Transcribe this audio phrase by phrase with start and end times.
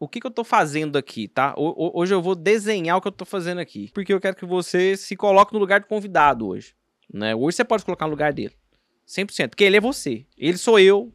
[0.00, 1.54] o que, que eu tô fazendo aqui, tá?
[1.58, 3.90] Hoje eu vou desenhar o que eu tô fazendo aqui.
[3.92, 6.74] Porque eu quero que você se coloque no lugar do convidado hoje.
[7.12, 7.36] Né?
[7.36, 8.54] Hoje você pode colocar no lugar dele.
[9.06, 9.50] 100%.
[9.50, 10.24] Porque ele é você.
[10.38, 11.12] Ele sou eu.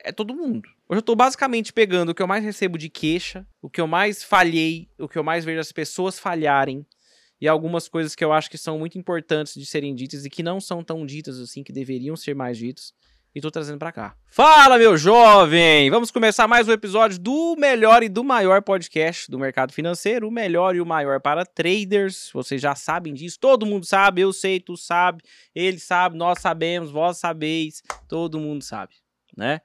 [0.00, 0.68] É todo mundo.
[0.86, 3.86] Hoje eu tô basicamente pegando o que eu mais recebo de queixa, o que eu
[3.86, 6.86] mais falhei, o que eu mais vejo as pessoas falharem,
[7.40, 10.42] e algumas coisas que eu acho que são muito importantes de serem ditas e que
[10.42, 12.94] não são tão ditas assim, que deveriam ser mais ditas
[13.36, 14.16] e tô trazendo para cá.
[14.30, 15.90] Fala, meu jovem!
[15.90, 20.30] Vamos começar mais um episódio do melhor e do maior podcast do mercado financeiro, o
[20.30, 22.30] melhor e o maior para traders.
[22.32, 25.22] Vocês já sabem disso, todo mundo sabe, eu sei, tu sabe,
[25.54, 28.94] ele sabe, nós sabemos, vós sabeis, todo mundo sabe,
[29.36, 29.60] né?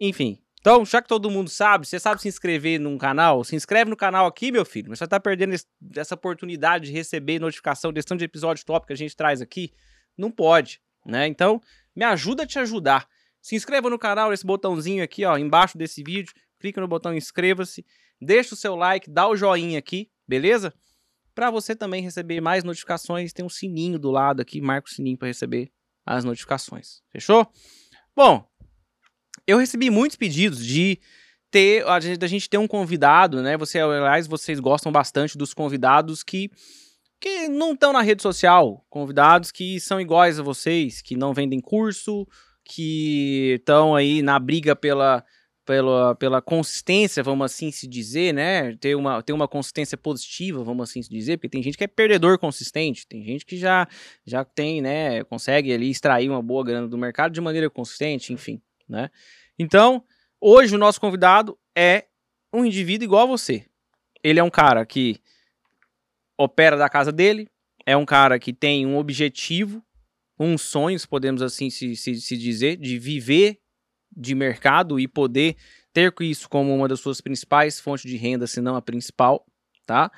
[0.00, 3.44] Enfim, então, já que todo mundo sabe, você sabe se inscrever num canal?
[3.44, 4.90] Se inscreve no canal aqui, meu filho.
[4.90, 5.54] Mas você tá perdendo
[5.96, 9.72] essa oportunidade de receber notificação desse tanto de episódio top que a gente traz aqui?
[10.18, 11.28] Não pode, né?
[11.28, 11.60] Então,
[11.94, 13.06] me ajuda a te ajudar.
[13.40, 16.32] Se inscreva no canal, nesse botãozinho aqui, ó, embaixo desse vídeo.
[16.60, 17.84] Clica no botão inscreva-se,
[18.20, 20.72] deixa o seu like, dá o joinha aqui, beleza?
[21.34, 25.18] Para você também receber mais notificações, tem um sininho do lado aqui, marca o sininho
[25.18, 25.72] para receber
[26.06, 27.02] as notificações.
[27.10, 27.50] Fechou?
[28.14, 28.46] Bom,
[29.46, 31.00] eu recebi muitos pedidos de
[31.50, 33.56] ter a gente, a gente ter um convidado, né?
[33.56, 36.50] Você, aliás, vocês gostam bastante dos convidados que
[37.22, 41.60] que não estão na rede social, convidados que são iguais a vocês, que não vendem
[41.60, 42.26] curso,
[42.64, 45.24] que estão aí na briga pela,
[45.64, 48.76] pela, pela consistência, vamos assim se dizer, né?
[48.76, 51.86] Ter uma, ter uma consistência positiva, vamos assim se dizer, porque tem gente que é
[51.86, 53.86] perdedor consistente, tem gente que já,
[54.26, 55.22] já tem, né?
[55.22, 59.08] Consegue ali extrair uma boa grana do mercado de maneira consistente, enfim, né?
[59.56, 60.02] Então,
[60.40, 62.06] hoje o nosso convidado é
[62.52, 63.64] um indivíduo igual a você.
[64.24, 65.20] Ele é um cara que
[66.42, 67.48] opera da casa dele,
[67.86, 69.82] é um cara que tem um objetivo,
[70.38, 73.58] um sonho, podemos assim se, se, se dizer, de viver
[74.14, 75.56] de mercado e poder
[75.92, 79.44] ter isso como uma das suas principais fontes de renda, se não a principal,
[79.86, 80.10] tá?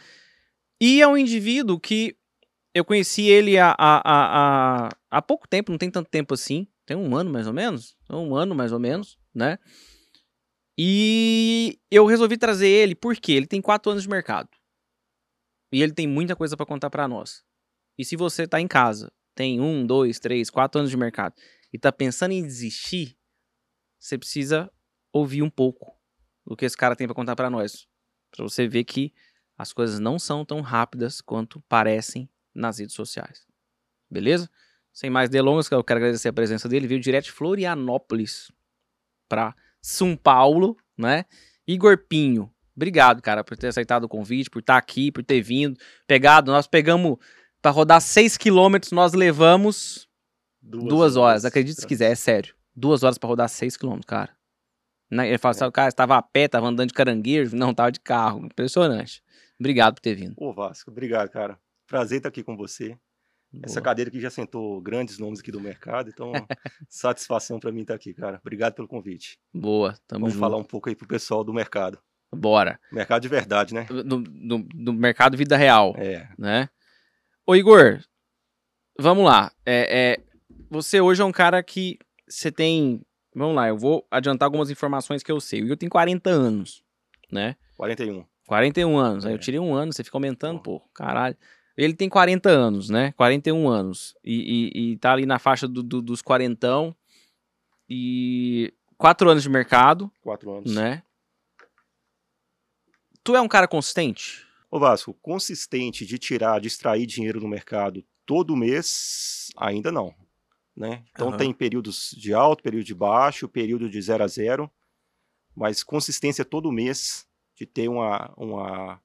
[0.81, 2.17] E é um indivíduo que
[2.75, 6.97] eu conheci ele há, há, há, há pouco tempo, não tem tanto tempo assim, tem
[6.97, 9.59] um ano mais ou menos, um ano mais ou menos, né?
[10.77, 14.49] E eu resolvi trazer ele porque ele tem quatro anos de mercado.
[15.75, 17.45] E ele tem muita coisa para contar para nós.
[17.99, 21.35] E se você tá em casa, tem um, dois, três, quatro anos de mercado
[21.73, 23.19] e tá pensando em desistir,
[23.99, 24.71] você precisa
[25.13, 25.99] ouvir um pouco
[26.47, 27.89] do que esse cara tem para contar para nós,
[28.31, 29.13] para você ver que
[29.59, 33.45] as coisas não são tão rápidas quanto parecem nas redes sociais.
[34.09, 34.49] Beleza?
[34.93, 36.87] Sem mais delongas, eu quero agradecer a presença dele.
[36.87, 38.53] Veio direto de Florianópolis
[39.29, 41.25] para São Paulo, né?
[41.67, 45.79] Igor Pinho, Obrigado, cara, por ter aceitado o convite, por estar aqui, por ter vindo,
[46.07, 46.51] pegado.
[46.51, 47.19] Nós pegamos
[47.63, 50.09] para rodar 6 quilômetros, nós levamos
[50.61, 51.31] duas, duas horas.
[51.31, 51.45] horas.
[51.45, 52.55] Acredite se quiser, é sério.
[52.75, 54.37] Duas horas para rodar 6 quilômetros, cara.
[55.11, 55.67] Né, ele fala assim, é.
[55.69, 58.45] o cara estava a pé, estava andando de caranguejo, não, estava de carro.
[58.47, 59.23] Impressionante.
[59.59, 60.35] Obrigado por ter vindo.
[60.37, 61.59] Ô, Vasco, obrigado, cara.
[61.87, 62.99] Prazer estar aqui com você.
[63.53, 63.63] Boa.
[63.67, 66.33] Essa cadeira aqui já sentou grandes nomes aqui do mercado, então
[66.89, 68.41] satisfação para mim estar aqui, cara.
[68.41, 69.39] Obrigado pelo convite.
[69.53, 70.41] Boa, tamo Vamos junto.
[70.41, 72.01] falar um pouco aí pro pessoal do mercado.
[72.35, 72.79] Bora.
[72.93, 73.85] Mercado de verdade, né?
[73.85, 75.95] Do, do, do mercado vida real.
[75.97, 76.29] É.
[76.39, 76.69] Né?
[77.47, 78.01] Ô, Igor,
[78.99, 79.53] vamos lá.
[79.67, 80.25] É, é,
[80.71, 83.01] você hoje é um cara que você tem.
[83.35, 85.63] Vamos lá, eu vou adiantar algumas informações que eu sei.
[85.63, 86.83] O Igor tem 40 anos,
[87.31, 87.57] né?
[87.77, 88.25] 41.
[88.47, 89.25] 41 anos.
[89.25, 89.29] É.
[89.29, 90.81] Aí eu tirei um ano, você fica aumentando, pô.
[90.95, 91.37] Caralho.
[91.77, 93.13] Ele tem 40 anos, né?
[93.13, 94.15] 41 anos.
[94.23, 96.95] E, e, e tá ali na faixa do, do, dos quarentão.
[97.89, 100.11] E quatro anos de mercado.
[100.23, 100.73] Quatro anos.
[100.75, 101.03] Né?
[103.25, 104.47] Tu é um cara consistente?
[104.71, 110.15] Ô Vasco, consistente de tirar, de extrair dinheiro no mercado todo mês, ainda não.
[110.77, 111.05] Né?
[111.11, 111.37] Então uhum.
[111.37, 114.71] tem períodos de alto, período de baixo, período de zero a zero,
[115.57, 117.27] mas consistência todo mês
[117.57, 119.01] de ter uma, uma,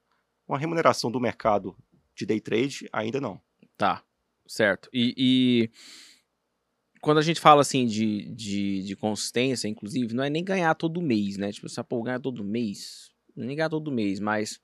[0.47, 1.77] uma remuneração do mercado
[2.15, 3.39] de day trade, ainda não.
[3.77, 4.03] Tá,
[4.47, 4.89] certo.
[4.91, 5.69] E, e,
[6.99, 11.01] quando a gente fala assim de, de, de, consistência, inclusive, não é nem ganhar todo
[11.01, 11.51] mês, né?
[11.51, 13.08] Tipo, se pô, ganhar todo mês,
[13.45, 14.59] nem ganhar todo mês, mas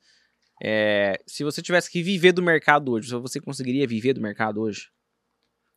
[0.63, 4.89] é, se você tivesse que viver do mercado hoje, você conseguiria viver do mercado hoje?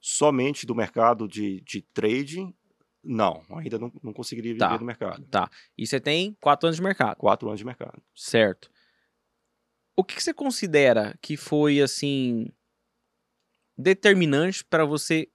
[0.00, 2.55] Somente do mercado de, de trading,
[3.03, 5.27] não, ainda não, não conseguiria viver tá, do mercado.
[5.27, 5.50] Tá.
[5.77, 7.17] E você tem quatro anos de mercado?
[7.17, 8.00] Quatro anos de mercado.
[8.15, 8.71] Certo.
[9.97, 12.47] O que, que você considera que foi, assim,
[13.77, 15.29] determinante para você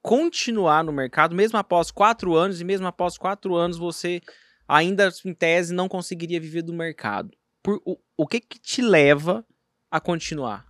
[0.00, 4.20] continuar no mercado, mesmo após quatro anos, e mesmo após quatro anos você
[4.66, 7.30] ainda em tese não conseguiria viver do mercado.
[7.62, 9.46] Por, o, o que que te leva
[9.90, 10.66] a continuar?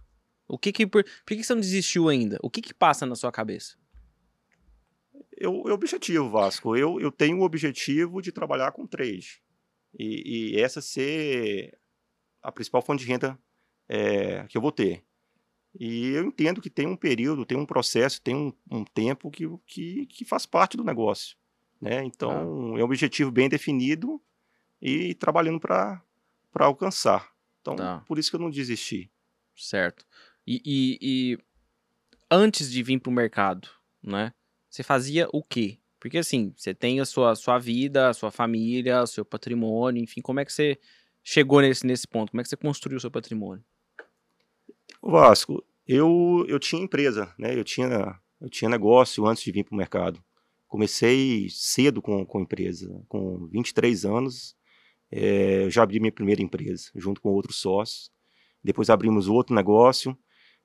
[0.49, 2.39] O que que por, por que você não desistiu ainda?
[2.43, 3.77] O que que passa na sua cabeça?
[5.37, 6.77] Eu, eu objetivo, Vasco.
[6.77, 9.43] Eu, eu tenho o objetivo de trabalhar com trade.
[9.99, 11.79] e, e essa ser
[12.43, 13.39] a principal fonte de renda
[13.89, 15.05] é, que eu vou ter.
[15.79, 19.45] E eu entendo que tem um período, tem um processo, tem um, um tempo que,
[19.67, 21.37] que, que, faz parte do negócio.
[21.83, 22.05] Né?
[22.05, 22.79] Então, ah.
[22.79, 24.23] é um objetivo bem definido
[24.81, 26.01] e trabalhando para
[26.61, 27.33] alcançar.
[27.61, 28.05] Então, tá.
[28.07, 29.11] por isso que eu não desisti.
[29.57, 30.07] Certo.
[30.47, 31.39] E, e, e
[32.31, 33.69] antes de vir para o mercado,
[34.01, 34.33] né?
[34.71, 35.79] Você fazia o quê?
[35.99, 40.21] Porque assim, você tem a sua, sua vida, a sua família, o seu patrimônio, enfim,
[40.21, 40.79] como é que você
[41.23, 42.31] chegou nesse, nesse ponto?
[42.31, 43.65] Como é que você construiu o seu patrimônio?
[45.03, 47.57] Vasco, eu, eu tinha empresa, né?
[47.57, 50.23] Eu tinha, eu tinha negócio antes de vir para o mercado.
[50.73, 54.57] Comecei cedo com, com empresa, com 23 anos,
[55.11, 58.11] é, eu já abri minha primeira empresa, junto com outros sócios.
[58.65, 60.17] Depois abrimos outro negócio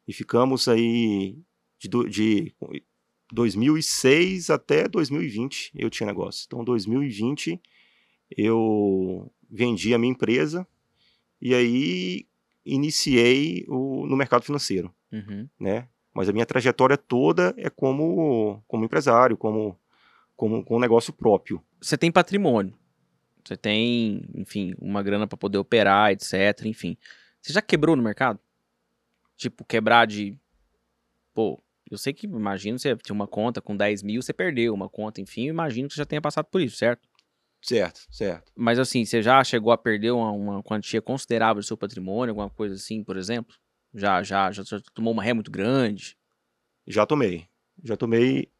[0.07, 1.37] e ficamos aí
[1.77, 2.55] de, de
[3.33, 6.45] 2006 até 2020 eu tinha negócio.
[6.47, 7.61] Então, 2020
[8.37, 10.65] eu vendi a minha empresa
[11.41, 12.25] e aí
[12.65, 15.49] iniciei o, no mercado financeiro, uhum.
[15.59, 15.89] né?
[16.13, 19.77] Mas a minha trajetória toda é como, como empresário, como,
[20.37, 21.61] como com um negócio próprio.
[21.81, 22.73] Você tem patrimônio,
[23.43, 26.65] você tem, enfim, uma grana para poder operar, etc.
[26.65, 26.95] Enfim,
[27.41, 28.39] você já quebrou no mercado?
[29.35, 30.37] Tipo, quebrar de,
[31.33, 34.89] pô, eu sei que, imagino, você tinha uma conta com 10 mil, você perdeu uma
[34.89, 37.07] conta, enfim, imagino que você já tenha passado por isso, certo?
[37.61, 38.51] Certo, certo.
[38.55, 42.49] Mas assim, você já chegou a perder uma, uma quantia considerável do seu patrimônio, alguma
[42.49, 43.55] coisa assim, por exemplo?
[43.93, 46.17] Já, já, já, já tomou uma ré muito grande?
[46.85, 47.47] Já tomei.
[47.83, 48.51] Já tomei.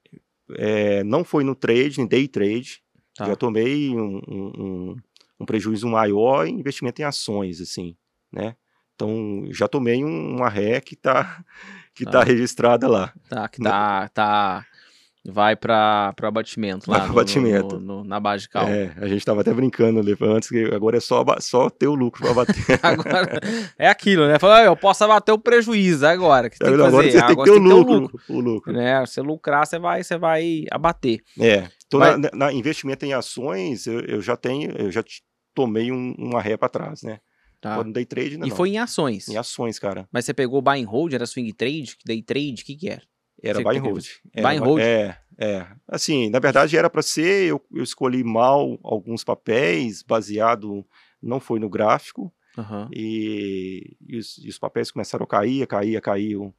[0.56, 2.82] É, não foi no trade, em day trade.
[3.16, 3.26] Tá.
[3.26, 4.98] Já tomei um, um,
[5.40, 7.96] um, prejuízo maior em investimento em ações, assim,
[8.32, 8.56] né?
[8.96, 11.44] Então, já tomei uma ré que tá,
[11.94, 12.12] que tá.
[12.12, 13.14] tá registrada lá.
[13.30, 14.66] Tá, que tá, tá
[15.30, 17.00] vai para o abatimento lá.
[17.06, 17.80] No, abatimento.
[17.80, 18.66] No, no, na base de cal.
[18.66, 21.96] É, a gente estava até brincando ali antes, que agora é só, só ter o
[21.96, 22.56] lucro para abater.
[22.82, 23.40] agora
[23.78, 24.40] é aquilo, né?
[24.40, 26.50] Falar, eu posso abater o prejuízo agora.
[26.50, 27.12] Que tem que agora fazer.
[27.12, 28.22] você tem que ter o lucro, o lucro.
[28.30, 28.74] O lucro.
[28.74, 29.06] Né?
[29.06, 31.20] Se lucrar, você vai, você vai abater.
[31.40, 31.68] É.
[31.86, 32.18] Então, vai...
[32.18, 35.04] na, na, investimento em ações, eu, eu, já tenho, eu já
[35.54, 37.20] tomei um, uma ré para trás, né?
[37.60, 37.76] Tá.
[37.76, 38.50] Quando day trade, E não.
[38.50, 39.28] foi em ações?
[39.28, 40.08] Em ações, cara.
[40.12, 41.98] Mas você pegou buy and hold, era swing trade?
[42.06, 43.02] Day trade, o que que era?
[43.42, 44.06] Era buy and hold.
[44.36, 44.82] Buy and hold?
[44.82, 45.68] É, é.
[45.88, 50.86] Assim, na verdade era para ser, eu, eu, escolhi mal alguns papéis, baseado,
[51.22, 52.90] não foi no gráfico, uhum.
[52.92, 56.54] e, e, os, e, os, papéis começaram a cair, a cair, a cair o,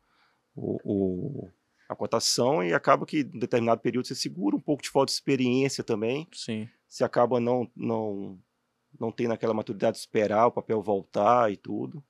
[0.54, 1.50] o, o,
[1.88, 5.12] a cotação, e acaba que em determinado período você segura um pouco de falta de
[5.12, 6.28] experiência também.
[6.32, 6.68] Sim.
[6.86, 8.38] Você acaba não, não,
[8.98, 12.02] não tendo aquela maturidade de esperar o papel voltar e tudo,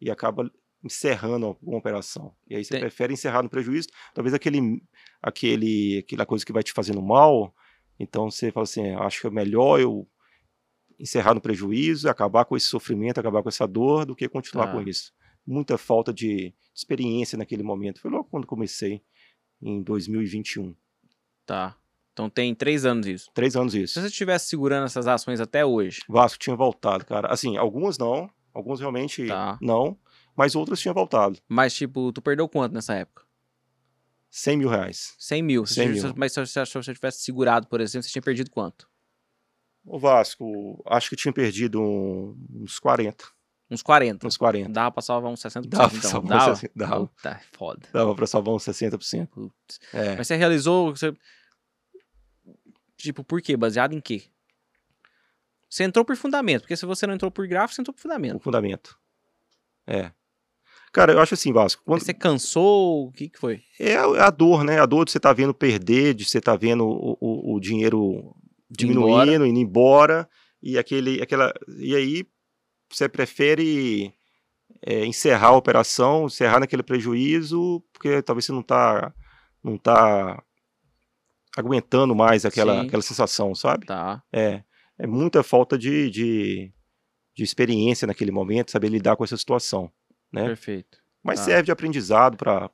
[0.00, 0.50] e acaba
[0.82, 2.34] encerrando alguma operação.
[2.48, 2.80] E aí você Tem.
[2.80, 4.82] prefere encerrar no prejuízo, talvez aquele,
[5.22, 7.54] aquele, aquela coisa que vai te fazendo mal,
[7.98, 10.08] então você fala assim, acho que é melhor eu
[10.98, 14.72] encerrar no prejuízo, acabar com esse sofrimento, acabar com essa dor, do que continuar tá.
[14.72, 15.12] com isso.
[15.46, 18.00] Muita falta de experiência naquele momento.
[18.00, 19.02] Foi logo quando comecei,
[19.60, 20.74] em 2021.
[21.44, 21.76] Tá.
[22.12, 23.30] Então tem três anos isso.
[23.32, 23.94] Três anos isso.
[23.94, 26.02] Se você estivesse segurando essas ações até hoje.
[26.08, 27.28] Vasco tinha voltado, cara.
[27.28, 29.58] Assim, algumas não, alguns realmente tá.
[29.60, 29.98] não
[30.36, 31.38] mas outras tinham voltado.
[31.48, 33.24] Mas, tipo, tu perdeu quanto nessa época?
[34.30, 35.14] 100 mil reais.
[35.18, 35.66] 100 mil.
[35.66, 36.14] 100 mil.
[36.16, 38.88] Mas se você tivesse segurado, por exemplo, você tinha perdido quanto?
[39.84, 41.80] O Vasco, acho que tinha perdido
[42.50, 43.24] uns 40.
[43.70, 44.26] Uns 40?
[44.26, 44.70] Uns 40.
[44.70, 46.10] Dava pra salvar uns 60%, dava então.
[46.10, 46.54] Salvar dava?
[46.54, 47.06] 60, dava.
[47.06, 47.88] Puta, é foda.
[47.92, 49.26] Dava pra salvar uns 60%.
[49.28, 49.80] Putz.
[49.92, 50.16] É.
[50.16, 50.94] Mas você realizou...
[50.94, 51.12] Você...
[52.96, 53.56] Tipo, por quê?
[53.56, 54.24] Baseado em quê?
[55.68, 58.34] Você entrou por fundamento, porque se você não entrou por gráfico, você entrou por fundamento.
[58.34, 58.98] Por fundamento.
[59.86, 60.12] É.
[60.92, 61.82] Cara, eu acho assim, Vasco.
[61.86, 62.02] Quando...
[62.02, 63.06] Você cansou?
[63.06, 63.62] O que, que foi?
[63.80, 64.78] É a dor, né?
[64.78, 67.54] A dor de você estar tá vendo perder, de você estar tá vendo o, o,
[67.54, 68.36] o, dinheiro
[68.70, 69.48] diminuindo, embora.
[69.48, 70.28] indo embora.
[70.62, 72.26] E, aquele, aquela, e aí
[72.90, 74.12] você prefere
[74.84, 79.14] é, encerrar a operação, encerrar naquele prejuízo, porque talvez você não está
[79.64, 80.42] não tá
[81.56, 83.86] aguentando mais aquela, aquela sensação, sabe?
[83.86, 84.22] Tá.
[84.30, 84.62] É,
[84.98, 86.72] é muita falta de, de,
[87.34, 89.90] de experiência naquele momento, saber lidar com essa situação
[90.32, 90.46] né?
[90.46, 91.02] Perfeito.
[91.22, 91.44] Mas ah.
[91.44, 92.68] serve de aprendizado para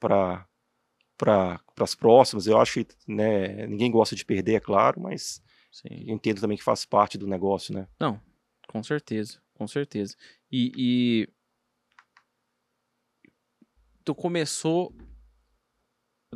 [1.18, 2.46] para as próximas.
[2.46, 5.88] Eu acho que né, ninguém gosta de perder, é claro, mas Sim.
[6.10, 7.88] entendo também que faz parte do negócio, né?
[7.98, 8.20] Não,
[8.68, 10.16] com certeza, com certeza.
[10.50, 11.28] E, e
[14.04, 14.94] tu começou.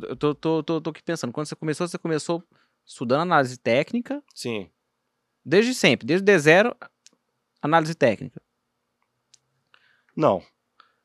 [0.01, 2.43] Eu tô, tô, tô, tô aqui pensando, quando você começou, você começou
[2.85, 4.23] estudando análise técnica.
[4.35, 4.69] Sim.
[5.45, 6.75] Desde sempre, desde o D0,
[7.61, 8.41] análise técnica.
[10.15, 10.43] Não.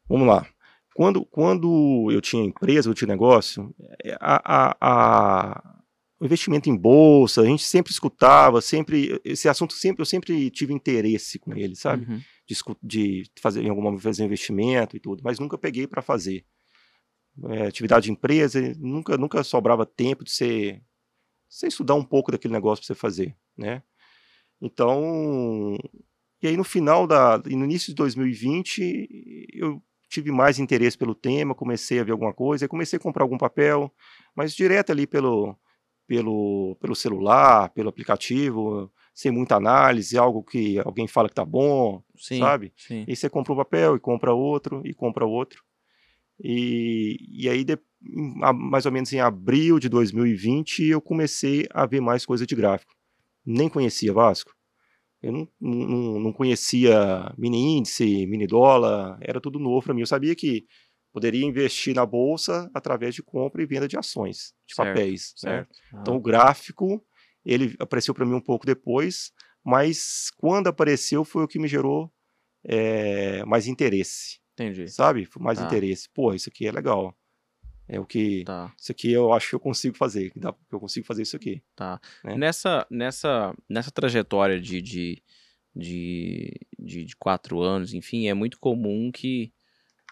[0.08, 0.46] Vamos lá.
[0.94, 3.72] Quando, quando eu tinha empresa, eu tinha negócio,
[4.04, 5.78] é, a, a, a,
[6.18, 10.72] o investimento em bolsa, a gente sempre escutava, sempre esse assunto sempre eu sempre tive
[10.72, 12.04] interesse com ele, sabe?
[12.04, 12.20] Uhum.
[12.44, 16.44] De, de, fazer em alguma fazer investimento e tudo, mas nunca peguei para fazer.
[17.50, 20.82] É, atividade de empresa, nunca nunca sobrava tempo de você,
[21.48, 23.84] você estudar um pouco daquele negócio para você fazer, né?
[24.60, 25.78] Então,
[26.42, 31.54] e aí no final da, no início de 2020, eu tive mais interesse pelo tema,
[31.54, 33.92] comecei a ver alguma coisa, comecei a comprar algum papel,
[34.34, 35.56] mas direto ali pelo
[36.08, 42.02] pelo, pelo celular, pelo aplicativo, sem muita análise, algo que alguém fala que tá bom,
[42.16, 42.72] sim, sabe?
[42.74, 43.04] Sim.
[43.06, 45.62] E você compra um papel e compra outro e compra outro.
[46.42, 47.78] E, e aí, de,
[48.54, 52.94] mais ou menos em abril de 2020, eu comecei a ver mais coisa de gráfico.
[53.44, 54.56] Nem conhecia Vasco.
[55.22, 60.00] Eu não, não, não conhecia mini índice, mini dólar, era tudo novo para mim.
[60.00, 60.64] Eu sabia que
[61.12, 65.34] poderia investir na bolsa através de compra e venda de ações, de certo, papéis.
[65.42, 65.50] Né?
[65.50, 65.78] Certo.
[65.92, 66.00] Né?
[66.00, 67.04] Então o gráfico
[67.44, 69.32] ele apareceu para mim um pouco depois,
[69.64, 72.12] mas quando apareceu foi o que me gerou
[72.64, 74.38] é, mais interesse.
[74.52, 74.88] Entendi.
[74.88, 75.28] Sabe?
[75.38, 75.66] Mais tá.
[75.66, 76.08] interesse.
[76.12, 77.16] Pô, isso aqui é legal.
[77.88, 78.44] É o que.
[78.44, 78.72] Tá.
[78.76, 80.30] Isso aqui eu acho que eu consigo fazer.
[80.30, 81.62] Que, dá, que eu consigo fazer isso aqui.
[81.74, 82.00] Tá.
[82.22, 82.36] Né?
[82.36, 85.22] Nessa, nessa, nessa trajetória de, de,
[85.74, 89.52] de, de, de quatro anos, enfim, é muito comum que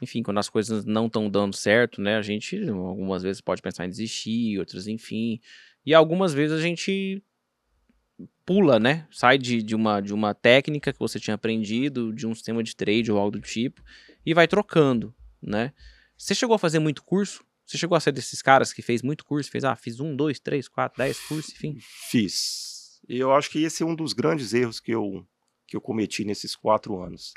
[0.03, 3.87] enfim, quando as coisas não estão dando certo, né, a gente algumas vezes pode pensar
[3.87, 5.41] em desistir, outras, enfim.
[5.85, 7.23] E algumas vezes a gente
[8.45, 9.07] pula, né?
[9.11, 12.77] Sai de, de, uma, de uma técnica que você tinha aprendido, de um sistema de
[12.77, 13.83] trade ou algo do tipo,
[14.25, 15.73] e vai trocando, né?
[16.17, 17.45] Você chegou a fazer muito curso?
[17.67, 19.51] Você chegou a ser desses caras que fez muito curso?
[19.51, 21.77] Fez, ah, fiz um, dois, três, quatro, dez cursos, enfim?
[21.81, 23.01] Fiz.
[23.09, 25.27] E eu acho que esse é um dos grandes erros que eu,
[25.67, 27.35] que eu cometi nesses quatro anos.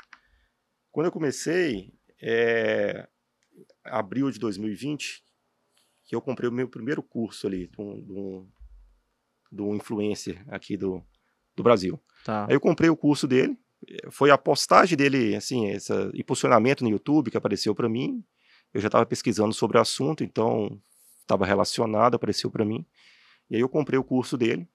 [0.92, 3.08] Quando eu comecei, é,
[3.84, 5.22] abril de 2020,
[6.04, 8.48] que eu comprei o meu primeiro curso ali do, do,
[9.50, 11.04] do influencer aqui do,
[11.56, 12.00] do Brasil.
[12.24, 12.46] Tá.
[12.46, 13.58] Aí eu comprei o curso dele,
[14.10, 18.24] foi a postagem dele, assim, esse impulsionamento no YouTube que apareceu para mim.
[18.72, 20.80] Eu já estava pesquisando sobre o assunto, então
[21.20, 22.86] estava relacionado, apareceu para mim.
[23.48, 24.68] E aí eu comprei o curso dele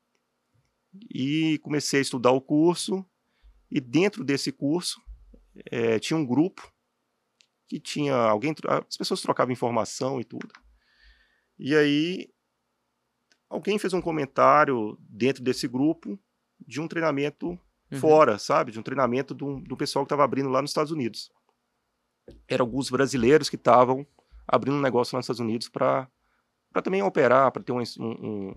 [1.13, 3.05] e comecei a estudar o curso.
[3.69, 5.01] E dentro desse curso
[5.71, 6.71] é, tinha um grupo
[7.67, 8.53] que tinha alguém,
[8.87, 10.49] as pessoas trocavam informação e tudo.
[11.57, 12.29] E aí
[13.49, 16.19] alguém fez um comentário dentro desse grupo
[16.59, 17.49] de um treinamento
[17.91, 17.99] uhum.
[17.99, 18.71] fora, sabe?
[18.71, 21.31] De um treinamento do, do pessoal que estava abrindo lá nos Estados Unidos.
[22.47, 24.05] Eram alguns brasileiros que estavam
[24.47, 26.09] abrindo um negócio lá nos Estados Unidos para
[26.83, 28.55] também operar, para ter um, um, um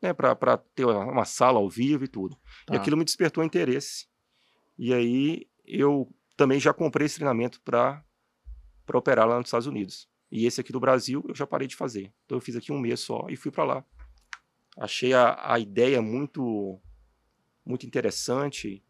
[0.00, 2.36] né, para ter uma sala ao vivo e tudo.
[2.66, 2.74] Tá.
[2.74, 4.06] E aquilo me despertou interesse.
[4.78, 8.02] E aí eu também já comprei esse treinamento para
[8.86, 10.06] para operar lá nos Estados Unidos.
[10.30, 12.12] E esse aqui do Brasil eu já parei de fazer.
[12.24, 13.84] Então eu fiz aqui um mês só e fui para lá.
[14.76, 16.78] Achei a, a ideia muito
[17.64, 18.84] muito interessante.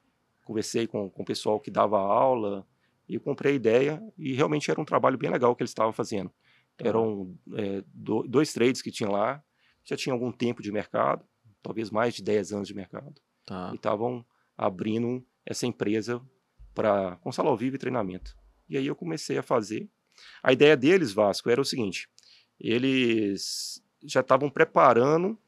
[0.44, 2.66] Conversei com, com o pessoal que dava aula
[3.08, 6.30] e comprei a ideia e realmente era um trabalho bem legal que eles estavam fazendo.
[6.76, 6.88] Tá.
[6.88, 9.42] Eram é, do, dois trades que tinham lá,
[9.84, 11.25] já tinham algum tempo de mercado,
[11.62, 13.14] talvez mais de 10 anos de mercado.
[13.44, 13.70] Tá.
[13.73, 14.25] E estavam
[14.56, 16.20] abrindo essa empresa
[16.75, 18.37] para com sala ao vivo e treinamento.
[18.68, 19.88] E aí eu comecei a fazer.
[20.42, 22.08] A ideia deles, Vasco, era o seguinte:
[22.58, 25.38] eles já estavam preparando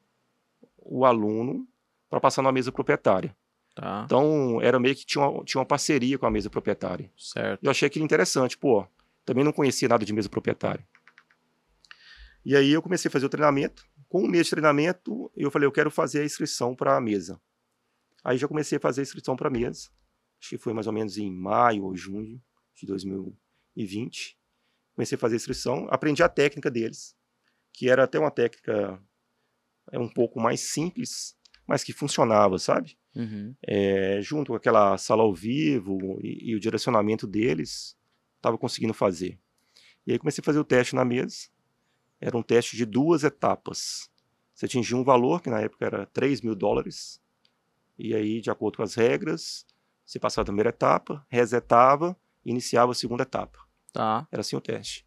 [0.77, 1.67] o aluno
[2.09, 3.35] para passar na mesa proprietária.
[3.77, 4.01] Tá.
[4.05, 7.11] Então, era meio que tinha uma, tinha uma parceria com a mesa proprietária.
[7.15, 7.63] Certo.
[7.63, 8.57] Eu achei aquilo interessante.
[8.57, 8.87] Pô,
[9.23, 10.83] também não conhecia nada de mesa proprietária.
[12.43, 13.85] E aí eu comecei a fazer o treinamento.
[14.09, 17.39] Com um mês de treinamento, eu falei, eu quero fazer a inscrição para a mesa.
[18.23, 19.89] Aí já comecei a fazer a inscrição para a mesa.
[20.41, 22.41] Acho que foi mais ou menos em maio ou junho
[22.73, 24.39] de 2020.
[24.95, 27.15] Comecei a fazer inscrição, aprendi a técnica deles,
[27.71, 28.99] que era até uma técnica
[29.91, 32.97] é um pouco mais simples, mas que funcionava, sabe?
[33.17, 33.55] Uhum.
[33.65, 37.97] É, junto com aquela sala ao vivo e, e o direcionamento deles,
[38.35, 39.37] estava conseguindo fazer.
[40.05, 41.49] E aí comecei a fazer o teste na mesa.
[42.21, 44.09] Era um teste de duas etapas.
[44.53, 47.21] Você atingia um valor, que na época era 3 mil dólares.
[47.97, 49.65] E aí, de acordo com as regras,
[50.05, 52.15] você passava a primeira etapa, resetava
[52.49, 53.59] iniciava a segunda etapa.
[53.91, 54.27] Tá.
[54.31, 55.05] Era assim o teste.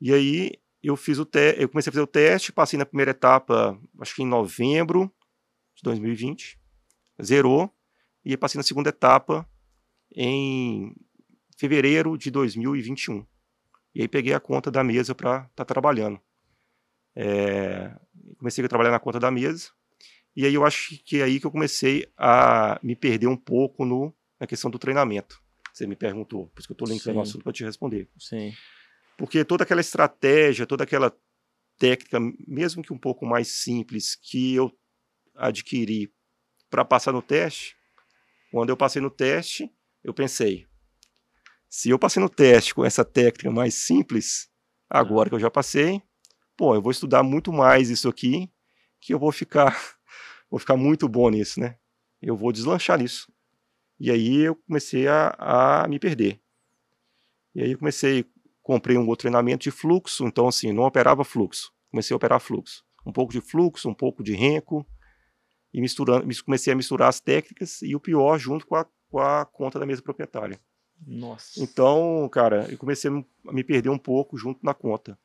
[0.00, 3.10] E aí eu fiz o teste, eu comecei a fazer o teste, passei na primeira
[3.10, 5.10] etapa, acho que em novembro
[5.74, 6.59] de 2020,
[7.22, 7.72] zerou,
[8.24, 9.48] e passei na segunda etapa
[10.14, 10.94] em
[11.56, 13.26] fevereiro de 2021.
[13.94, 16.20] E aí peguei a conta da mesa para estar tá trabalhando.
[17.14, 17.94] É,
[18.38, 19.70] comecei a trabalhar na conta da mesa,
[20.36, 23.84] e aí eu acho que é aí que eu comecei a me perder um pouco
[23.84, 25.42] no, na questão do treinamento.
[25.72, 28.08] Você me perguntou, por isso que eu estou linkando o assunto para te responder.
[28.18, 28.52] Sim.
[29.16, 31.14] Porque toda aquela estratégia, toda aquela
[31.78, 34.70] técnica, mesmo que um pouco mais simples, que eu
[35.34, 36.12] adquiri
[36.70, 37.76] para passar no teste,
[38.50, 39.70] quando eu passei no teste,
[40.02, 40.66] eu pensei,
[41.68, 44.48] se eu passei no teste com essa técnica mais simples,
[44.88, 46.02] agora que eu já passei,
[46.56, 48.50] pô, eu vou estudar muito mais isso aqui,
[49.00, 49.78] que eu vou ficar,
[50.50, 51.76] vou ficar muito bom nisso, né?
[52.20, 53.32] Eu vou deslanchar nisso.
[53.98, 56.40] E aí eu comecei a, a me perder.
[57.54, 58.24] E aí eu comecei,
[58.62, 61.72] comprei um outro treinamento de fluxo, então assim, não operava fluxo.
[61.90, 62.84] Comecei a operar fluxo.
[63.06, 64.86] Um pouco de fluxo, um pouco de renco,
[65.72, 69.44] e misturando, comecei a misturar as técnicas e o pior junto com a, com a
[69.44, 70.58] conta da mesa proprietária.
[71.06, 71.62] Nossa.
[71.62, 75.18] Então, cara, eu comecei a me perder um pouco junto na conta.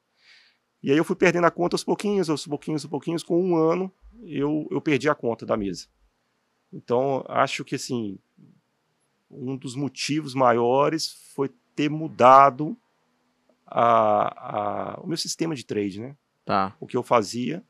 [0.82, 3.24] E aí eu fui perdendo a conta aos pouquinhos, aos pouquinhos, aos pouquinhos.
[3.24, 3.92] Com um ano,
[4.24, 5.88] eu, eu perdi a conta da mesa.
[6.72, 8.20] Então, acho que, assim,
[9.30, 12.78] um dos motivos maiores foi ter mudado
[13.66, 16.16] a, a, o meu sistema de trade, né?
[16.46, 16.76] Tá.
[16.80, 17.64] O que eu fazia,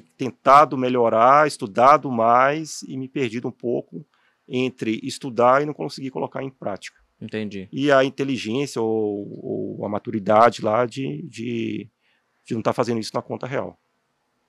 [0.00, 4.04] ter tentado melhorar, estudado mais e me perdido um pouco
[4.48, 6.98] entre estudar e não conseguir colocar em prática.
[7.20, 7.68] Entendi.
[7.72, 11.88] E a inteligência ou, ou a maturidade lá de, de,
[12.44, 13.78] de não estar tá fazendo isso na conta real.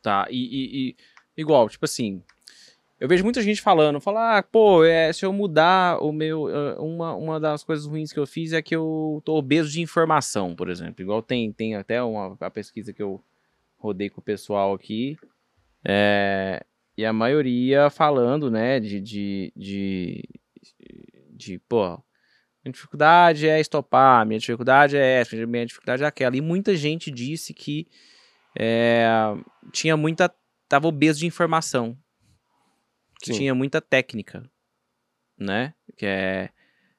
[0.01, 0.95] Tá, e, e, e,
[1.37, 2.21] igual, tipo assim,
[2.99, 6.47] eu vejo muita gente falando, falar, ah, pô, é, se eu mudar o meu,
[6.79, 10.55] uma, uma das coisas ruins que eu fiz é que eu tô obeso de informação,
[10.55, 11.01] por exemplo.
[11.01, 13.23] Igual tem, tem até uma a pesquisa que eu
[13.77, 15.17] rodei com o pessoal aqui,
[15.87, 16.65] é,
[16.97, 20.23] e a maioria falando, né, de, de, de,
[21.31, 22.01] de, pô,
[22.63, 26.35] minha dificuldade é estopar, minha dificuldade é essa, minha dificuldade é aquela.
[26.35, 27.87] E muita gente disse que
[28.57, 29.05] é,
[29.71, 30.33] tinha muita,
[30.67, 31.95] tava obeso de informação,
[33.21, 33.39] que Sim.
[33.39, 34.49] tinha muita técnica,
[35.37, 36.49] né, que é,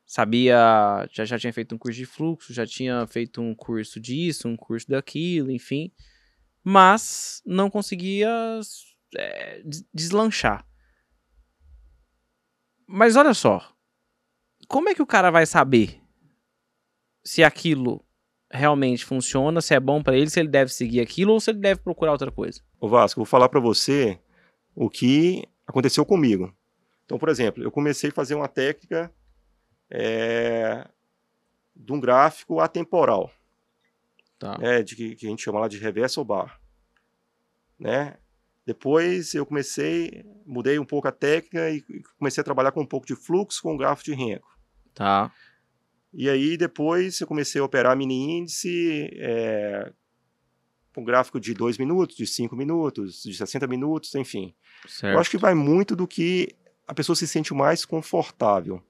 [0.05, 4.47] sabia, já, já tinha feito um curso de fluxo, já tinha feito um curso disso,
[4.47, 5.91] um curso daquilo, enfim,
[6.69, 8.29] mas não conseguia
[9.17, 9.63] é,
[9.95, 10.67] deslanchar.
[12.85, 13.73] Mas olha só,
[14.67, 16.03] como é que o cara vai saber
[17.23, 18.05] se aquilo
[18.51, 21.61] realmente funciona, se é bom para ele, se ele deve seguir aquilo ou se ele
[21.61, 22.61] deve procurar outra coisa?
[22.81, 24.19] O Vasco, vou falar para você
[24.75, 26.53] o que aconteceu comigo.
[27.05, 29.15] Então, por exemplo, eu comecei a fazer uma técnica
[29.89, 30.85] é,
[31.77, 33.31] de um gráfico atemporal
[34.39, 34.59] tá.
[34.59, 36.61] né, de que, que, a gente chama lá de reversal bar,
[37.79, 38.17] né?
[38.67, 41.85] Depois eu comecei, mudei um pouco a técnica e
[42.19, 44.49] comecei a trabalhar com um pouco de fluxo com grafo de renco.
[44.93, 45.33] Tá.
[46.13, 49.93] E aí depois eu comecei a operar mini índice é,
[50.93, 54.55] com gráfico de 2 minutos, de 5 minutos, de 60 minutos, enfim.
[54.89, 55.15] Certo.
[55.15, 56.49] Eu acho que vai muito do que
[56.89, 58.83] a pessoa se sente mais confortável.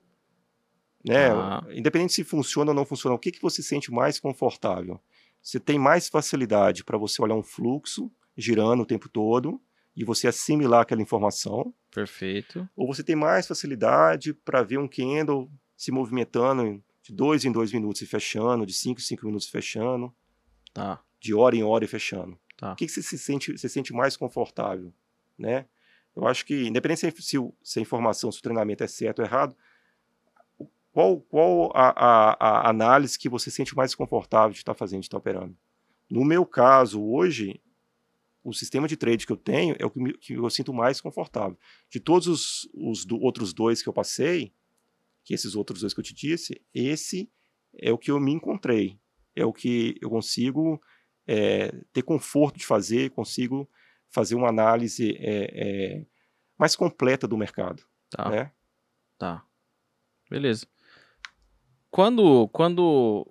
[1.05, 1.31] Né?
[1.31, 1.65] Ah.
[1.71, 5.01] Independente se funciona ou não funciona, o que, que você se sente mais confortável?
[5.43, 9.61] Você tem mais facilidade para você olhar um fluxo girando o tempo todo
[9.97, 11.73] e você assimilar aquela informação.
[11.91, 12.69] Perfeito.
[12.77, 17.73] Ou você tem mais facilidade para ver um candle se movimentando de dois em dois
[17.73, 20.15] minutos e fechando, de cinco em cinco minutos e fechando.
[20.75, 21.01] Tá.
[21.19, 22.39] De hora em hora e fechando.
[22.57, 22.73] Tá.
[22.73, 24.93] O que, que você se sente, se sente mais confortável,
[25.39, 25.67] né?
[26.15, 29.25] Eu acho que, independente se, se, se a informação, se o treinamento é certo ou
[29.25, 29.55] errado,
[30.91, 35.01] qual, qual a, a, a, análise que você sente mais confortável de estar tá fazendo,
[35.01, 35.55] de estar tá operando?
[36.09, 37.61] No meu caso, hoje,
[38.47, 41.01] o sistema de trade que eu tenho é o que, me, que eu sinto mais
[41.01, 41.59] confortável.
[41.91, 44.55] De todos os, os do, outros dois que eu passei,
[45.25, 47.29] que esses outros dois que eu te disse, esse
[47.77, 49.01] é o que eu me encontrei.
[49.35, 50.81] É o que eu consigo
[51.27, 53.69] é, ter conforto de fazer, consigo
[54.09, 56.07] fazer uma análise é, é,
[56.57, 57.83] mais completa do mercado.
[58.09, 58.31] Tá.
[58.31, 58.53] Né?
[59.19, 59.45] Tá.
[60.31, 60.69] Beleza.
[61.91, 63.27] Quando, quando,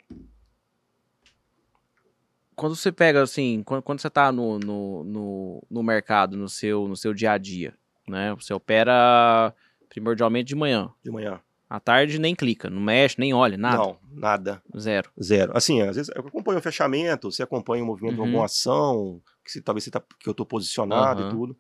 [2.56, 6.88] quando você pega assim, quando, quando você está no, no, no, no, mercado, no seu,
[6.88, 7.76] no seu dia a dia,
[8.08, 8.34] né?
[8.36, 9.54] Você opera
[9.90, 10.92] primordialmente de manhã.
[11.04, 11.40] De manhã.
[11.70, 13.78] À tarde nem clica, não mexe, nem olha, nada.
[13.78, 14.62] Não, nada.
[14.78, 15.12] Zero.
[15.22, 15.52] Zero.
[15.56, 18.24] Assim, às vezes eu acompanho o fechamento, você acompanha o movimento uhum.
[18.24, 21.28] de alguma ação, que se, talvez você tá, que eu estou posicionado uhum.
[21.28, 21.58] e tudo,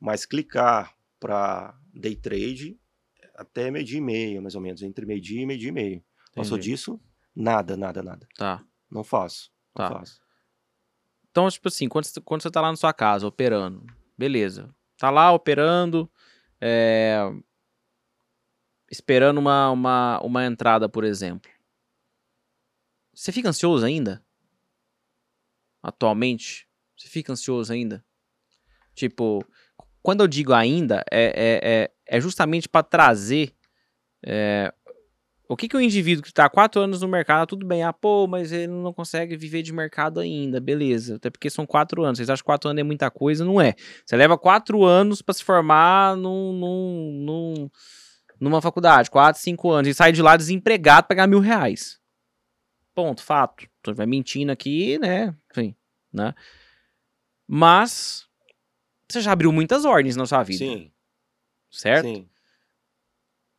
[0.00, 2.78] mas clicar para day trade
[3.34, 6.04] até meio-dia e meio, mais ou menos, entre meio-dia e meio-dia e meio.
[6.34, 7.00] Passou disso,
[7.34, 8.28] nada, nada, nada.
[8.36, 8.64] Tá.
[8.90, 9.50] Não faço.
[9.76, 9.98] Não tá.
[9.98, 10.20] faço.
[11.38, 13.86] Então, tipo assim, quando você, quando você tá lá na sua casa operando,
[14.18, 14.74] beleza.
[14.96, 16.10] Tá lá operando,
[16.60, 17.16] é...
[18.90, 21.48] esperando uma, uma, uma entrada, por exemplo.
[23.14, 24.20] Você fica ansioso ainda?
[25.80, 26.68] Atualmente?
[26.96, 28.04] Você fica ansioso ainda?
[28.92, 29.46] Tipo,
[30.02, 33.54] quando eu digo ainda, é, é, é, é justamente para trazer
[34.26, 34.74] é,
[35.50, 37.90] O que, que o indivíduo que está há quatro anos no mercado, tudo bem, ah,
[37.90, 41.16] pô, mas ele não consegue viver de mercado ainda, beleza.
[41.16, 42.18] Até porque são quatro anos.
[42.18, 43.46] Vocês acham que quatro anos é muita coisa?
[43.46, 43.74] Não é.
[44.04, 47.70] Você leva quatro anos para se formar num, num, num,
[48.38, 51.98] numa faculdade, quatro, cinco anos, e sai de lá desempregado para ganhar mil reais.
[52.94, 53.66] Ponto, fato.
[53.82, 55.34] Você vai mentindo aqui, né?
[55.50, 55.74] Enfim,
[56.12, 56.34] né?
[57.46, 58.26] Mas
[59.10, 60.58] você já abriu muitas ordens na sua vida.
[60.58, 60.92] Sim.
[61.70, 62.06] Certo?
[62.06, 62.28] Sim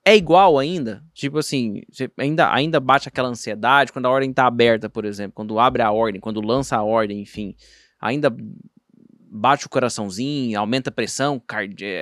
[0.05, 1.03] é igual ainda?
[1.13, 1.81] Tipo assim,
[2.17, 5.91] ainda, ainda bate aquela ansiedade quando a ordem tá aberta, por exemplo, quando abre a
[5.91, 7.55] ordem, quando lança a ordem, enfim,
[7.99, 8.35] ainda
[9.31, 11.41] bate o coraçãozinho, aumenta a pressão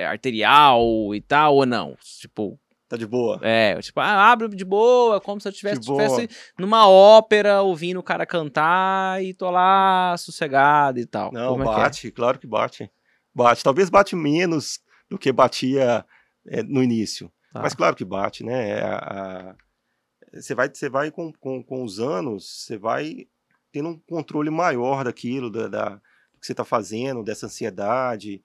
[0.08, 1.96] arterial e tal, ou não?
[2.20, 2.58] Tipo.
[2.88, 3.38] Tá de boa.
[3.42, 6.26] É, tipo, ah, abre de boa, como se eu tivesse, tivesse
[6.58, 11.30] numa ópera ouvindo o cara cantar e tô lá sossegado e tal.
[11.30, 12.12] Não, como bate, é é?
[12.12, 12.90] claro que bate.
[13.34, 13.62] Bate.
[13.62, 14.80] Talvez bate menos
[15.10, 16.02] do que batia
[16.46, 17.30] é, no início.
[17.52, 17.62] Tá.
[17.62, 18.70] Mas claro que bate, né?
[18.70, 19.56] É, a, a,
[20.34, 23.28] você vai, você vai com, com, com os anos, você vai
[23.72, 26.00] tendo um controle maior daquilo, da, da
[26.38, 28.42] do que você está fazendo, dessa ansiedade,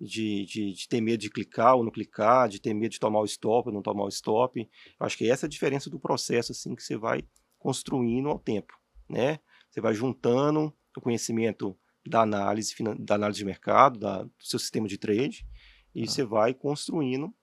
[0.00, 3.20] de, de, de, ter medo de clicar ou não clicar, de ter medo de tomar
[3.20, 4.60] o stop ou não tomar o stop.
[4.60, 7.22] Eu acho que essa é a diferença do processo assim que você vai
[7.58, 8.74] construindo ao tempo,
[9.08, 9.38] né?
[9.70, 14.86] Você vai juntando o conhecimento da análise, da análise de mercado, da, do seu sistema
[14.86, 15.46] de trade,
[15.94, 16.06] e ah.
[16.06, 17.34] você vai construindo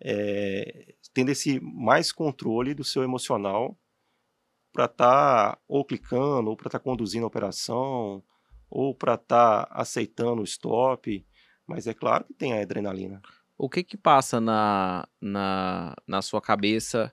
[0.00, 3.78] é, tendo esse mais controle do seu emocional
[4.72, 8.22] para estar tá ou clicando, ou para estar tá conduzindo a operação,
[8.70, 11.26] ou para estar tá aceitando o stop.
[11.66, 13.20] Mas é claro que tem a adrenalina.
[13.56, 17.12] O que que passa na, na, na sua cabeça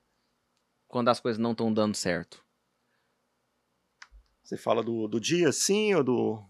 [0.88, 2.46] quando as coisas não estão dando certo?
[4.44, 6.44] Você fala do, do dia sim ou do.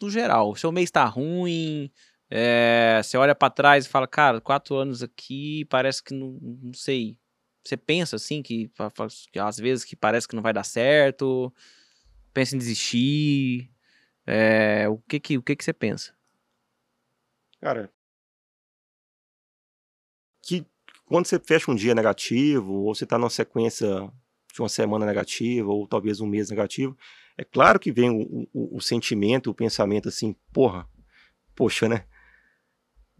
[0.00, 0.50] Do geral.
[0.50, 1.88] O seu mês está ruim,
[2.34, 6.72] é, você olha para trás e fala, cara, quatro anos aqui, parece que não, não
[6.72, 7.14] sei.
[7.62, 8.70] Você pensa assim que,
[9.30, 11.52] que, às vezes que parece que não vai dar certo,
[12.32, 13.70] pensa em desistir.
[14.26, 16.14] É, o que que o que que você pensa?
[17.60, 17.92] Cara,
[20.40, 20.64] que
[21.04, 24.10] quando você fecha um dia negativo ou você está numa sequência
[24.54, 26.96] de uma semana negativa ou talvez um mês negativo,
[27.36, 30.88] é claro que vem o, o, o sentimento, o pensamento assim, porra,
[31.54, 32.06] poxa, né?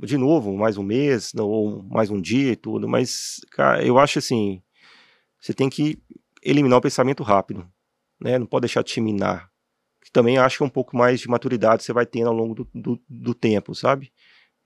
[0.07, 4.19] De novo, mais um mês, ou mais um dia e tudo, mas, cara, eu acho
[4.19, 4.63] assim,
[5.41, 6.03] você tem que
[6.43, 7.67] eliminar o pensamento rápido,
[8.21, 8.39] né?
[8.39, 9.51] Não pode deixar te minar.
[10.13, 12.69] Também acho que é um pouco mais de maturidade você vai tendo ao longo do,
[12.75, 14.13] do, do tempo, sabe?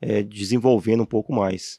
[0.01, 1.79] É, desenvolvendo um pouco mais.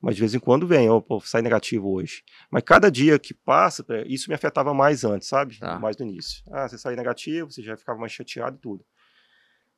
[0.00, 2.22] Mas de vez em quando vem, ó, pô, sai negativo hoje.
[2.50, 5.58] Mas cada dia que passa, é, isso me afetava mais antes, sabe?
[5.58, 5.78] Tá.
[5.78, 6.42] Mais no início.
[6.50, 8.84] Ah, você sai negativo, você já ficava mais chateado e tudo.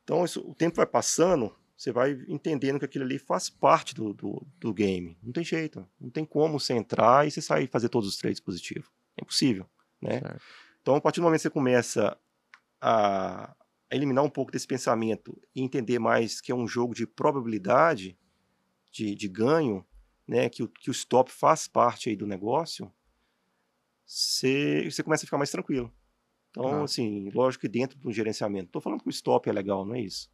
[0.05, 4.15] Então, isso, o tempo vai passando, você vai entendendo que aquilo ali faz parte do,
[4.15, 5.19] do, do, game.
[5.21, 5.85] Não tem jeito.
[6.01, 8.89] Não tem como você entrar e você sair e fazer todos os trades positivos.
[9.17, 9.67] É impossível.
[10.01, 10.21] Né?
[10.81, 12.17] Então, a partir do momento que você começa
[12.81, 13.53] a,
[13.91, 18.17] a eliminar um pouco desse pensamento e entender mais que é um jogo de probabilidade
[18.93, 19.85] de, de ganho,
[20.25, 22.93] né, que, o, que o stop faz parte aí do negócio,
[24.07, 25.93] você, você começa a ficar mais tranquilo.
[26.51, 26.85] Então, ah.
[26.85, 28.67] assim, lógico que dentro do gerenciamento.
[28.67, 30.31] Estou falando que o stop é legal, não é isso.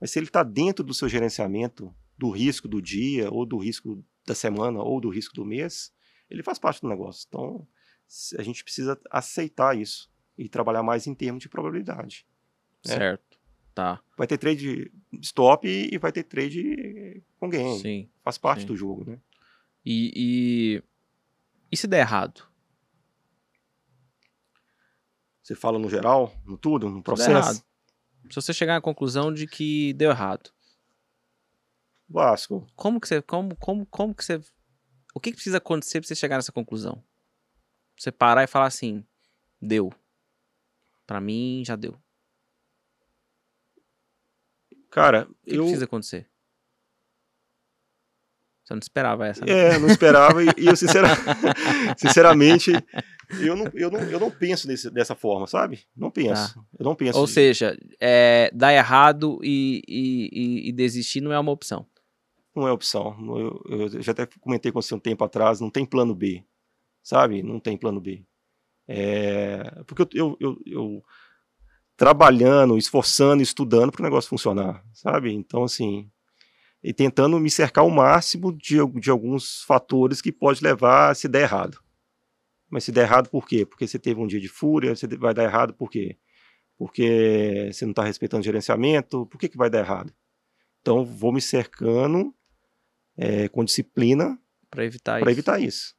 [0.00, 4.04] Mas se ele está dentro do seu gerenciamento do risco do dia, ou do risco
[4.26, 5.92] da semana, ou do risco do mês,
[6.30, 7.26] ele faz parte do negócio.
[7.28, 7.66] Então,
[8.38, 12.26] a gente precisa aceitar isso e trabalhar mais em termos de probabilidade.
[12.86, 12.94] Né?
[12.94, 13.38] Certo.
[13.74, 14.00] Tá.
[14.16, 17.78] Vai ter trade stop e vai ter trade com gain.
[17.78, 18.10] Sim.
[18.22, 18.66] Faz parte sim.
[18.66, 19.18] do jogo, né?
[19.84, 20.82] E, e,
[21.70, 22.42] e se der errado?
[25.42, 27.62] Você fala no geral, no tudo, no processo?
[28.30, 30.50] Se você chegar à conclusão de que deu errado.
[32.08, 32.66] Vasco.
[32.74, 33.22] Como que você.
[33.22, 34.40] Como, como, como que você.
[35.14, 37.02] O que, que precisa acontecer pra você chegar nessa conclusão?
[37.96, 39.04] Você parar e falar assim,
[39.60, 39.92] deu.
[41.06, 41.96] Pra mim, já deu.
[44.90, 45.54] Cara, o que, eu...
[45.54, 46.28] que precisa acontecer?
[48.64, 49.52] Você não esperava essa, né?
[49.52, 52.72] É, não esperava e, e eu sinceramente
[53.40, 55.80] eu não, eu não, eu não penso desse, dessa forma, sabe?
[55.96, 56.54] Não penso.
[56.54, 56.60] Tá.
[56.78, 57.18] Eu não penso.
[57.18, 61.86] Ou seja, é, dar errado e, e, e, desistir não é uma opção.
[62.54, 63.16] Não é opção.
[63.36, 66.44] Eu, eu, já até comentei com você um tempo atrás, não tem plano B,
[67.02, 67.42] sabe?
[67.42, 68.24] Não tem plano B.
[68.88, 71.04] É, porque eu, eu, eu, eu
[71.96, 75.32] trabalhando, esforçando, estudando para o negócio funcionar, sabe?
[75.32, 76.08] Então, assim,
[76.82, 81.26] e tentando me cercar o máximo de, de alguns fatores que pode levar a se
[81.26, 81.78] der errado.
[82.68, 83.64] Mas se der errado, por quê?
[83.64, 86.16] Porque você teve um dia de fúria, você vai dar errado por quê?
[86.76, 90.12] Porque você não está respeitando o gerenciamento, por que, que vai dar errado?
[90.80, 92.34] Então, vou me cercando
[93.16, 94.38] é, com disciplina
[94.70, 95.30] para evitar, isso.
[95.30, 95.94] evitar isso.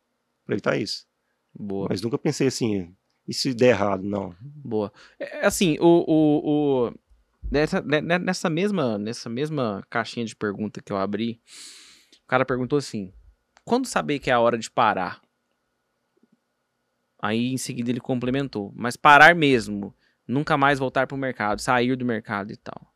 [0.46, 1.08] Para evitar isso.
[1.54, 1.88] Boa.
[1.90, 2.96] Mas nunca pensei assim,
[3.28, 4.36] e se der errado, não.
[4.42, 4.92] Boa.
[5.20, 6.94] É, assim, o, o, o
[7.52, 11.42] nessa, né, né, nessa, mesma, nessa mesma caixinha de pergunta que eu abri,
[12.24, 13.12] o cara perguntou assim:
[13.66, 15.22] quando saber que é a hora de parar?
[17.20, 19.96] Aí em seguida ele complementou, mas parar mesmo,
[20.28, 22.94] nunca mais voltar pro mercado, sair do mercado e tal.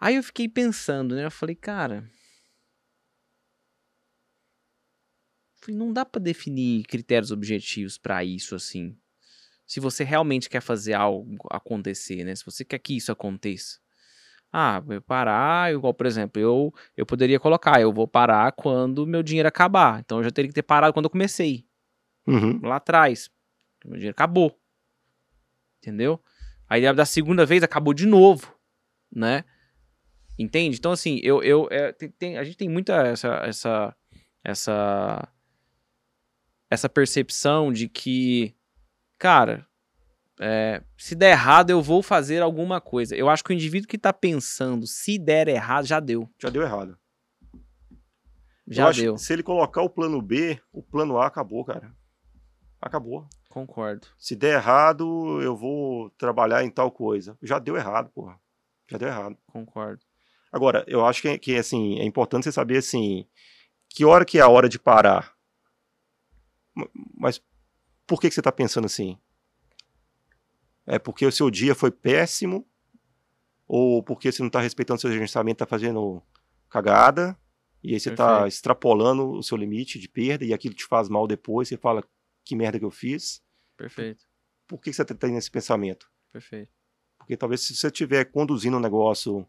[0.00, 1.24] Aí eu fiquei pensando, né?
[1.24, 2.04] Eu falei, cara,
[5.68, 8.96] não dá para definir critérios objetivos para isso assim.
[9.66, 12.34] Se você realmente quer fazer algo acontecer, né?
[12.34, 13.78] Se você quer que isso aconteça.
[14.52, 19.22] Ah, eu parar, igual, por exemplo, eu, eu poderia colocar, eu vou parar quando meu
[19.22, 20.00] dinheiro acabar.
[20.00, 21.66] Então eu já teria que ter parado quando eu comecei.
[22.26, 22.60] Uhum.
[22.62, 23.30] Lá atrás.
[23.84, 24.58] Meu dinheiro acabou.
[25.78, 26.20] Entendeu?
[26.68, 28.54] Aí da segunda vez acabou de novo,
[29.12, 29.44] né?
[30.38, 30.78] Entende?
[30.78, 33.96] Então, assim, eu, eu é, tem, tem, a gente tem muita essa, essa,
[34.42, 35.28] essa,
[36.70, 38.54] essa percepção de que,
[39.18, 39.66] cara,
[40.40, 43.14] é, se der errado, eu vou fazer alguma coisa.
[43.14, 46.28] Eu acho que o indivíduo que tá pensando, se der errado, já deu.
[46.40, 46.98] Já deu errado.
[48.66, 49.16] Já deu.
[49.18, 51.94] se ele colocar o plano B, o plano A acabou, cara.
[52.84, 53.26] Acabou.
[53.48, 54.06] Concordo.
[54.18, 57.34] Se der errado, eu vou trabalhar em tal coisa.
[57.42, 58.38] Já deu errado, porra.
[58.90, 59.38] Já deu errado.
[59.46, 60.04] Concordo.
[60.52, 63.26] Agora, eu acho que, que assim, é importante você saber assim,
[63.88, 65.34] que hora que é a hora de parar.
[67.16, 67.42] Mas
[68.06, 69.18] por que, que você está pensando assim?
[70.86, 72.68] É porque o seu dia foi péssimo?
[73.66, 76.22] Ou porque você não está respeitando seu gerenciamento, está fazendo
[76.68, 77.34] cagada?
[77.82, 81.26] E aí você está extrapolando o seu limite de perda e aquilo te faz mal
[81.26, 82.04] depois, você fala,
[82.44, 83.42] que merda que eu fiz.
[83.76, 84.24] Perfeito.
[84.66, 86.10] Por que você está tendo esse pensamento?
[86.32, 86.72] Perfeito.
[87.18, 89.48] Porque talvez se você estiver conduzindo um negócio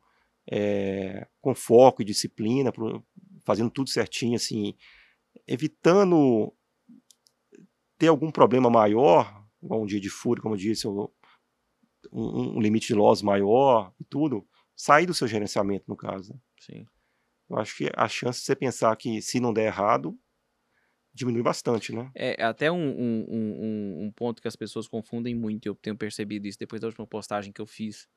[0.49, 2.71] é, com foco e disciplina,
[3.43, 4.75] fazendo tudo certinho, assim,
[5.47, 6.53] evitando
[7.97, 11.07] ter algum problema maior, igual um dia de fúria, como eu disse, um,
[12.11, 16.33] um limite de loss maior e tudo, sair do seu gerenciamento, no caso.
[16.33, 16.39] Né?
[16.59, 16.85] Sim.
[17.49, 20.17] Eu acho que a chance de você pensar que se não der errado,
[21.15, 22.11] diminui bastante, né?
[22.13, 26.45] É até um, um, um, um ponto que as pessoas confundem muito, eu tenho percebido
[26.45, 28.07] isso depois da última postagem que eu fiz.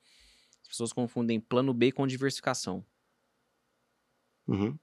[0.62, 2.84] As pessoas confundem plano B com diversificação.
[4.48, 4.76] Uhum.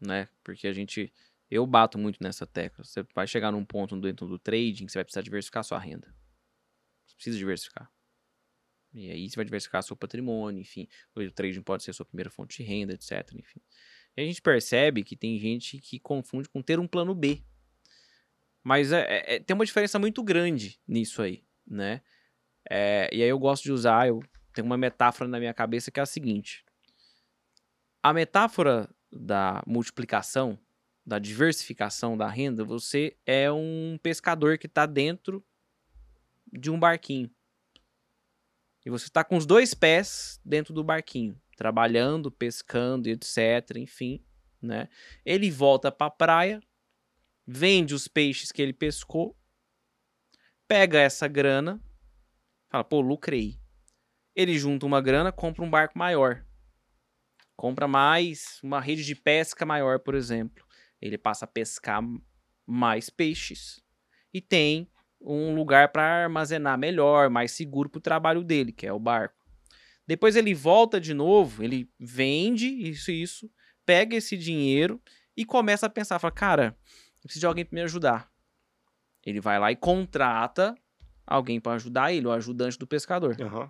[0.00, 0.28] Né?
[0.42, 1.12] Porque a gente.
[1.50, 2.84] Eu bato muito nessa tecla.
[2.84, 6.14] Você vai chegar num ponto dentro do trading que você vai precisar diversificar sua renda.
[7.06, 7.90] Você precisa diversificar.
[8.92, 10.88] E aí você vai diversificar seu patrimônio, enfim.
[11.14, 13.32] O trading pode ser a sua primeira fonte de renda, etc.
[13.34, 13.60] Enfim.
[14.18, 17.40] E a gente percebe que tem gente que confunde com ter um plano B.
[18.64, 22.02] Mas é, é, é tem uma diferença muito grande nisso aí, né?
[22.68, 24.20] É, e aí eu gosto de usar, eu
[24.52, 26.64] tenho uma metáfora na minha cabeça que é a seguinte.
[28.02, 30.58] A metáfora da multiplicação,
[31.06, 35.46] da diversificação da renda, você é um pescador que está dentro
[36.52, 37.30] de um barquinho.
[38.84, 44.24] E você está com os dois pés dentro do barquinho trabalhando, pescando, etc, enfim,
[44.62, 44.88] né?
[45.26, 46.62] Ele volta para a praia,
[47.44, 49.36] vende os peixes que ele pescou,
[50.68, 51.82] pega essa grana,
[52.70, 53.58] fala, pô, lucrei.
[54.36, 56.46] Ele junta uma grana, compra um barco maior.
[57.56, 60.64] Compra mais, uma rede de pesca maior, por exemplo.
[61.02, 62.00] Ele passa a pescar
[62.64, 63.82] mais peixes
[64.32, 64.88] e tem
[65.20, 69.37] um lugar para armazenar melhor, mais seguro para o trabalho dele, que é o barco.
[70.08, 73.50] Depois ele volta de novo, ele vende isso e isso,
[73.84, 74.98] pega esse dinheiro
[75.36, 76.78] e começa a pensar, fala, cara,
[77.18, 78.32] eu preciso de alguém para me ajudar.
[79.22, 80.74] Ele vai lá e contrata
[81.26, 83.36] alguém para ajudar ele, o ajudante do pescador.
[83.38, 83.68] Uhum.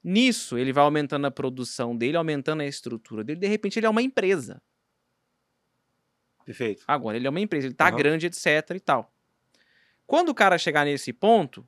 [0.00, 3.40] Nisso, ele vai aumentando a produção dele, aumentando a estrutura dele.
[3.40, 4.62] De repente, ele é uma empresa.
[6.44, 6.84] Perfeito.
[6.86, 7.96] Agora, ele é uma empresa, ele tá uhum.
[7.96, 9.12] grande, etc e tal.
[10.06, 11.66] Quando o cara chegar nesse ponto,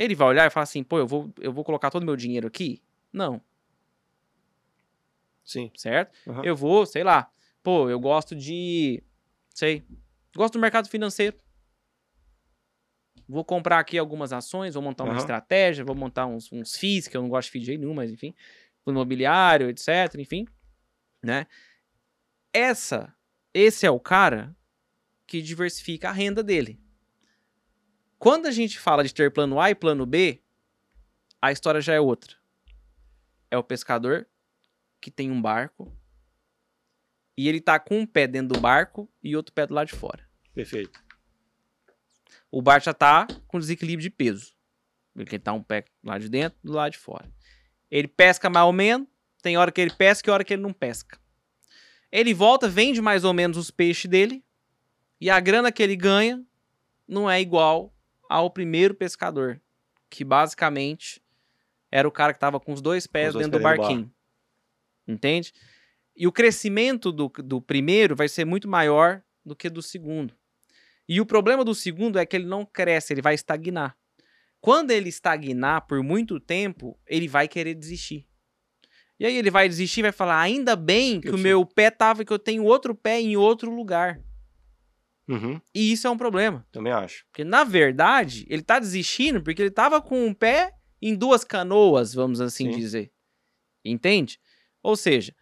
[0.00, 2.16] ele vai olhar e falar assim, pô, eu vou, eu vou colocar todo o meu
[2.16, 2.82] dinheiro aqui?
[3.12, 3.38] Não.
[5.44, 5.70] Sim.
[5.76, 6.16] Certo?
[6.26, 6.42] Uhum.
[6.42, 7.30] Eu vou, sei lá,
[7.62, 9.02] pô, eu gosto de,
[9.54, 9.84] sei,
[10.34, 11.36] gosto do mercado financeiro.
[13.28, 15.18] Vou comprar aqui algumas ações, vou montar uma uhum.
[15.18, 17.94] estratégia, vou montar uns, uns FIIs, que eu não gosto de FII de jeito nenhum,
[17.94, 18.34] mas enfim,
[18.86, 20.46] imobiliário, etc, enfim,
[21.22, 21.46] né?
[22.54, 23.14] Essa,
[23.52, 24.56] esse é o cara
[25.26, 26.80] que diversifica a renda dele.
[28.20, 30.42] Quando a gente fala de ter plano A e plano B,
[31.40, 32.36] a história já é outra.
[33.50, 34.28] É o pescador
[35.00, 35.90] que tem um barco
[37.34, 39.94] e ele tá com um pé dentro do barco e outro pé do lado de
[39.94, 40.28] fora.
[40.54, 41.02] Perfeito.
[42.50, 44.52] O barco já tá com desequilíbrio de peso.
[45.16, 47.26] Ele tá um pé lá de dentro do lado de fora.
[47.90, 49.08] Ele pesca mais ou menos,
[49.40, 51.18] tem hora que ele pesca e hora que ele não pesca.
[52.12, 54.44] Ele volta, vende mais ou menos os peixes dele
[55.18, 56.44] e a grana que ele ganha
[57.08, 57.94] não é igual
[58.30, 59.60] ao primeiro pescador,
[60.08, 61.20] que basicamente
[61.90, 64.08] era o cara que tava com os dois pés dois dentro do barquinho.
[65.06, 65.52] Entende?
[66.16, 70.32] E o crescimento do, do primeiro vai ser muito maior do que do segundo.
[71.08, 73.96] E o problema do segundo é que ele não cresce, ele vai estagnar.
[74.60, 78.28] Quando ele estagnar por muito tempo, ele vai querer desistir.
[79.18, 81.90] E aí ele vai desistir e vai falar: ainda bem que Eu o meu pé
[81.90, 84.22] tava, que eu tenho outro pé em outro lugar.
[85.30, 86.66] Uhum, E isso é um problema.
[86.72, 87.24] também acho.
[87.26, 92.12] Porque, na verdade, ele tá desistindo porque ele tava com um pé em duas canoas,
[92.12, 92.78] vamos assim Sim.
[92.78, 93.12] dizer.
[93.84, 94.40] Entende?
[94.82, 95.34] Ou seja,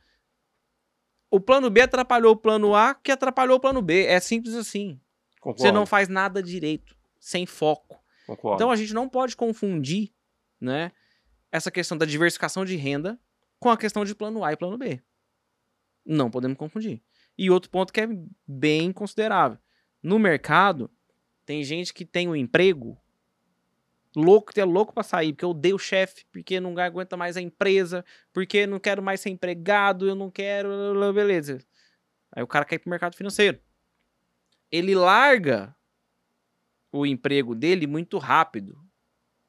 [1.31, 4.05] o plano B atrapalhou o plano A, que atrapalhou o plano B.
[4.05, 5.01] É simples assim.
[5.41, 5.63] Concordo.
[5.63, 7.99] Você não faz nada direito, sem foco.
[8.27, 8.57] Concordo.
[8.57, 10.13] Então a gente não pode confundir,
[10.61, 10.93] né,
[11.51, 13.19] essa questão da diversificação de renda
[13.59, 15.01] com a questão de plano A e plano B.
[16.05, 17.03] Não podemos confundir.
[17.37, 18.09] E outro ponto que é
[18.47, 19.59] bem considerável.
[20.03, 20.91] No mercado,
[21.45, 22.97] tem gente que tem um emprego
[24.15, 27.37] louco, que é louco pra sair, porque eu odeio o chefe, porque não aguenta mais
[27.37, 30.69] a empresa, porque não quero mais ser empregado, eu não quero,
[31.13, 31.59] beleza.
[32.33, 33.61] Aí o cara quer ir pro mercado financeiro.
[34.71, 35.75] Ele larga
[36.93, 38.79] o emprego dele muito rápido.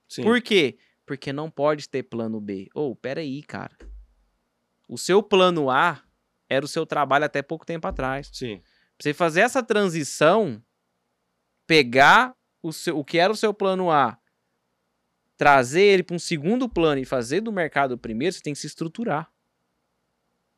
[0.08, 0.24] Sim.
[0.24, 0.78] Por quê?
[1.06, 2.70] Porque não pode ter plano B.
[2.74, 3.78] Ô, peraí, cara.
[4.88, 6.04] O seu plano A
[6.48, 8.30] era o seu trabalho até pouco tempo atrás.
[8.34, 8.62] Sim.
[9.00, 10.62] Pra você fazer essa transição,
[11.66, 14.18] pegar o, seu, o que era o seu plano A,
[15.38, 18.60] trazer ele para um segundo plano e fazer do mercado o primeiro, você tem que
[18.60, 19.32] se estruturar.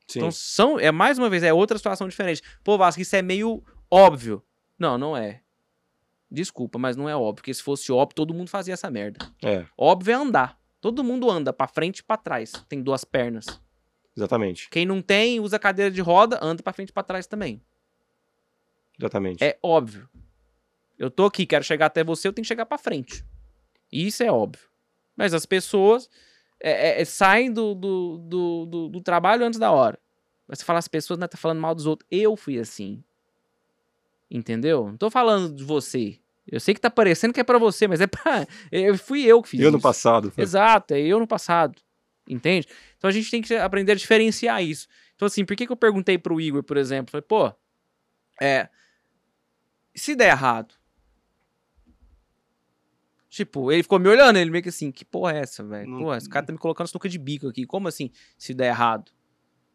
[0.07, 0.17] Sim.
[0.17, 2.41] Então, são, é mais uma vez, é outra situação diferente.
[2.63, 4.43] Pô, Vasco, isso é meio óbvio.
[4.77, 5.41] Não, não é.
[6.29, 7.35] Desculpa, mas não é óbvio.
[7.35, 9.23] Porque se fosse óbvio, todo mundo fazia essa merda.
[9.43, 10.59] É, Óbvio é andar.
[10.81, 12.53] Todo mundo anda pra frente e pra trás.
[12.67, 13.45] Tem duas pernas.
[14.17, 14.67] exatamente.
[14.71, 17.61] Quem não tem, usa cadeira de roda, anda pra frente e pra trás também.
[19.01, 19.43] Exatamente.
[19.43, 20.07] É óbvio.
[20.97, 23.25] Eu tô aqui, quero chegar até você, eu tenho que chegar pra frente.
[23.91, 24.63] Isso é óbvio.
[25.17, 26.09] Mas as pessoas
[26.61, 29.99] é, é, é, saem do, do, do, do, do trabalho antes da hora.
[30.47, 32.07] Mas você fala, as pessoas não tá falando mal dos outros.
[32.11, 33.03] Eu fui assim.
[34.29, 34.87] Entendeu?
[34.87, 36.17] Não tô falando de você.
[36.47, 38.47] Eu sei que tá parecendo que é pra você, mas é pra.
[38.71, 39.83] Eu, fui eu que fiz Eu no isso.
[39.83, 40.33] passado.
[40.37, 41.79] Exato, é eu no passado.
[42.27, 42.67] Entende?
[42.97, 44.87] Então a gente tem que aprender a diferenciar isso.
[45.15, 47.11] Então, assim, por que, que eu perguntei pro Igor, por exemplo?
[47.11, 47.53] Falei, pô,
[48.41, 48.69] é.
[49.93, 50.73] Se der errado?
[53.29, 55.89] Tipo, ele ficou me olhando, ele meio que assim, que porra é essa, velho?
[55.97, 57.65] Pô, esse cara tá me colocando sinuca de bico aqui.
[57.65, 59.09] Como assim, se der errado?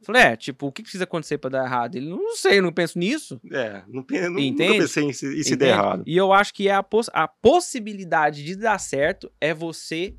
[0.03, 1.95] Falei, é, tipo, o que precisa acontecer pra dar errado?
[1.97, 3.41] Ele, não sei, não penso nisso.
[3.51, 4.69] É, não, não, Entende?
[4.69, 6.05] nunca pensei em se, em se der errado.
[6.07, 10.15] E eu acho que é a, poss- a possibilidade de dar certo é você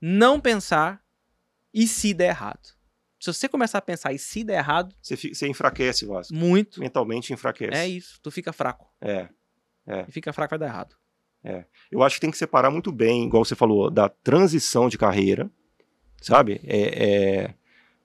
[0.00, 1.00] não pensar
[1.72, 2.70] e se der errado.
[3.22, 6.34] Se você começar a pensar e se der errado, Você, fi- você enfraquece, Vasco.
[6.34, 7.72] muito, Mentalmente enfraquece.
[7.78, 8.18] é isso.
[8.20, 8.86] Tu fica fraco.
[9.00, 9.28] É.
[10.08, 10.96] E fica fraco vai dar errado.
[11.90, 15.50] Eu acho que tem que separar muito bem, igual você falou, da transição de carreira,
[16.20, 16.60] sabe?
[16.64, 17.04] É,
[17.44, 17.54] é,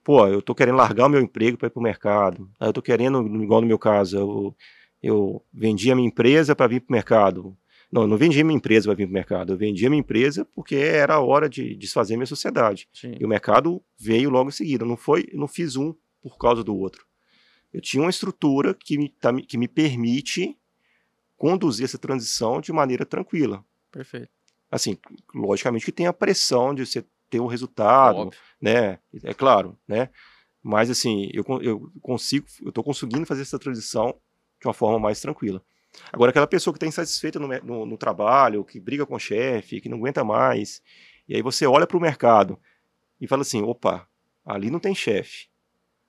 [0.03, 2.49] pô, eu tô querendo largar o meu emprego para ir pro mercado.
[2.59, 4.55] Eu tô querendo, igual no meu caso, eu,
[5.01, 7.57] eu vendi a minha empresa para vir pro mercado.
[7.91, 9.53] Não, eu não vendi a minha empresa para vir pro mercado.
[9.53, 12.87] Eu vendi a minha empresa porque era a hora de desfazer minha sociedade.
[12.93, 13.15] Sim.
[13.19, 14.83] E o mercado veio logo em seguida.
[14.83, 17.05] Não foi, não fiz um por causa do outro.
[17.73, 20.57] Eu tinha uma estrutura que me, tá que me permite
[21.37, 23.63] conduzir essa transição de maneira tranquila.
[23.91, 24.29] Perfeito.
[24.69, 24.97] Assim,
[25.33, 28.39] logicamente que tem a pressão de você ter o resultado, Óbvio.
[28.61, 28.99] né?
[29.23, 30.09] É claro, né?
[30.61, 34.17] Mas assim, eu, eu consigo, eu tô conseguindo fazer essa transição
[34.59, 35.63] de uma forma mais tranquila.
[36.11, 39.81] Agora, aquela pessoa que está insatisfeita no, no- no trabalho, que briga com o chefe,
[39.81, 40.81] que não aguenta mais,
[41.27, 42.59] e aí você olha para o mercado
[43.19, 44.07] e fala assim: opa,
[44.45, 45.47] ali não tem chefe,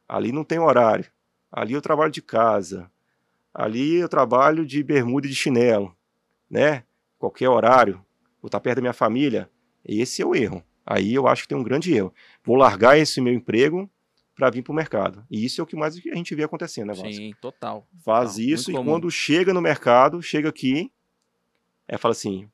[0.08, 1.06] ali não tem horário,
[1.52, 2.90] ali eu trabalho de casa,
[3.54, 5.96] ali eu trabalho de bermuda e de chinelo,
[6.50, 6.84] né?
[7.18, 7.94] Qualquer horário,
[8.40, 9.50] vou estar perto da minha família.
[9.84, 10.62] Esse é o erro.
[10.86, 12.14] Aí eu acho que tem um grande erro.
[12.44, 13.90] Vou largar esse meu emprego
[14.38, 15.26] para vir para o mercado.
[15.28, 17.12] E isso é o que mais a gente vê acontecendo, né, Vasco?
[17.12, 17.88] Sim, total.
[18.04, 18.44] Faz Total.
[18.48, 18.92] isso e comum.
[18.92, 20.92] quando chega no mercado, chega aqui,
[21.88, 22.48] é fala assim,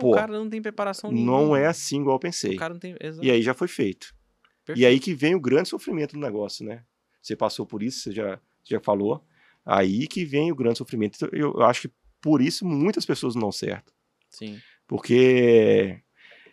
[0.00, 1.58] Pô, o cara não tem preparação não nenhuma.
[1.60, 2.54] é assim igual eu pensei.
[2.54, 2.96] O cara não tem.
[3.20, 4.14] E aí já foi feito.
[4.62, 4.88] E Perfeito.
[4.88, 6.84] aí que vem o grande sofrimento do negócio, né?
[7.20, 9.22] Você passou por isso, você já, já falou.
[9.66, 11.16] Aí que vem o grande sofrimento.
[11.16, 13.92] Então, Eu, acho que por isso muitas pessoas não dão certo.
[14.30, 14.58] Sim.
[14.86, 16.00] Porque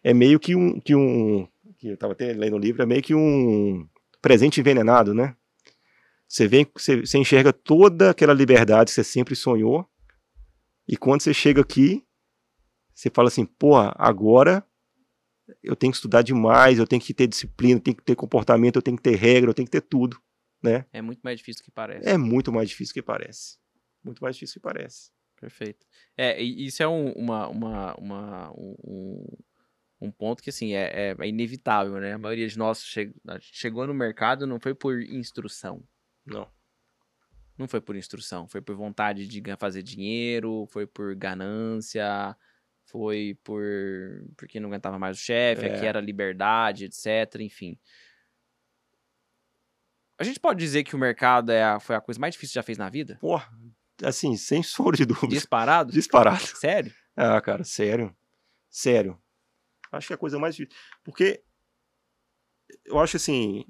[0.03, 0.77] é meio que um.
[0.81, 1.47] Que um
[1.77, 3.87] que eu estava até lendo o livro, é meio que um
[4.21, 5.35] presente envenenado, né?
[6.27, 9.89] Você vem, você, você enxerga toda aquela liberdade que você sempre sonhou,
[10.87, 12.05] e quando você chega aqui,
[12.93, 14.65] você fala assim, porra, agora
[15.63, 18.77] eu tenho que estudar demais, eu tenho que ter disciplina, eu tenho que ter comportamento,
[18.77, 20.19] eu tenho que ter regra, eu tenho que ter tudo.
[20.91, 22.09] É muito mais difícil do que parece.
[22.09, 23.57] É muito mais difícil que parece.
[24.03, 25.11] Muito mais difícil que parece.
[25.39, 25.85] Perfeito.
[26.17, 29.23] É, isso é um, uma, uma, uma um,
[29.99, 32.13] um, ponto que, assim, é, é, é, inevitável, né?
[32.13, 35.83] A maioria de nós che chegou no mercado não foi por instrução.
[36.25, 36.47] Não.
[37.57, 42.35] Não foi por instrução, foi por vontade de fazer dinheiro, foi por ganância,
[42.85, 43.63] foi por
[44.37, 45.75] porque não aguentava mais o chefe, é.
[45.75, 47.79] aqui era liberdade, etc, enfim.
[50.19, 52.55] A gente pode dizer que o mercado é a, foi a coisa mais difícil que
[52.55, 53.17] já fez na vida?
[53.19, 53.47] Porra,
[54.03, 55.27] assim, sem sombra de dúvida.
[55.27, 55.91] Disparado?
[55.91, 56.45] Disparado.
[56.45, 56.93] Sério?
[57.15, 58.15] Ah, cara, sério.
[58.69, 59.19] Sério.
[59.91, 60.77] Acho que é a coisa mais difícil.
[61.03, 61.43] Porque
[62.85, 63.65] eu acho assim.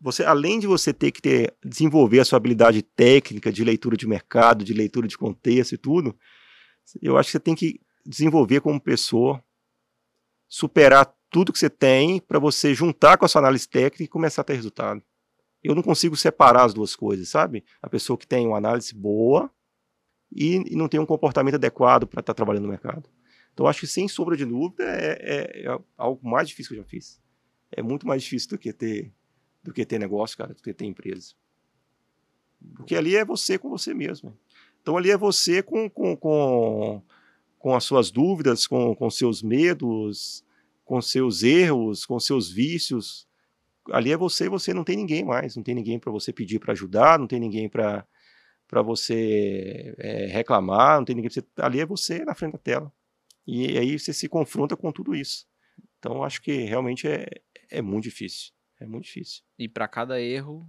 [0.00, 4.06] Você, além de você ter que ter, desenvolver a sua habilidade técnica de leitura de
[4.06, 6.14] mercado, de leitura de contexto e tudo,
[7.00, 9.42] eu acho que você tem que desenvolver como pessoa,
[10.46, 14.42] superar tudo que você tem para você juntar com a sua análise técnica e começar
[14.42, 15.02] a ter resultado.
[15.62, 17.64] Eu não consigo separar as duas coisas, sabe?
[17.80, 19.50] A pessoa que tem uma análise boa
[20.30, 23.08] e, e não tem um comportamento adequado para estar tá trabalhando no mercado.
[23.54, 26.82] Então, acho que, sem sombra de dúvida, é, é, é, algo mais difícil que eu
[26.82, 27.22] já fiz.
[27.70, 29.12] É muito mais difícil do que ter,
[29.62, 31.34] do que ter negócio, cara, do que ter empresa.
[32.76, 34.36] Porque ali é você com você mesmo.
[34.82, 37.02] Então, ali é você com, com, com,
[37.56, 40.44] com as suas dúvidas, com, com seus medos,
[40.84, 43.28] com seus erros, com seus vícios.
[43.92, 46.58] Ali é você e você não tem ninguém mais, não tem ninguém para você pedir
[46.58, 48.04] para ajudar, não tem ninguém para
[48.66, 51.30] para você é, reclamar, não tem ninguém.
[51.30, 52.92] Você, ali é você na frente da tela.
[53.46, 55.46] E aí você se confronta com tudo isso.
[55.98, 57.26] Então acho que realmente é,
[57.70, 58.52] é muito difícil.
[58.80, 59.42] É muito difícil.
[59.58, 60.68] E para cada erro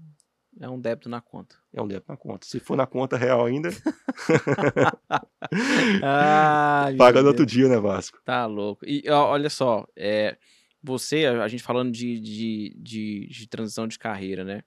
[0.59, 1.55] é um débito na conta.
[1.73, 2.47] É um débito na conta.
[2.47, 3.69] Se for na conta real ainda.
[6.03, 8.21] ah, Paga no outro dia, né, Vasco?
[8.23, 8.86] Tá louco.
[8.86, 10.38] E ó, olha só, é,
[10.82, 14.63] você, a gente falando de, de, de, de, transição de carreira, né?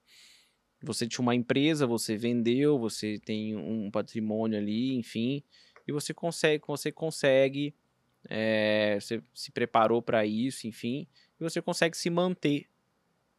[0.83, 5.43] Você tinha uma empresa, você vendeu, você tem um patrimônio ali, enfim,
[5.87, 7.75] e você consegue, você consegue,
[8.27, 11.07] é, você se preparou para isso, enfim,
[11.39, 12.67] e você consegue se manter,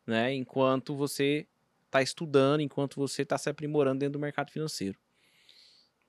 [0.06, 0.34] né?
[0.34, 1.46] Enquanto você
[1.86, 4.98] está estudando, enquanto você está se aprimorando dentro do mercado financeiro.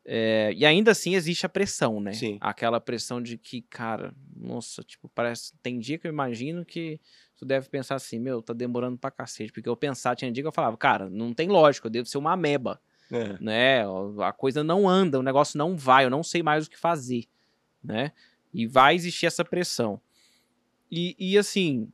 [0.04, 2.14] É, e ainda assim existe a pressão, né?
[2.14, 2.38] Sim.
[2.42, 5.54] Aquela pressão de que, cara, nossa, tipo, parece.
[5.62, 7.00] Tem dia que eu imagino que
[7.38, 9.52] tu deve pensar assim, meu, tá demorando pra cacete.
[9.52, 12.18] Porque eu pensar, tinha dia que eu falava, cara, não tem lógica, eu devo ser
[12.18, 12.82] uma ameba.
[13.12, 13.38] É.
[13.40, 13.84] Né?
[14.26, 17.26] A coisa não anda, o negócio não vai, eu não sei mais o que fazer.
[17.84, 18.12] Né?
[18.54, 20.02] E vai existir essa pressão.
[20.90, 21.92] E, e assim.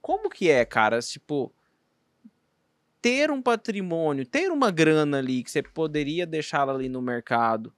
[0.00, 1.00] Como que é, cara?
[1.00, 1.52] Tipo
[3.00, 7.74] ter um patrimônio, ter uma grana ali que você poderia deixá-la ali no mercado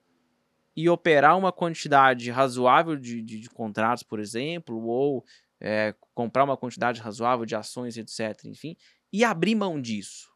[0.75, 5.25] e operar uma quantidade razoável de, de, de contratos, por exemplo, ou
[5.61, 8.45] é, comprar uma quantidade razoável de ações, etc.
[8.47, 8.77] Enfim,
[9.13, 10.33] e abrir mão disso.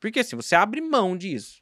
[0.00, 1.59] Porque assim, você abre mão disso.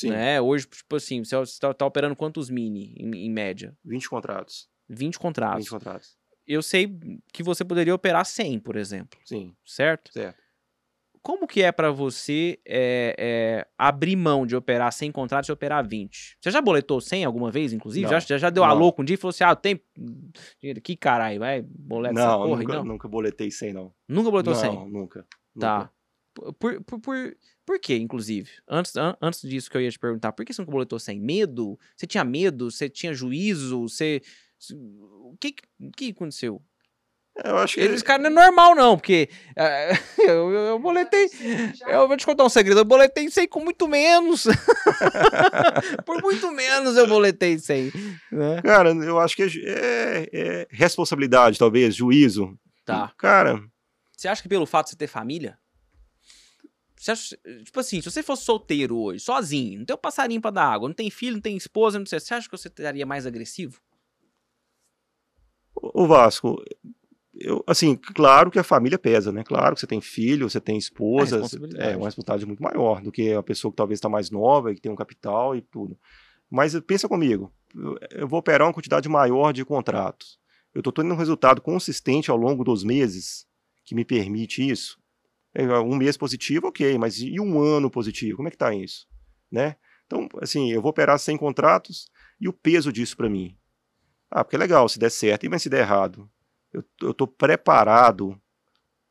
[0.00, 0.10] Sim.
[0.10, 0.40] Né?
[0.40, 3.76] Hoje, tipo assim, você está tá operando quantos mini, em, em, média?
[3.84, 4.68] 20 contratos.
[4.88, 5.64] 20 contratos.
[5.64, 6.18] 20 contratos.
[6.46, 6.98] Eu sei
[7.32, 9.18] que você poderia operar 100, por exemplo.
[9.24, 9.54] Sim.
[9.64, 10.12] Certo?
[10.12, 10.40] Certo
[11.22, 15.86] como que é para você é, é, abrir mão de operar 100 contratos e operar
[15.86, 16.38] 20?
[16.40, 18.08] Você já boletou 100 alguma vez, inclusive?
[18.08, 18.70] Já, já, já, deu não.
[18.70, 19.80] a louco um dia e falou assim, ah, tem...
[20.82, 22.84] Que caralho, vai, boleta não, essa porra nunca, não?
[22.84, 23.92] nunca boletei 100, não.
[24.08, 24.74] Nunca boletou não, 100?
[24.74, 25.26] Não, nunca.
[25.58, 25.90] Tá.
[26.58, 27.36] Por, por, por,
[27.70, 28.50] por quê, inclusive?
[28.68, 31.20] Antes, an, antes disso que eu ia te perguntar, por que você nunca boletou 100?
[31.20, 31.78] Medo?
[31.96, 32.68] Você tinha medo?
[32.68, 33.82] Você tinha juízo?
[33.82, 34.20] Você...
[35.22, 35.54] O que,
[35.96, 36.60] que aconteceu?
[37.44, 37.80] Eu acho que.
[37.80, 41.30] Esse cara não é normal, não, porque uh, eu, eu, eu boletei.
[41.86, 44.48] Eu vou te contar um segredo, eu boletei 100 com muito menos.
[46.04, 47.92] Por muito menos eu boletei 100.
[48.32, 48.62] Né?
[48.62, 52.58] Cara, eu acho que é, é, é, responsabilidade, talvez, juízo.
[52.84, 53.12] Tá.
[53.16, 53.62] Cara.
[54.16, 55.56] Você acha que pelo fato de você ter família?
[57.00, 60.50] Você acha, tipo assim, se você fosse solteiro hoje, sozinho, não tem um passarinho pra
[60.50, 63.06] dar água, não tem filho, não tem esposa, não sei, você acha que você estaria
[63.06, 63.80] mais agressivo?
[65.74, 66.62] O Vasco,
[67.34, 69.42] eu, assim, claro que a família pesa, né?
[69.42, 71.40] Claro que você tem filho, você tem esposa,
[71.78, 74.70] é, é uma responsabilidade muito maior do que a pessoa que talvez está mais nova
[74.70, 75.98] e que tem um capital e tudo.
[76.50, 77.50] Mas pensa comigo,
[78.10, 80.38] eu vou operar uma quantidade maior de contratos.
[80.74, 83.46] Eu estou tendo um resultado consistente ao longo dos meses
[83.86, 84.99] que me permite isso.
[85.54, 88.36] É, um mês positivo, ok, mas e um ano positivo?
[88.36, 89.06] Como é que está isso?
[89.50, 89.76] Né?
[90.06, 92.08] Então, assim, eu vou operar 100 contratos
[92.40, 93.56] e o peso disso para mim.
[94.30, 96.30] Ah, porque é legal se der certo, e mas se der errado?
[96.72, 98.40] eu estou preparado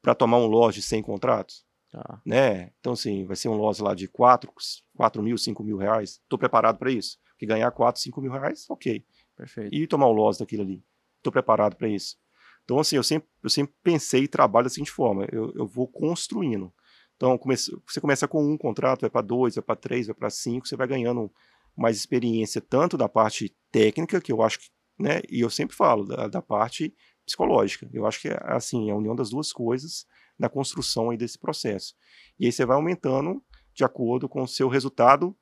[0.01, 1.65] para tomar um loss de 100 contratos?
[1.91, 2.21] Tá.
[2.25, 2.71] Né?
[2.79, 4.51] Então, assim, vai ser um loss lá de 4,
[4.95, 6.21] 4 mil, 5 mil reais.
[6.23, 7.17] Estou preparado para isso.
[7.37, 9.03] Que ganhar 4, 5 mil reais, ok.
[9.35, 9.73] Perfeito.
[9.73, 10.83] E tomar o loss daquilo ali.
[11.17, 12.17] Estou preparado para isso.
[12.69, 15.87] Então, assim, eu sempre, eu sempre pensei e trabalho da seguinte forma: eu, eu vou
[15.87, 16.71] construindo.
[17.15, 20.29] Então, comece, você começa com um contrato, vai para dois, vai para três, vai para
[20.29, 21.33] cinco, você vai ganhando
[21.75, 24.67] mais experiência tanto da parte técnica, que eu acho que,
[24.99, 26.93] né, e eu sempre falo, da, da parte
[27.25, 27.89] psicológica.
[27.91, 30.05] Eu acho que é assim, a união das duas coisas
[30.37, 31.95] na construção aí desse processo.
[32.39, 33.43] E aí você vai aumentando
[33.73, 35.35] de acordo com o seu resultado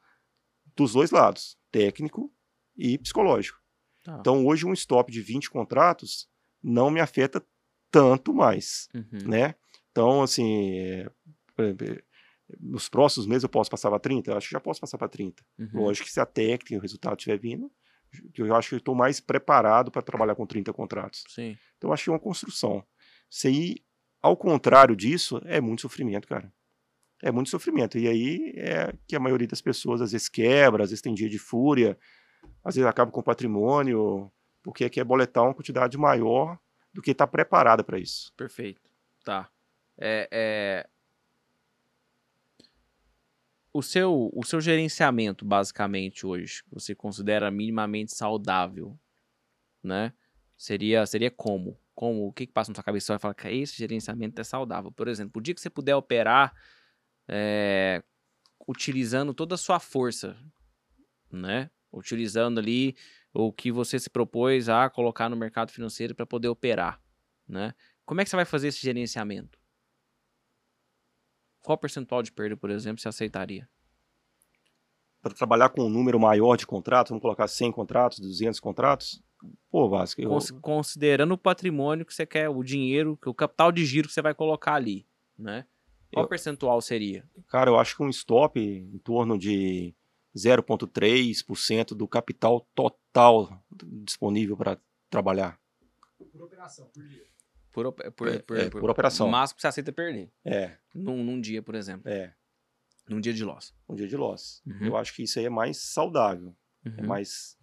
[0.77, 2.31] dos dois lados, técnico
[2.77, 3.59] e psicológico.
[4.01, 4.15] Tá.
[4.17, 6.29] Então, hoje, um stop de 20 contratos
[6.63, 7.43] não me afeta
[7.91, 9.27] tanto mais, uhum.
[9.27, 9.55] né?
[9.91, 11.11] Então, assim, é,
[12.59, 14.31] nos próximos meses eu posso passar para 30?
[14.31, 15.43] Eu acho que já posso passar para 30.
[15.57, 15.69] Uhum.
[15.73, 17.71] Lógico que se a técnica e o resultado estiver vindo,
[18.37, 21.23] eu acho que eu estou mais preparado para trabalhar com 30 contratos.
[21.27, 21.57] Sim.
[21.77, 22.83] Então, eu acho que é uma construção.
[23.29, 23.85] Se ir
[24.21, 26.51] ao contrário disso, é muito sofrimento, cara.
[27.21, 27.97] É muito sofrimento.
[27.97, 31.29] E aí é que a maioria das pessoas às vezes quebra, às vezes tem dia
[31.29, 31.97] de fúria,
[32.63, 34.31] às vezes acaba com patrimônio,
[34.67, 36.59] porque quer boletar uma quantidade maior
[36.93, 38.33] do que está preparada para isso.
[38.35, 38.91] Perfeito.
[39.23, 39.49] Tá.
[39.97, 40.89] É, é,
[43.71, 48.99] o seu, o seu gerenciamento, basicamente, hoje, você considera minimamente saudável,
[49.81, 50.11] né?
[50.57, 51.79] Seria, seria como?
[51.95, 52.27] Como?
[52.27, 53.13] O que, que passa na sua cabeça?
[53.13, 54.91] Vai falar que esse gerenciamento é saudável.
[54.91, 56.53] Por exemplo, o dia que você puder operar
[57.25, 58.03] é,
[58.67, 60.37] utilizando toda a sua força,
[61.31, 61.71] né?
[61.89, 62.97] Utilizando ali
[63.33, 67.01] o que você se propôs a colocar no mercado financeiro para poder operar,
[67.47, 67.73] né?
[68.05, 69.59] Como é que você vai fazer esse gerenciamento?
[71.61, 73.69] Qual percentual de perda, por exemplo, você aceitaria?
[75.21, 79.21] Para trabalhar com um número maior de contratos, vamos colocar 100 contratos, 200 contratos?
[79.69, 80.21] Pô, Vasco.
[80.21, 80.29] Eu...
[80.61, 84.33] Considerando o patrimônio que você quer, o dinheiro, o capital de giro que você vai
[84.33, 85.05] colocar ali,
[85.37, 85.65] né?
[86.13, 86.29] Qual eu...
[86.29, 87.25] percentual seria?
[87.47, 89.93] Cara, eu acho que um stop em torno de
[90.35, 93.06] 0,3% do capital total
[94.03, 94.77] disponível para
[95.09, 95.59] trabalhar.
[96.31, 97.23] Por operação, por dia.
[97.71, 99.27] Por, por, é, por, é, por, por operação.
[99.27, 100.31] O máximo que você aceita perder.
[100.43, 100.77] É.
[100.93, 102.09] Num, num dia, por exemplo.
[102.11, 102.33] É.
[103.07, 103.73] Num dia de loss.
[103.87, 104.61] Um dia de loss.
[104.65, 104.87] Uhum.
[104.87, 106.55] Eu acho que isso aí é mais saudável.
[106.83, 106.95] É uhum.
[106.97, 107.57] É, mais,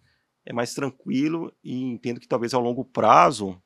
[0.45, 3.61] é mais tranquilo e entendo que talvez ao longo prazo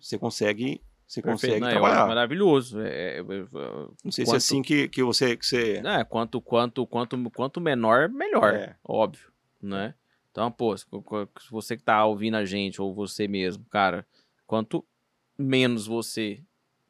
[0.00, 2.06] você consegue você Perfeito, consegue não, trabalhar.
[2.06, 2.80] maravilhoso.
[2.80, 6.04] É, é, é, não sei quanto, se é assim que, que você que você é,
[6.04, 8.76] quanto quanto quanto quanto menor melhor, é.
[8.82, 9.30] óbvio,
[9.62, 9.94] né?
[10.34, 10.84] Então, pô, se
[11.48, 14.04] você que tá ouvindo a gente ou você mesmo, cara,
[14.48, 14.84] quanto
[15.38, 16.42] menos você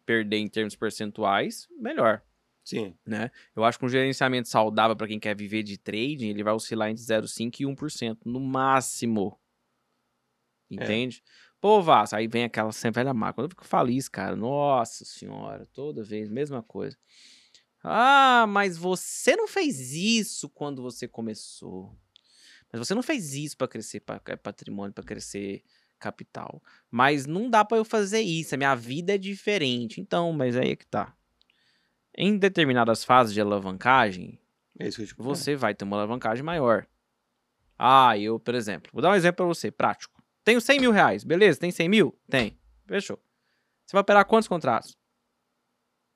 [0.06, 2.22] perder em termos percentuais, melhor.
[2.64, 2.96] Sim.
[3.04, 3.30] Né?
[3.54, 6.88] Eu acho que um gerenciamento saudável para quem quer viver de trading, ele vai oscilar
[6.88, 9.38] entre 0,5% e 1% no máximo.
[10.70, 10.74] É.
[10.76, 11.22] Entende?
[11.22, 11.30] É.
[11.60, 13.34] Pô, Vasco, aí vem aquela sempre velha máquina.
[13.34, 16.96] Quando eu fico feliz, cara, nossa senhora, toda vez, mesma coisa.
[17.82, 21.94] Ah, mas você não fez isso quando você começou.
[22.74, 24.00] Mas você não fez isso para crescer
[24.42, 25.62] patrimônio, para crescer
[25.96, 26.60] capital.
[26.90, 30.00] Mas não dá para eu fazer isso, a minha vida é diferente.
[30.00, 31.14] Então, mas aí é que tá.
[32.18, 34.40] Em determinadas fases de alavancagem,
[34.76, 36.84] é você vai ter uma alavancagem maior.
[37.78, 40.20] Ah, eu, por exemplo, vou dar um exemplo para você, prático.
[40.42, 41.60] Tenho 100 mil reais, beleza?
[41.60, 42.18] Tem 100 mil?
[42.28, 42.58] Tem.
[42.88, 43.22] Fechou.
[43.86, 44.96] Você vai operar quantos contratos?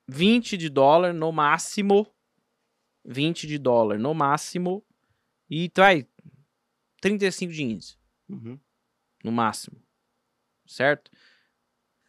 [0.09, 2.05] 20 de dólar no máximo.
[3.05, 4.85] 20 de dólar no máximo.
[5.49, 6.05] E trai
[7.01, 7.97] 35 de índice.
[8.27, 8.59] Uhum
[9.23, 9.77] no máximo.
[10.65, 11.11] Certo?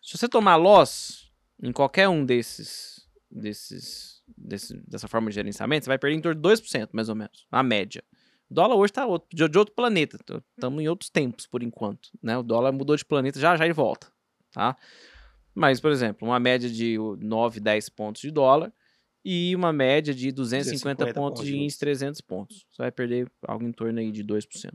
[0.03, 1.30] Se você tomar loss
[1.62, 6.41] em qualquer um desses, desses, desse, dessa forma de gerenciamento, você vai perder em torno
[6.41, 8.03] de 2%, mais ou menos, a média.
[8.49, 10.18] O dólar hoje está de, de outro planeta.
[10.57, 12.11] Estamos em outros tempos, por enquanto.
[12.22, 12.36] Né?
[12.36, 14.12] O dólar mudou de planeta, já já e volta.
[14.53, 14.76] Tá?
[15.55, 18.72] Mas, por exemplo, uma média de 9, 10 pontos de dólar
[19.25, 22.66] e uma média de 250, 250 pontos de índice, 300 pontos.
[22.71, 24.73] Você vai perder algo em torno aí de 2%.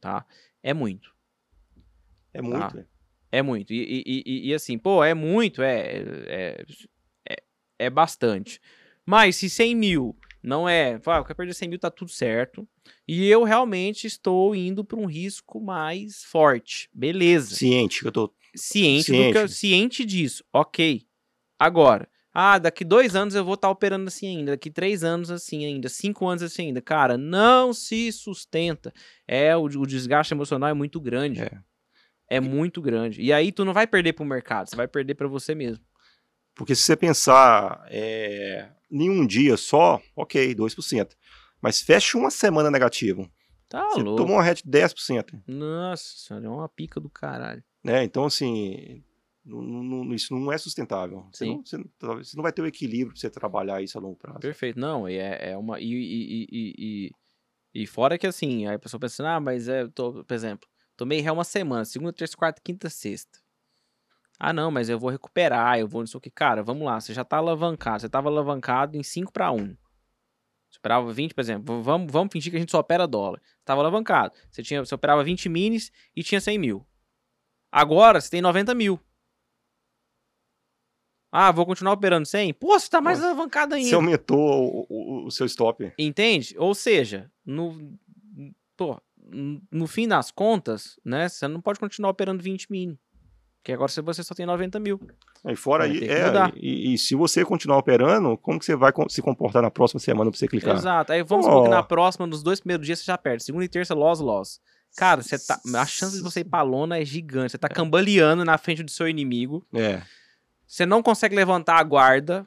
[0.00, 0.24] Tá?
[0.62, 1.14] É muito.
[2.32, 2.58] É muito.
[2.58, 2.84] Tá?
[3.32, 3.72] É muito.
[3.72, 6.64] E, e, e, e, assim, pô, é muito, é, é,
[7.28, 7.36] é,
[7.78, 8.60] é, bastante.
[9.04, 11.00] Mas se 100 mil não é.
[11.06, 12.68] Ah, eu quero perder 100 mil, tá tudo certo.
[13.06, 16.88] E eu realmente estou indo para um risco mais forte.
[16.94, 17.56] Beleza.
[17.56, 18.32] Ciente, que eu tô.
[18.54, 19.26] Ciente, ciente.
[19.26, 20.44] Do que eu, ciente disso.
[20.52, 21.04] Ok.
[21.58, 22.08] Agora,
[22.38, 25.64] ah, daqui dois anos eu vou estar tá operando assim ainda, daqui três anos assim
[25.64, 26.82] ainda, cinco anos assim ainda.
[26.82, 28.92] Cara, não se sustenta.
[29.26, 31.40] É, o, o desgaste emocional é muito grande.
[31.40, 31.58] É
[32.28, 33.22] é muito grande.
[33.22, 35.84] E aí tu não vai perder para o mercado, você vai perder para você mesmo.
[36.54, 41.10] Porque se você pensar é, em um dia só, ok, 2%.
[41.60, 43.30] Mas fecha uma semana negativo.
[43.68, 44.22] Tá você louco.
[44.22, 45.42] tomou uma reta de 10%.
[45.46, 47.62] Nossa senhora, é uma pica do caralho.
[47.84, 48.04] Né?
[48.04, 49.04] Então, assim,
[49.46, 51.26] não, não, isso não é sustentável.
[51.32, 54.16] Você não, você, você não, vai ter o equilíbrio para você trabalhar isso a longo
[54.16, 54.40] prazo.
[54.40, 54.78] Perfeito.
[54.78, 55.80] Não, é, é uma.
[55.80, 59.86] E, e, e, e, e fora que assim, aí a pessoa pensa, ah, mas é,
[59.88, 63.38] tô, por exemplo, Tomei ré uma semana, segunda, terça, quarta, quinta, sexta.
[64.38, 66.30] Ah, não, mas eu vou recuperar, eu vou não sei o que.
[66.30, 68.00] Cara, vamos lá, você já tá alavancado.
[68.00, 69.76] Você tava alavancado em 5 para 1.
[70.70, 71.82] Você operava 20, por exemplo.
[71.82, 73.40] Vamos, vamos fingir que a gente só opera dólar.
[73.40, 74.34] Você tava alavancado.
[74.50, 76.86] Você, tinha, você operava 20 minis e tinha 100 mil.
[77.70, 78.98] Agora você tem 90 mil.
[81.30, 82.54] Ah, vou continuar operando 100?
[82.54, 83.88] Pô, você tá mais Pô, alavancado ainda.
[83.88, 85.92] Você aumentou o, o- o seu stop.
[85.98, 86.54] Entende?
[86.58, 87.76] Ou seja, no,
[88.76, 89.00] pô,
[89.70, 92.98] no fim das contas, né, você não pode continuar operando 20 mini.
[93.58, 95.00] Porque agora você- só tem 90 mil.
[95.44, 99.20] E fora aí, é, e, e se você continuar operando, como que você vai se
[99.20, 100.76] comportar na próxima semana pra você clicar?
[100.76, 101.12] Exato.
[101.12, 103.42] Aí vamos supor que na próxima, nos dois primeiros dias, você já perde.
[103.44, 104.60] Segunda e terça, loss, loss.
[104.96, 107.50] Cara, você tá, a chance de você ir pra lona é gigante.
[107.52, 109.66] Você tá cambaleando na frente do seu inimigo.
[109.74, 110.00] É,
[110.66, 112.46] Você não consegue levantar a guarda.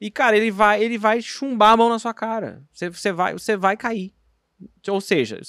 [0.00, 2.62] E, cara, ele vai, ele vai chumbar a mão na sua cara.
[2.72, 4.14] Você, você, vai, você vai cair.
[4.88, 5.40] Ou seja,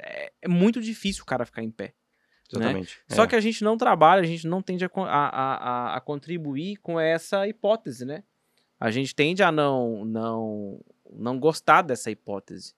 [0.00, 1.94] é, é muito difícil o cara ficar em pé.
[2.52, 3.00] exatamente.
[3.08, 3.26] Só É.
[3.26, 5.28] que a gente não trabalha, a gente não tende a, a,
[5.90, 8.22] a- a contribuir com essa hipótese, né?
[8.78, 10.80] A gente tende a não, não,
[11.12, 12.74] não gostar dessa hipótese.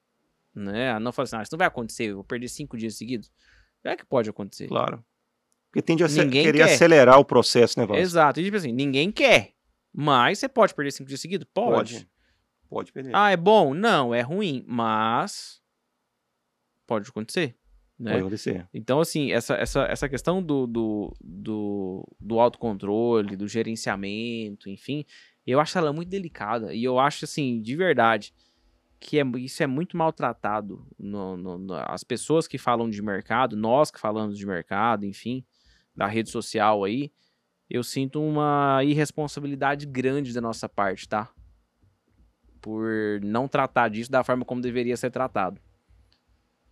[0.54, 0.90] Né?
[0.92, 3.30] A não falar assim, ah, isso não vai acontecer, eu vou perder cinco dias seguidos.
[3.84, 4.66] É que pode acontecer.
[4.68, 5.04] Claro.
[5.70, 6.74] Porque tende a Ninguém querer quer.
[6.74, 8.00] acelerar o processo, né, Vasco?
[8.02, 8.40] Exato.
[8.40, 9.52] E tipo assim, ninguém quer.
[9.92, 11.46] Mas você pode perder cinco dias seguidos?
[11.52, 11.94] Pode.
[11.94, 12.08] Pode.
[12.70, 13.12] Pode perder.
[13.14, 13.72] Ah, é bom?
[13.74, 14.64] Não, é ruim.
[14.66, 15.60] Mas
[16.86, 17.54] pode acontecer.
[17.98, 18.12] Né?
[18.12, 18.68] Pode acontecer.
[18.72, 25.04] Então, assim, essa, essa, essa questão do, do, do, do autocontrole, do gerenciamento, enfim,
[25.46, 26.72] eu acho ela muito delicada.
[26.74, 28.32] E eu acho, assim, de verdade,
[29.00, 30.86] que é, isso é muito maltratado.
[30.98, 35.44] No, no, no- as pessoas que falam de mercado, nós que falamos de mercado, enfim,
[35.98, 37.10] da rede social aí,
[37.68, 41.28] eu sinto uma irresponsabilidade grande da nossa parte, tá?
[42.60, 45.60] Por não tratar disso da forma como deveria ser tratado.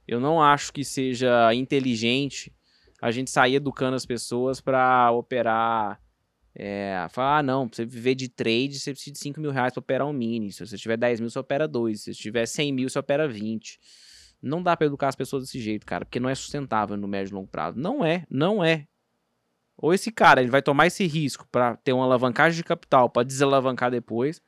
[0.07, 2.55] Eu não acho que seja inteligente
[3.03, 6.01] a gente sair educando as pessoas para operar.
[6.55, 9.73] É, falar, ah, não, pra você viver de trade, você precisa de 5 mil reais
[9.73, 10.53] pra operar um mini.
[10.53, 12.01] Se você tiver 10 mil, você opera 2.
[12.01, 13.79] Se você tiver 100 mil, você opera 20.
[14.41, 17.33] Não dá pra educar as pessoas desse jeito, cara, porque não é sustentável no médio
[17.33, 17.77] e longo prazo.
[17.77, 18.87] Não é, não é.
[19.79, 23.23] Ou esse cara, ele vai tomar esse risco pra ter uma alavancagem de capital pra
[23.23, 24.41] desalavancar depois,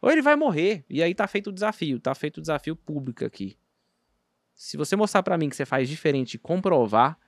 [0.00, 0.84] ou ele vai morrer.
[0.88, 3.56] E aí tá feito o desafio, tá feito o desafio público aqui.
[4.54, 7.18] Se você mostrar pra mim que você faz diferente e comprovar,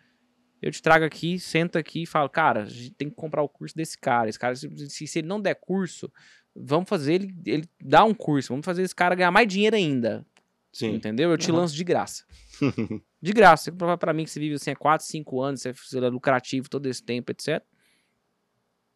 [0.62, 3.48] eu te trago aqui, senta aqui e falo, cara, a gente tem que comprar o
[3.48, 4.28] curso desse cara.
[4.28, 6.12] Esse cara, se- se ele não der curso,
[6.54, 10.26] vamos fazer ele, ele dar um curso, vamos fazer esse cara ganhar mais dinheiro ainda.
[10.72, 10.94] Sim.
[10.94, 11.30] Entendeu?
[11.30, 11.58] Eu te Uhum.
[11.58, 12.24] lanço de graça.
[13.22, 13.64] De graça.
[13.64, 16.70] Você provar pra mim que você vive assim há 4, 5 anos, você é lucrativo
[16.70, 17.62] todo esse tempo, etc.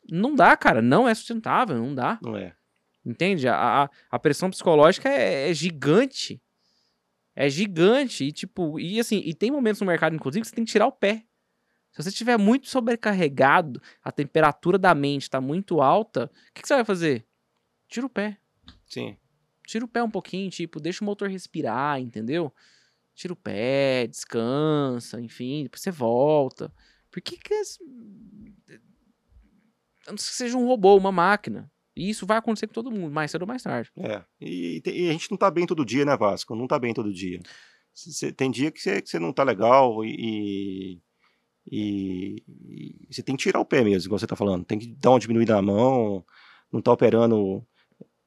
[0.08, 0.80] Não dá, cara.
[0.80, 2.18] Não é sustentável, não dá.
[2.22, 2.54] Não é.
[3.04, 3.46] Entende?
[3.48, 6.40] A, a, a pressão psicológica é, é gigante.
[7.36, 8.24] É gigante.
[8.24, 10.86] E, tipo, e assim, e tem momentos no mercado, inclusive, que você tem que tirar
[10.86, 11.24] o pé.
[11.90, 16.68] Se você estiver muito sobrecarregado, a temperatura da mente está muito alta, o que, que
[16.68, 17.26] você vai fazer?
[17.88, 18.38] Tira o pé.
[18.86, 19.16] Sim.
[19.66, 22.52] Tira o pé um pouquinho, tipo, deixa o motor respirar, entendeu?
[23.14, 26.72] Tira o pé, descansa, enfim, depois você volta.
[27.10, 27.54] Por que que...
[30.06, 31.70] A não ser que seja um robô, uma máquina.
[31.96, 33.90] E isso vai acontecer com todo mundo, mais cedo ou mais tarde.
[33.96, 34.22] É.
[34.40, 36.54] E, e a gente não tá bem todo dia, né, Vasco?
[36.56, 37.40] Não tá bem todo dia.
[37.92, 41.00] Cê- tem dia que você, não tá legal e,
[41.70, 42.42] e,
[43.08, 44.64] você tem que tirar o pé mesmo, igual você tá falando.
[44.64, 46.24] Tem que dar uma diminuída na mão,
[46.72, 47.64] não tá operando.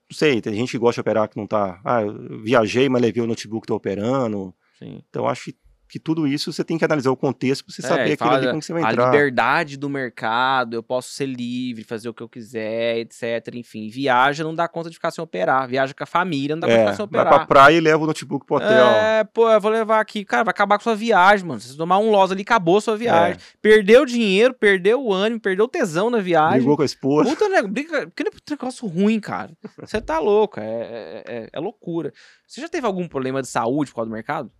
[0.10, 1.82] Não sei, tem gente que gosta de operar que não tá.
[1.84, 4.54] Ah, eu viajei, mas levei o notebook, tô operando.
[4.80, 5.04] Sim.
[5.10, 7.88] Então acho que, que tudo isso você tem que analisar o contexto pra você É,
[7.88, 9.06] saber aquilo ali como que você vai A entrar.
[9.06, 13.54] liberdade do mercado, eu posso ser livre, fazer o que eu quiser, etc.
[13.56, 15.68] Enfim, viaja, não dá conta de ficar sem operar.
[15.68, 17.40] Viaja com a família, não dá conta de É, ficar sem vai operar.
[17.40, 18.70] pra praia e leva o notebook pro hotel.
[18.88, 20.26] É, pô, eu vou levar aqui.
[20.26, 21.60] Cara, vai acabar com sua viagem, mano.
[21.62, 23.38] Se você tomar um loss ali, acabou sua viagem.
[23.62, 26.58] Perdeu o dinheiro, perdeu o ânimo, perdeu o tesão na viagem.
[26.60, 27.30] Brigou com a esposa.
[27.30, 29.52] Puta nego- briga, que negócio ruim, cara.
[29.80, 32.12] Você tá louco, é, é, é- é loucura.
[32.48, 34.52] Você já teve algum problema de saúde por causa do mercado?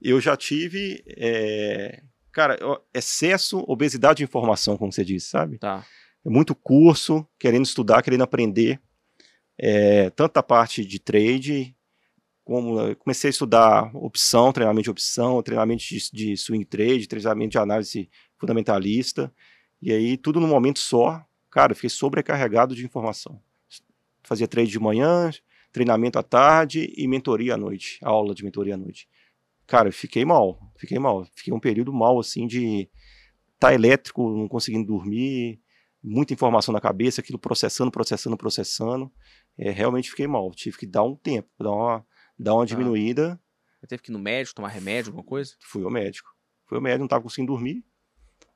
[0.00, 2.58] Eu já tive, é, cara,
[2.94, 5.58] excesso, obesidade de informação, como você disse, sabe?
[5.58, 5.84] Tá.
[6.24, 8.80] Muito curso, querendo estudar, querendo aprender,
[9.58, 11.76] é, tanto a parte de trade,
[12.44, 17.58] como comecei a estudar opção, treinamento de opção, treinamento de, de swing trade, treinamento de
[17.58, 19.32] análise fundamentalista,
[19.80, 23.40] e aí tudo num momento só, cara, eu fiquei sobrecarregado de informação.
[24.22, 25.30] Fazia trade de manhã,
[25.72, 29.08] treinamento à tarde e mentoria à noite, aula de mentoria à noite.
[29.70, 32.90] Cara, eu fiquei mal, fiquei mal, fiquei um período mal, assim, de
[33.56, 35.62] tá elétrico, não conseguindo dormir,
[36.02, 39.12] muita informação na cabeça, aquilo processando, processando, processando.
[39.56, 40.50] É, realmente fiquei mal.
[40.50, 42.06] Tive que dar um tempo, dar uma,
[42.36, 43.40] dar uma diminuída.
[43.78, 45.54] Você teve que ir no médico, tomar remédio, alguma coisa?
[45.60, 46.28] Fui ao médico.
[46.66, 47.84] Fui ao médico, não estava conseguindo dormir.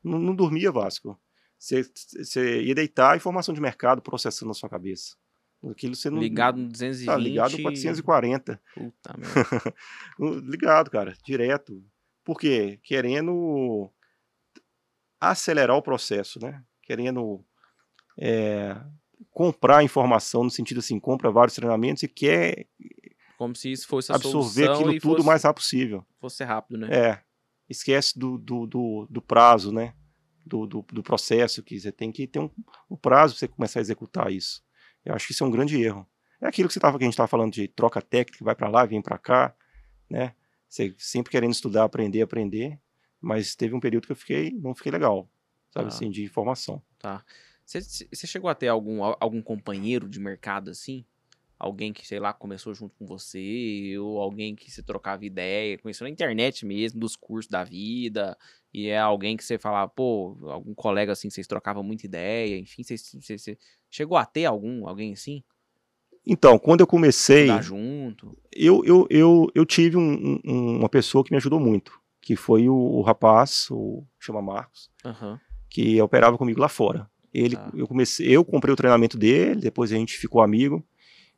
[0.03, 1.17] Não, não dormia, Vasco.
[1.57, 1.89] Você,
[2.19, 5.15] você ia deitar informação de mercado processando na sua cabeça.
[5.71, 6.19] Aquilo você não.
[6.19, 7.07] Ligado no 220.
[7.07, 8.61] Tá ligado no 440.
[8.75, 10.41] Puta merda.
[10.51, 11.83] ligado, cara, direto.
[12.25, 12.79] Por quê?
[12.83, 13.91] Querendo
[15.21, 16.63] acelerar o processo, né?
[16.83, 17.45] Querendo
[18.19, 18.77] é,
[19.31, 22.67] comprar informação no sentido assim, compra vários treinamentos e quer
[23.37, 26.07] como se isso fosse a absorver aquilo tudo o mais rápido possível.
[26.19, 26.89] Fosse rápido, né?
[26.91, 27.23] É.
[27.69, 29.93] Esquece do, do, do, do prazo, né?
[30.47, 32.49] Do, do, do, processo, que você tem que ter um,
[32.91, 34.64] um prazo para você começar a executar isso.
[35.05, 36.07] Eu acho que isso é um grande erro.
[36.41, 38.69] É aquilo que, você tava, que a gente estava falando de troca técnica, vai para
[38.69, 39.55] lá, vem para cá,
[40.11, 40.35] né?
[40.69, 42.79] Você sempre querendo estudar, aprender, aprender,
[43.21, 45.29] mas teve um período que eu fiquei, não fiquei legal,
[45.71, 45.95] sabe tá.
[45.95, 46.83] assim, de informação.
[46.99, 47.25] Tá.
[47.65, 51.05] Você chegou a ter algum, algum companheiro de mercado assim?
[51.59, 56.05] alguém que, sei lá, começou junto com você, ou alguém que você trocava ideia, conheceu
[56.05, 58.37] na internet mesmo, dos cursos da vida,
[58.75, 62.83] e é alguém que você falava, pô, algum colega assim, vocês trocavam muita ideia, enfim,
[62.83, 63.59] você, você, você
[63.89, 65.45] chegou a ter algum, alguém assim?
[66.27, 67.47] Então, quando eu comecei.
[67.63, 68.37] junto.
[68.53, 72.69] Eu, eu, eu, eu tive um, um, uma pessoa que me ajudou muito, que foi
[72.69, 75.39] o, o rapaz, o chama Marcos, uhum.
[75.71, 77.09] que operava comigo lá fora.
[77.33, 77.71] Ele, tá.
[77.77, 80.85] eu comecei, eu comprei o treinamento dele, depois a gente ficou amigo.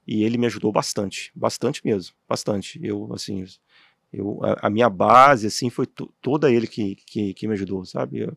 [0.06, 2.78] E ele me ajudou bastante, bastante mesmo, bastante.
[2.80, 3.44] Eu, assim,
[4.12, 5.86] eu, a, a minha base, assim, foi
[6.20, 8.20] toda ele que, que, que, me ajudou, sabe?
[8.20, 8.36] Eu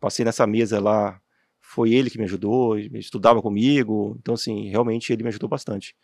[0.00, 1.20] passei nessa mesa lá,
[1.60, 5.94] foi ele que me ajudou, estudava comigo, então, assim, realmente ele me ajudou bastante.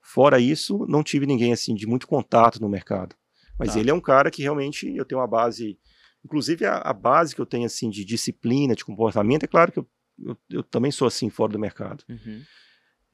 [0.00, 3.16] Fora isso, não tive ninguém, assim, de muito contato no mercado.
[3.58, 3.80] Mas tá.
[3.80, 5.78] ele é um cara que realmente eu tenho uma base,
[6.24, 9.80] inclusive a, a, base que eu tenho, assim, de disciplina, de comportamento, é claro que
[9.80, 9.86] eu,
[10.24, 12.04] eu, eu também sou assim fora do mercado.
[12.08, 12.42] Uhum.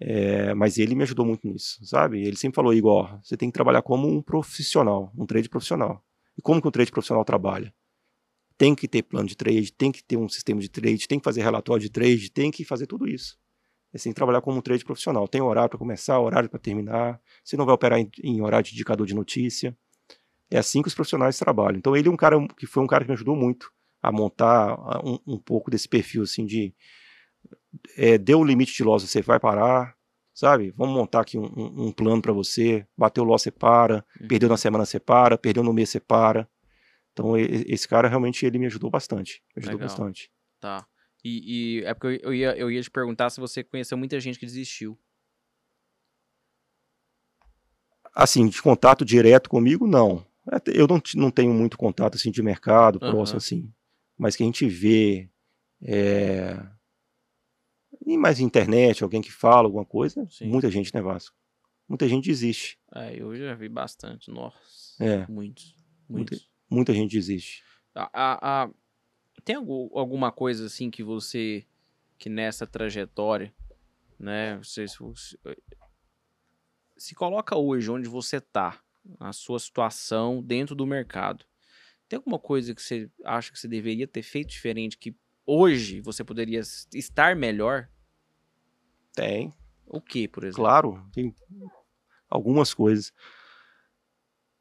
[0.01, 2.23] É, mas ele me ajudou muito nisso, sabe?
[2.23, 6.05] Ele sempre falou, Igor, você tem que trabalhar como um profissional, um trade profissional.
[6.37, 7.73] E como que um trade profissional trabalha?
[8.57, 11.25] Tem que ter plano de trade, tem que ter um sistema de trade, tem que
[11.25, 13.39] fazer relatório de trade, tem que fazer tudo isso.
[13.93, 15.29] Você tem que trabalhar como um trade profissional.
[15.29, 17.21] Tem horário para começar, horário para terminar.
[17.45, 19.77] Você não vai operar em, em, horário de indicador de notícia.
[20.51, 21.79] É assim que os profissionais trabalham.
[21.79, 23.73] Então ele é um cara que foi um cara que me ajudou muito
[24.03, 26.75] a montar um, um pouco desse perfil assim de
[27.97, 29.97] é, deu o limite de loss, você vai parar,
[30.33, 30.73] sabe?
[30.77, 32.87] Vamos montar aqui um, um, um plano para você.
[32.97, 34.05] Bateu o loss, você para.
[34.21, 34.29] Uhum.
[34.29, 35.39] Perdeu na semana, você para.
[35.39, 36.49] Perdeu no mês, você para.
[37.13, 39.43] Então, esse cara realmente ele me ajudou bastante.
[39.57, 39.89] Me ajudou Legal.
[39.89, 40.31] bastante.
[40.61, 40.85] Tá.
[41.25, 44.39] E, e, é porque eu ia, eu ia te perguntar se você conheceu muita gente
[44.39, 44.99] que desistiu.
[48.15, 50.27] Assim, de contato direto comigo, não.
[50.67, 53.11] Eu não, não tenho muito contato assim de mercado, uhum.
[53.11, 53.73] próximo assim.
[54.19, 55.31] Mas que a gente vê
[55.83, 56.61] é,
[58.07, 60.49] e mais internet, alguém que fala alguma coisa, Sim.
[60.49, 61.37] muita gente, né, Vasco?
[61.89, 62.79] Muita gente desiste.
[62.95, 64.57] É, eu já vi bastante, nossa.
[65.01, 65.27] É.
[65.27, 65.75] Muitos.
[66.09, 66.39] Muitos.
[66.39, 67.63] Muita, muita gente desiste.
[67.95, 68.71] A, a, a,
[69.45, 71.65] tem algum, alguma coisa assim que você,
[72.19, 73.53] que nessa trajetória,
[74.19, 74.99] né, você se,
[76.97, 78.81] se coloca hoje onde você tá,
[79.21, 81.45] a sua situação dentro do mercado.
[82.09, 85.15] Tem alguma coisa que você acha que você deveria ter feito diferente que
[85.47, 86.61] hoje você poderia
[86.93, 87.89] estar melhor?
[89.15, 89.53] Tem.
[89.87, 90.65] O que, por exemplo?
[90.65, 91.35] Claro, tem
[92.29, 93.13] algumas coisas.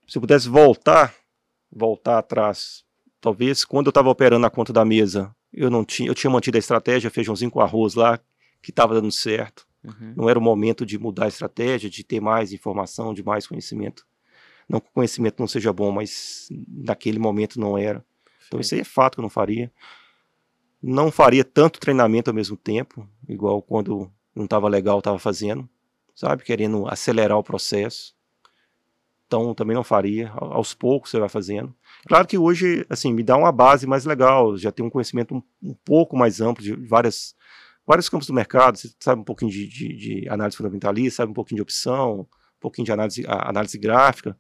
[0.08, 1.16] Se eu pudesse voltar,
[1.72, 2.84] voltar atrás,
[3.20, 6.58] talvez quando eu estava operando na conta da mesa, eu não tinha, eu tinha mantido
[6.58, 8.20] a estratégia feijãozinho com arroz lá,
[8.62, 9.68] que estava dando certo.
[9.84, 10.14] Uhum.
[10.16, 14.06] Não era o momento de mudar a estratégia, de ter mais informação, de mais conhecimento.
[14.68, 18.04] Não que o conhecimento não seja bom, mas naquele momento não era.
[18.48, 19.72] Então isso aí é fato que eu não faria.
[20.82, 25.70] Não faria tanto treinamento ao mesmo tempo, igual quando não estava legal, estava fazendo,
[26.16, 26.44] sabe?
[26.44, 28.16] Querendo acelerar o processo.
[29.28, 30.30] Então também não faria.
[30.32, 31.76] Aos poucos você vai fazendo.
[32.08, 35.44] Claro que hoje, assim, me dá uma base mais legal, já tenho um conhecimento um,
[35.62, 37.36] um pouco mais amplo de várias,
[37.86, 38.78] vários campos do mercado.
[38.78, 42.60] Você sabe um pouquinho de, de, de análise fundamentalista, sabe um pouquinho de opção, um
[42.60, 44.38] pouquinho de análise, análise gráfica,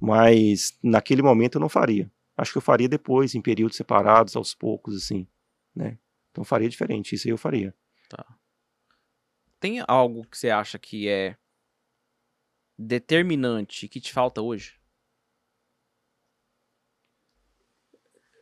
[0.00, 2.10] mas naquele momento eu não faria.
[2.36, 5.26] Acho que eu faria depois, em períodos separados, aos poucos, assim,
[5.74, 5.96] né?
[6.30, 7.74] Então faria diferente, isso aí eu faria.
[8.10, 8.35] Tá
[9.60, 11.36] tem algo que você acha que é
[12.78, 14.78] determinante que te falta hoje?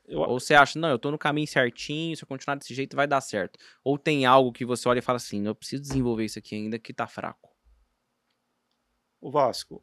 [0.07, 0.21] Eu...
[0.21, 3.07] Ou você acha, não, eu tô no caminho certinho, se eu continuar desse jeito vai
[3.07, 3.59] dar certo.
[3.83, 6.79] Ou tem algo que você olha e fala assim, eu preciso desenvolver isso aqui ainda
[6.79, 7.55] que tá fraco.
[9.21, 9.83] O Vasco,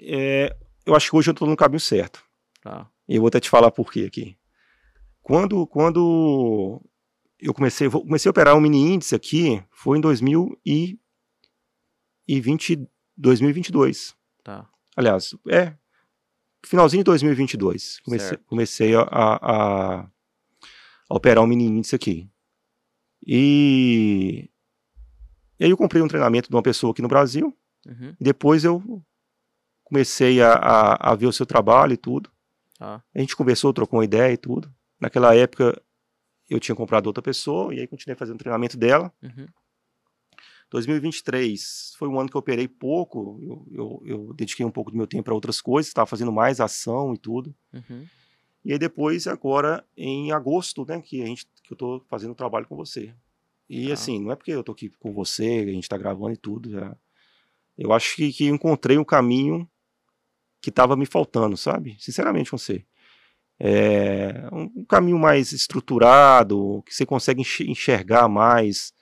[0.00, 2.24] é, eu acho que hoje eu tô no caminho certo.
[2.60, 2.88] Tá.
[3.08, 4.38] E eu vou até te falar por quê aqui.
[5.20, 6.80] Quando, quando
[7.40, 14.16] eu comecei, comecei a operar um mini índice aqui, foi em 2020, 2022.
[14.42, 14.68] Tá.
[14.96, 15.74] Aliás, é,
[16.64, 18.00] finalzinho de 2022.
[18.00, 20.08] Comecei, comecei a, a, a,
[21.10, 22.28] operar um mini índice aqui.
[23.26, 24.50] E,
[25.58, 27.56] e aí eu comprei um treinamento de uma pessoa aqui no Brasil.
[27.86, 28.14] Uhum.
[28.18, 29.02] E depois eu
[29.82, 32.30] comecei a, a, a ver o seu trabalho e tudo.
[32.78, 33.02] Tá.
[33.14, 34.72] A gente conversou, trocou uma ideia e tudo.
[35.00, 35.80] Naquela época
[36.48, 39.12] eu tinha comprado outra pessoa e aí continuei fazendo treinamento dela.
[39.22, 39.46] Uhum.
[40.70, 44.96] 2023 foi um ano que eu operei pouco, eu, eu, eu dediquei um pouco do
[44.96, 47.54] meu tempo para outras coisas, estava fazendo mais ação e tudo.
[47.72, 48.06] Uhum.
[48.64, 52.34] E aí depois, agora, em agosto, né, que, a gente, que eu tô fazendo o
[52.34, 53.14] trabalho com você.
[53.68, 53.92] E Tá.
[53.94, 56.70] assim, não é porque eu tô aqui com você, a gente tá gravando e tudo,
[56.70, 56.96] já.
[57.76, 59.68] Eu acho que, que encontrei um caminho
[60.60, 61.96] que tava me faltando, sabe?
[61.98, 62.84] Sinceramente com você.
[63.58, 68.92] É, um, caminho mais estruturado, que você consegue enx- enxergar mais.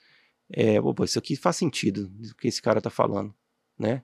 [0.51, 3.33] É, opa, isso aqui faz sentido, o que esse cara tá falando,
[3.77, 4.03] né?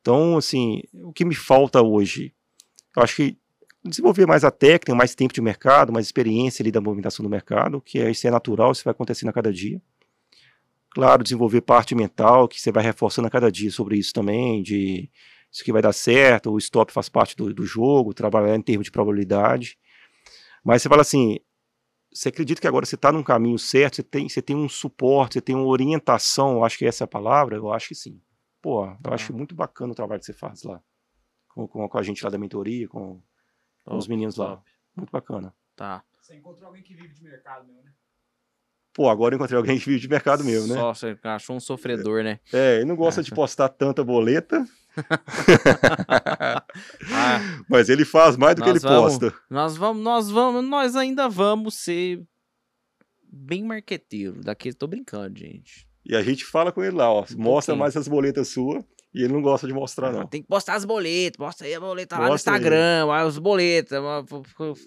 [0.00, 2.34] Então, assim, o que me falta hoje?
[2.96, 3.38] Eu acho que
[3.84, 7.80] desenvolver mais a técnica, mais tempo de mercado, mais experiência ali da movimentação do mercado,
[7.80, 9.80] que é, isso é natural, isso vai acontecendo a cada dia.
[10.90, 15.10] Claro, desenvolver parte mental, que você vai reforçando a cada dia sobre isso também, de
[15.50, 18.84] isso que vai dar certo, o stop faz parte do, do jogo, trabalhar em termos
[18.84, 19.78] de probabilidade.
[20.64, 21.38] Mas você fala assim,
[22.12, 25.34] você acredita que agora você está num caminho certo, você tem, você tem um suporte,
[25.34, 28.20] você tem uma orientação, eu acho que essa é a palavra, eu acho que sim.
[28.60, 30.82] Pô, eu acho muito bacana o trabalho que você faz lá,
[31.48, 33.22] com, com, com a gente lá da mentoria, com,
[33.84, 34.56] com os Top, meninos lá.
[34.56, 34.70] top.
[34.96, 35.54] Muito bacana.
[35.76, 36.02] Tá.
[36.20, 37.92] Você encontrou alguém que vive de mercado mesmo, né?
[38.92, 40.74] Pô, agora eu encontrei alguém que vive de mercado mesmo, né?
[40.74, 42.40] Só você achou um sofredor, né?
[42.52, 44.66] É, ele não gosta de postar tanta boleta,
[47.12, 49.34] Ah, mas ele faz mais do que ele vamos- posta.
[49.50, 52.22] nós vamos, nós vamos, nós ainda vamos ser
[53.30, 54.40] bem marqueteiro.
[54.42, 55.86] Daqui, tô brincando, gente.
[56.04, 57.20] E a gente fala com ele lá, ó.
[57.20, 57.78] Um mostra pouquinho.
[57.78, 58.82] mais as boletas suas.
[59.14, 60.26] E ele não gosta de mostrar, não.
[60.26, 62.58] Tem que postar as boletas, posta aí a boleta lá no Mostra aí.
[62.58, 63.98] Instagram, lá os boletas.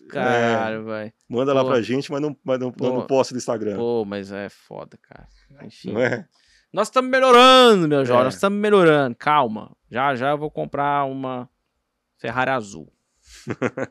[0.10, 1.12] Caralho, vai.
[1.28, 1.70] Manda lá Pô.
[1.72, 2.88] pra gente, mas não, mas não, Pô.
[2.93, 3.76] não posta no Instagram.
[3.78, 5.28] Pô, mas é foda, cara.
[5.66, 5.91] Enfim.
[5.93, 6.28] Não é?
[6.74, 8.22] Nós estamos melhorando, meu jovem.
[8.22, 8.24] É.
[8.26, 9.15] Nós estamos melhorando.
[9.17, 9.76] Calma.
[9.89, 11.49] Já já eu vou comprar uma
[12.17, 12.91] Ferrari azul.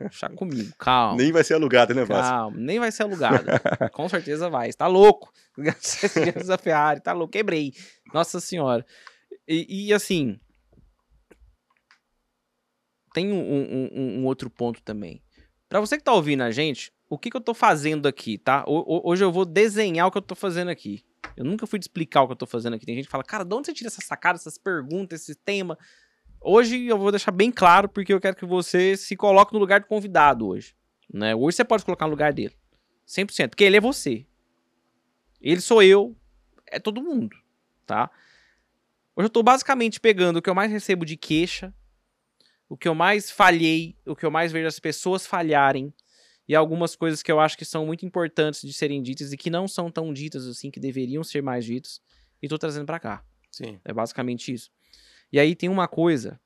[0.01, 0.73] Deixa comigo.
[0.79, 1.17] Calma.
[1.17, 2.23] Nem vai ser alugada, né, Vasco?
[2.31, 2.57] Calma.
[2.57, 3.61] Nem vai ser alugada.
[3.93, 4.71] Com certeza vai.
[4.71, 5.33] Você tá louco.
[6.47, 7.33] Da Ferrari, tá louco.
[7.33, 7.73] Quebrei.
[8.15, 8.85] Nossa senhora.
[9.47, 10.39] E, e, assim.
[13.13, 15.23] Tem um, um- um- outro ponto também.
[15.69, 18.65] Pra você que tá ouvindo a gente, o que, que eu tô fazendo aqui, tá?
[18.67, 21.05] Ho- ho- Hoje eu vou desenhar o que eu tô fazendo aqui.
[21.37, 22.87] Eu nunca fui explicar o que eu tô fazendo aqui.
[22.87, 25.79] Tem gente que fala, cara, de onde você tira essa sacada, essas perguntas, esse tema?
[26.41, 29.81] Hoje eu vou deixar bem claro, porque eu quero que você se coloque no lugar
[29.81, 30.75] do convidado hoje.
[31.13, 31.35] Né?
[31.35, 32.55] Hoje você pode colocar no lugar dele.
[33.07, 33.51] 100%.
[33.51, 34.27] Porque ele é você.
[35.41, 36.17] Ele sou eu.
[36.67, 37.37] É todo mundo.
[37.87, 38.11] Tá?
[39.17, 41.75] Hoje eu tô basicamente pegando o que eu mais recebo de queixa,
[42.69, 45.93] o que eu mais falhei, o que eu mais vejo as pessoas falharem
[46.51, 49.49] e algumas coisas que eu acho que são muito importantes de serem ditas e que
[49.49, 52.03] não são tão ditas assim, que deveriam ser mais ditas,
[52.43, 53.25] e tô trazendo pra cá.
[53.53, 53.79] Sim.
[53.85, 54.69] É basicamente isso.
[55.31, 56.41] E aí tem uma coisa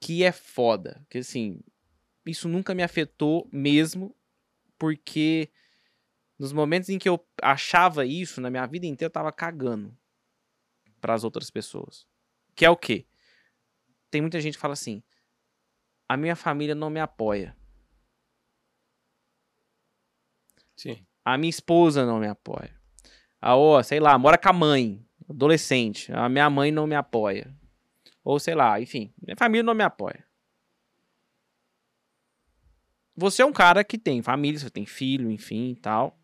[0.00, 1.60] que é foda, que assim,
[2.26, 4.16] isso nunca me afetou mesmo,
[4.76, 5.48] porque
[6.36, 9.96] nos momentos em que eu achava isso, na minha vida inteira, eu tava cagando
[11.00, 12.04] pras outras pessoas.
[12.56, 13.06] Que é o quê?
[14.10, 15.04] Tem muita gente que fala assim:
[16.08, 17.56] a minha família não me apoia.
[20.76, 21.04] Sim.
[21.24, 22.74] A minha esposa não me apoia.
[23.40, 26.12] A, ó, sei lá, mora com a mãe, adolescente.
[26.12, 27.52] A minha mãe não me apoia.
[28.22, 30.24] Ou sei lá, enfim, minha família não me apoia.
[33.16, 36.18] Você é um cara que tem família, você tem filho, enfim e tal.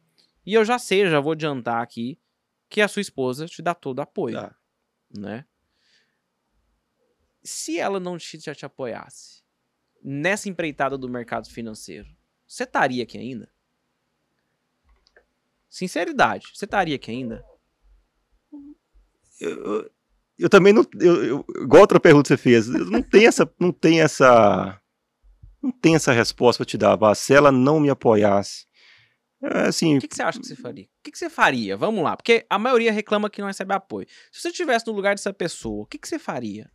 [0.44, 2.20] E eu já sei, já vou adiantar aqui,
[2.68, 4.56] que a sua esposa te dá todo apoio, Dá.
[5.14, 5.44] né?
[7.44, 9.42] Se ela não te, já te apoiasse
[10.02, 12.08] nessa empreitada do mercado financeiro,
[12.46, 13.51] você estaria aqui ainda?
[15.72, 17.42] Sinceridade, você estaria aqui ainda?
[19.40, 19.90] Eu, eu-
[20.38, 20.84] eu também não.
[21.00, 23.50] Eu, igual outra pergunta que você fez, não tem essa.
[23.58, 24.78] Não tem essa.
[25.62, 27.18] Não tem essa resposta pra te dar, Vaz.
[27.18, 28.66] Se ela não me apoiasse.
[29.42, 30.84] É, assim, O que, que você acha que você faria?
[30.84, 31.76] O que, que você faria?
[31.76, 34.06] Vamos lá, porque a maioria reclama que não recebe apoio.
[34.30, 36.70] Se você estivesse no lugar dessa pessoa, o que, que você faria?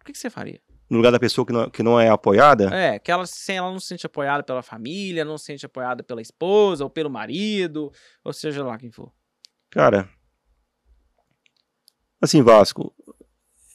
[0.00, 0.60] O que, que você faria?
[0.90, 3.70] No lugar da pessoa que não, que não é apoiada, É, que ela, se- ela
[3.70, 7.92] não se sente apoiada pela família, não se sente apoiada pela esposa ou pelo marido,
[8.24, 9.12] ou seja lá quem for.
[9.70, 10.08] cara.
[12.20, 12.92] Assim, Vasco.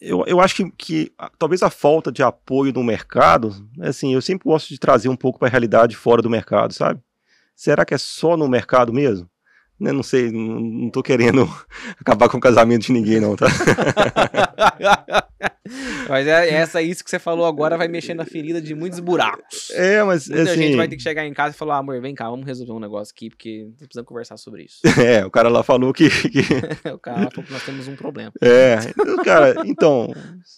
[0.02, 4.44] Eu, eu acho que, que talvez a falta de apoio no mercado, assim, eu sempre
[4.50, 7.02] gosto de trazer um pouco para a realidade fora do mercado, sabe?
[7.56, 9.30] Será que é só no mercado mesmo?
[9.80, 11.48] Né, não sei, não, não tô querendo
[12.00, 13.48] acabar com o casamento de ninguém, não, tá?
[16.08, 19.70] mas é, essa isso que você falou agora vai mexer na ferida de muitos buracos.
[19.72, 22.16] É, mas Muita assim, gente vai ter que chegar em casa e falar, amor, vem
[22.16, 24.80] cá, vamos resolver um negócio aqui, porque precisamos conversar sobre isso.
[25.02, 28.32] é, o cara lá falou que, que- o cara falou que nós temos um problema.
[28.42, 28.78] é,
[29.24, 30.14] cara, então,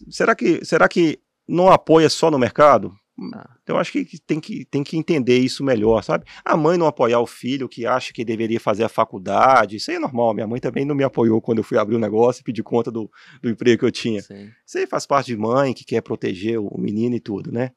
[0.10, 2.94] será que será que não apoia só no mercado?
[3.34, 3.50] Ah.
[3.64, 6.26] Então, eu acho que tem, que tem que entender isso melhor, sabe?
[6.44, 9.98] A mãe não apoiar o filho que acha que deveria fazer a faculdade, isso aí
[9.98, 10.34] é normal.
[10.34, 12.92] Minha mãe também não me apoiou quando eu fui abrir o negócio e pedir conta
[12.92, 13.10] do,
[13.42, 14.22] do emprego que eu tinha.
[14.22, 14.52] Sim.
[14.66, 17.72] Isso aí faz parte de mãe que quer proteger o menino e tudo, né?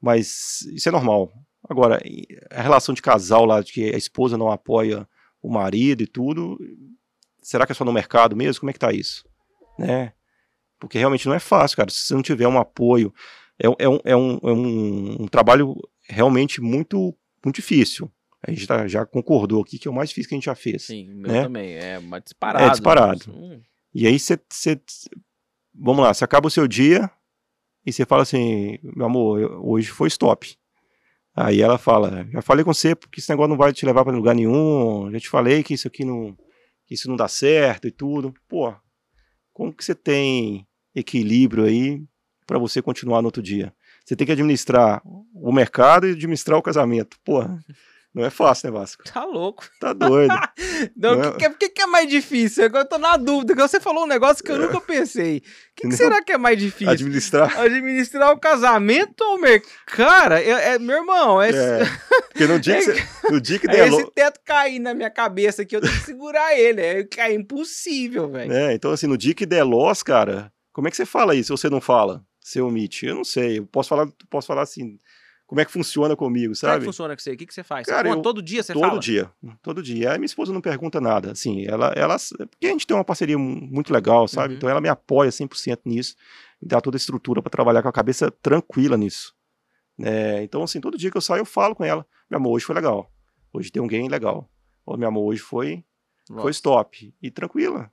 [0.00, 1.32] Mas isso é normal.
[1.68, 2.00] Agora,
[2.50, 5.08] a relação de casal lá, de que a esposa não apoia
[5.42, 6.58] o marido e tudo,
[7.40, 8.60] será que é só no mercado mesmo?
[8.60, 9.24] Como é que tá isso?
[9.78, 10.12] Né?
[10.78, 11.90] Porque realmente não é fácil, cara.
[11.90, 13.14] Se você não tiver um apoio,
[13.58, 15.74] é, um- é um, é, um, é um, um trabalho
[16.08, 18.10] realmente muito, muito difícil.
[18.46, 20.54] A gente tá- já concordou aqui que é o mais difícil que a gente já
[20.54, 20.82] fez.
[20.82, 21.42] Sim, meu Né?
[21.42, 21.74] também.
[21.74, 22.64] É mais disparado.
[22.66, 23.30] É disparado.
[23.32, 23.60] Hum,
[23.94, 24.38] E aí você.
[25.74, 27.10] Vamos lá, você acaba o seu dia
[27.86, 30.56] e você fala assim, meu amor, hoje foi stop.
[31.34, 34.14] Aí ela fala, já falei com você porque esse negócio não vai te levar para
[34.16, 36.36] lugar nenhum, já te falei que isso aqui não.
[36.86, 38.32] que isso não dá certo e tudo.
[38.48, 38.72] Pô,
[39.52, 42.02] como que você tem equilíbrio aí
[42.46, 43.72] para você continuar no outro dia?
[44.04, 45.00] Você tem que administrar
[45.34, 47.16] o mercado e administrar o casamento.
[47.24, 47.42] Pô,
[48.14, 49.02] não é fácil, né, Vasco?
[49.04, 49.64] Tá louco.
[49.80, 50.34] Tá doido.
[50.96, 52.64] Não, o que, que, que que é mais difícil?
[52.64, 53.54] Agora eu tô na dúvida.
[53.56, 55.38] Você falou um negócio que eu nunca pensei.
[55.38, 55.42] O
[55.74, 56.90] que, que será que é mais difícil?
[56.92, 57.58] administrar.
[57.58, 59.72] Administrar o casamento ou o mercado?
[59.86, 61.78] Cara, eu- é, meu irmão, é, É,
[62.28, 64.94] porque no dia que, você, no dia que é der esse lo- teto cair na
[64.94, 66.80] minha cabeça aqui, eu tenho que segurar ele.
[66.80, 68.50] É, é impossível, velho.
[68.52, 68.74] né?
[68.74, 71.62] Então, assim, no dia que der loss, cara, como é que você fala isso se
[71.62, 72.22] você não fala?
[72.44, 73.06] Você omite?
[73.06, 73.58] Eu não sei.
[73.58, 74.98] Eu posso falar, posso falar assim,
[75.46, 76.84] como é que funciona comigo, Como é que sabe?
[76.84, 77.32] funciona com você?
[77.32, 77.86] O que, que você faz?
[77.86, 78.98] Cara, conta eu- todo dia você todo fala?
[79.00, 79.32] dia,
[79.62, 80.12] todo dia.
[80.12, 82.16] Aí minha esposa não pergunta nada, assim, ela, ela,
[82.50, 84.50] porque a gente tem uma parceria mu- muito legal, sabe?
[84.52, 84.56] Uhum.
[84.58, 86.16] Então ela me apoia 100% nisso,
[86.60, 89.34] me dá toda a estrutura para trabalhar com a cabeça tranquila nisso.
[89.98, 92.64] É, então, assim, todo dia que eu saio eu falo com ela, meu amor, hoje
[92.66, 93.10] foi legal,
[93.54, 94.50] hoje tem um game legal,
[94.84, 95.82] ou meu amor, hoje foi,
[96.42, 97.90] foi stop, e tranquila,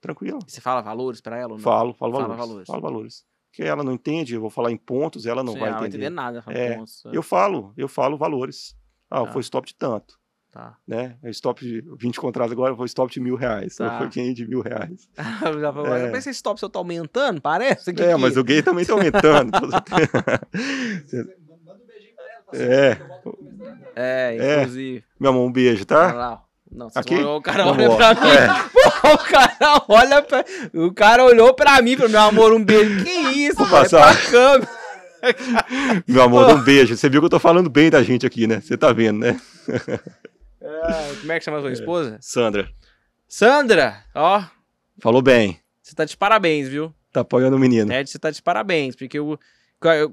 [0.00, 0.40] tranquila.
[0.46, 1.62] Você fala valores pra ela ou não?
[1.64, 2.66] Falo, falo Fala valores, valores.
[2.66, 3.33] Falo valores.
[3.56, 6.10] Porque ela não entende, eu vou falar em pontos, ela não Sim, vai ela entender.
[6.10, 6.42] nada.
[6.42, 8.74] fala, É, "Nossa, Eu falo, eu falo valores.
[9.08, 9.32] Ah, Tá.
[9.32, 10.18] foi stop de tanto,
[10.50, 10.76] Tá.
[10.84, 11.16] né?
[11.22, 13.76] É stop de 20 contratos agora, foi stop de mil reais.
[13.76, 13.98] Tá.
[13.98, 15.08] Foi 500 de mil reais.
[15.60, 16.10] Já falou, É.
[16.10, 17.40] Mas esse stop seu tá aumentando?
[17.40, 17.92] Parece.
[17.94, 19.52] que é, que- mas o gay também tá aumentando.
[19.52, 19.68] Manda
[21.74, 22.24] um beijinho pra
[22.58, 22.72] ela.
[22.72, 22.98] É.
[23.24, 23.38] eu
[23.94, 24.60] É, É.
[24.62, 25.04] inclusive.
[25.20, 26.12] Meu amor, um beijo, tá?
[26.12, 26.43] lá.
[26.74, 27.16] Não, Aqui?
[27.16, 28.20] vão- o cara olha pra mim.
[28.28, 28.74] É.
[29.14, 30.44] O cara olha pra...
[30.72, 33.04] O cara olhou pra mim e falou, meu amor, um beijo.
[33.04, 33.82] Que isso, Vou velho?
[33.82, 34.16] passar.
[34.16, 34.70] Pra câmera.
[36.06, 36.94] Meu amor, um beijo.
[36.96, 38.60] Você viu que eu tô falando bem da gente aqui, né?
[38.60, 39.40] Você tá vendo, né?
[40.62, 42.18] Ah, como é que chama a sua esposa?
[42.20, 42.68] Sandra,
[43.26, 44.42] Sandra, ó,
[45.00, 45.58] falou bem.
[45.82, 46.94] você tá de parabéns, viu?
[47.12, 47.88] Tá apoiando o menino.
[47.88, 49.38] Ted, você tá de parabéns, porque o...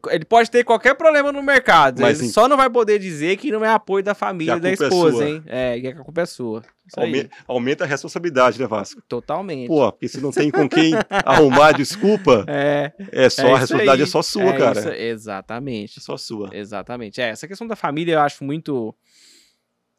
[0.10, 3.52] Ele pode ter qualquer problema no mercado, Mas ele só não vai poder dizer que
[3.52, 5.30] não é apoio da família a da é esposa, sua.
[5.30, 5.44] hein?
[5.46, 6.64] É, que a culpa é sua.
[6.86, 9.02] Isso aí, Aume- Aumenta a responsabilidade, né, Vasco?
[9.08, 9.68] totalmente.
[9.68, 10.94] Pô, porque se não tem com quem
[11.26, 14.08] arrumar desculpa, é, é só, é a responsabilidade aí.
[14.08, 14.80] é só sua, É cara.
[14.80, 16.00] isso- exatamente.
[16.00, 16.50] É só sua.
[16.54, 17.22] Exatamente.
[17.22, 18.94] É, essa questão da família eu acho muito.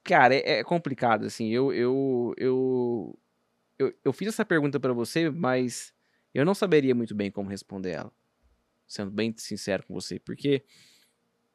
[0.04, 1.48] Cara, é, é complicado, assim.
[1.50, 3.18] Eu, eu, eu,
[3.78, 5.92] eu, eu fiz essa pergunta pra você, mas
[6.34, 8.12] eu não saberia muito bem como responder ela.
[8.92, 10.18] Sendo bem sincero com você.
[10.18, 10.62] Porque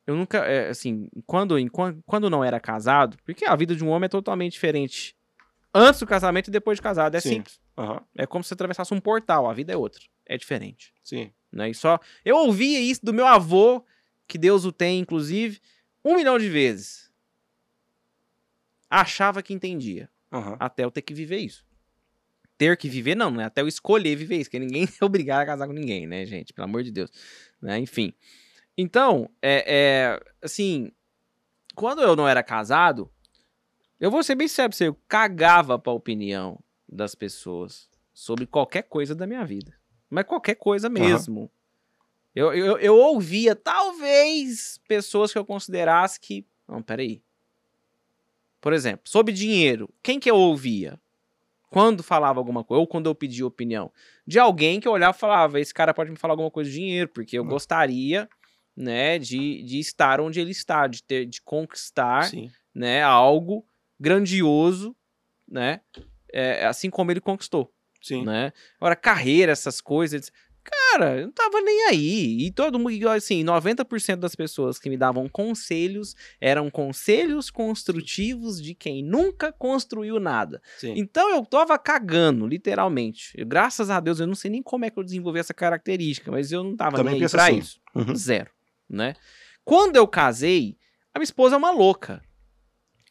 [0.07, 0.39] eu nunca.
[0.39, 4.09] é, assim, quando, enquanto, quando não era casado, porque a vida de um homem é
[4.09, 5.15] totalmente diferente.
[5.71, 7.13] Antes do casamento e depois de casado.
[7.13, 7.29] É Sim.
[7.35, 7.61] simples.
[7.77, 9.47] Aham, É como se você atravessasse um portal.
[9.47, 10.01] A vida é outra.
[10.25, 11.31] É diferente sim.
[11.51, 11.69] né?
[11.69, 13.85] E só eu ouvia isso do meu avô,
[14.27, 15.61] que Deus o tem, inclusive,
[16.03, 17.11] um milhão de vezes.
[18.89, 20.57] Achava que entendia, Aham.
[20.59, 21.63] até eu ter que viver isso.
[22.57, 23.45] Ter que viver, não, né?
[23.45, 26.53] Até eu escolher viver isso, porque ninguém é obrigado a casar com ninguém, né, gente?
[26.53, 27.11] Pelo amor de Deus.
[27.61, 27.77] Né?
[27.79, 28.13] Enfim.
[28.77, 30.91] Então, é, é, assim,
[31.75, 33.11] quando eu não era casado,
[33.99, 38.83] eu vou ser bem sério pra você, eu cagava pra opinião das pessoas sobre qualquer
[38.83, 39.73] coisa da minha vida.
[40.09, 41.51] Mas qualquer coisa mesmo.
[42.33, 46.45] Eu, eu, eu ouvia, talvez, pessoas que eu considerasse que.
[46.67, 47.21] Não, peraí.
[48.61, 49.89] Por exemplo, sobre dinheiro.
[50.03, 50.99] Quem que eu ouvia?
[51.69, 53.91] Quando falava alguma coisa, ou quando eu pedia opinião?
[54.25, 56.75] De alguém que eu olhava e falava: esse cara pode me falar alguma coisa de
[56.77, 57.47] dinheiro, porque eu Hum.
[57.47, 58.29] gostaria,
[58.75, 62.49] né, de, de estar onde ele está, de, ter, de conquistar Sim.
[62.73, 63.65] né, algo
[63.99, 64.95] grandioso,
[65.47, 65.81] né,
[66.31, 68.23] é, assim como ele conquistou Sim.
[68.23, 68.53] né?
[68.79, 70.31] Agora, carreira, essas coisas.
[70.69, 72.45] Cara, eu não tava nem aí.
[72.45, 78.75] E todo mundo, assim, 90% das pessoas que me davam conselhos eram conselhos construtivos de
[78.75, 80.61] quem nunca construiu nada.
[80.77, 80.93] Sim.
[80.97, 83.31] Então eu tava cagando, literalmente.
[83.35, 86.29] Eu, graças a Deus, eu não sei nem como é que eu desenvolvi essa característica,
[86.31, 87.57] mas eu não tava Também nem aí pra assim.
[87.57, 87.79] isso.
[87.95, 88.15] Uhum.
[88.15, 88.49] Zero,
[88.89, 89.13] né?
[89.63, 90.77] Quando eu casei,
[91.13, 92.21] a minha esposa é uma louca.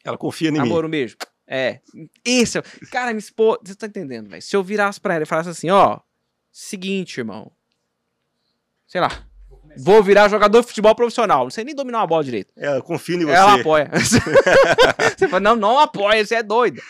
[0.03, 0.59] Ela confia em mim.
[0.59, 1.17] Amor, um beijo.
[1.47, 1.79] É.
[2.23, 3.59] Esse, é cara, minha esposa.
[3.65, 4.41] Você tá entendendo, velho?
[4.41, 5.99] Se eu virasse pra ela e falasse assim, ó.
[6.59, 7.51] Seguinte, irmão.
[8.87, 9.11] Sei lá.
[9.77, 11.43] Vou virar jogador de futebol profissional.
[11.43, 12.51] Não sei nem dominar uma bola direito.
[12.57, 13.31] Ela confia em você.
[13.31, 13.91] Ela Ela, apoia.
[15.15, 16.81] você fala, não, não apoia, você é doido.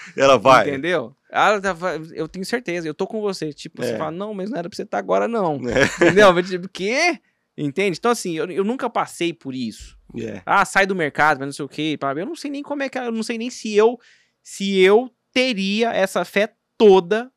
[0.41, 0.69] vai.
[0.69, 1.13] Entendeu?
[1.29, 1.75] Ela tá-
[2.13, 3.51] eu tenho certeza, eu tô com você.
[3.51, 3.97] Tipo, você É.
[3.97, 5.55] fala, não, mas não era pra você estar agora, não.
[5.67, 5.83] É.
[5.83, 6.41] Entendeu?
[6.43, 7.19] Tipo, quê?
[7.57, 7.97] Entende?
[7.97, 9.97] Então, assim, eu, eu nunca passei por isso.
[10.17, 10.41] É.
[10.45, 11.97] Ah, sai do mercado, mas não sei o quê.
[12.15, 12.97] Eu não sei nem como é que.
[12.97, 13.99] Eu não sei nem se eu.
[14.41, 17.29] Se eu teria essa fé toda,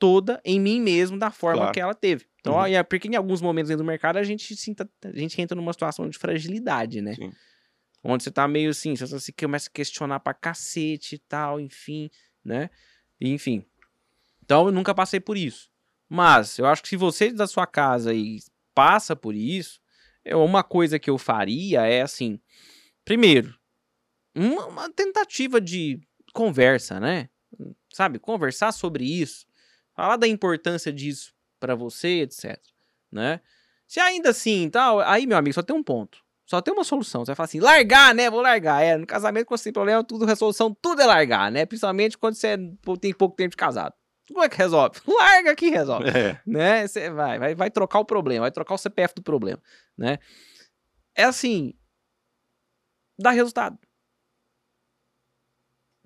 [0.00, 1.72] toda em mim mesmo, da forma Claro.
[1.74, 2.24] que ela teve.
[2.40, 2.64] Então, Uhum.
[2.64, 5.72] é porque em alguns momentos dentro do mercado a gente, sinta, a gente entra numa
[5.72, 7.14] situação de fragilidade, né?
[7.14, 7.30] Sim.
[8.02, 12.10] Onde você tá meio assim, você começa a questionar pra cacete e tal, enfim,
[12.42, 12.70] né?
[13.20, 13.62] E, Enfim.
[14.42, 15.70] Então, eu nunca passei por isso.
[16.08, 18.38] Mas, eu acho que se você da sua casa aí
[18.74, 19.78] passa por isso,
[20.24, 22.40] é uma coisa que eu faria é assim,
[23.04, 23.54] primeiro,
[24.34, 26.00] uma, uma tentativa de
[26.32, 27.28] conversa, né?
[27.92, 29.44] Sabe, conversar sobre isso,
[30.00, 32.58] falar da importância disso pra você, etc,
[33.12, 33.40] né?
[33.86, 36.18] Se ainda assim, tal, aí meu amigo, só tem um ponto.
[36.46, 37.24] Só tem uma solução.
[37.24, 38.28] Você vai falar assim, largar, né?
[38.30, 38.82] Vou largar.
[38.82, 41.64] É, no casamento, quando você tem problema, tudo, resolução, tudo é largar, né?
[41.66, 42.58] Principalmente quando você é-
[43.00, 43.94] tem pouco tempo de casado.
[44.28, 45.00] Como é que resolve?
[45.06, 46.40] Larga que resolve É.
[46.46, 46.86] né?
[46.86, 49.60] Você vai, vai, vai trocar o problema, vai trocar o CPF do problema,
[49.98, 50.18] né?
[51.16, 51.74] É assim,
[53.18, 53.78] dá resultado.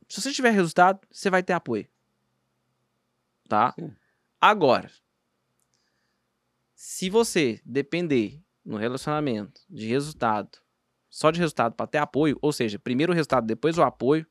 [0.09, 1.87] Se você tiver resultado, você vai ter apoio.
[3.49, 3.73] Tá?
[3.79, 3.93] Sim.
[4.41, 4.91] Agora,
[6.75, 10.59] se você depender no relacionamento de resultado,
[11.09, 14.27] só de resultado pra ter apoio, ou seja, primeiro o resultado, depois o apoio,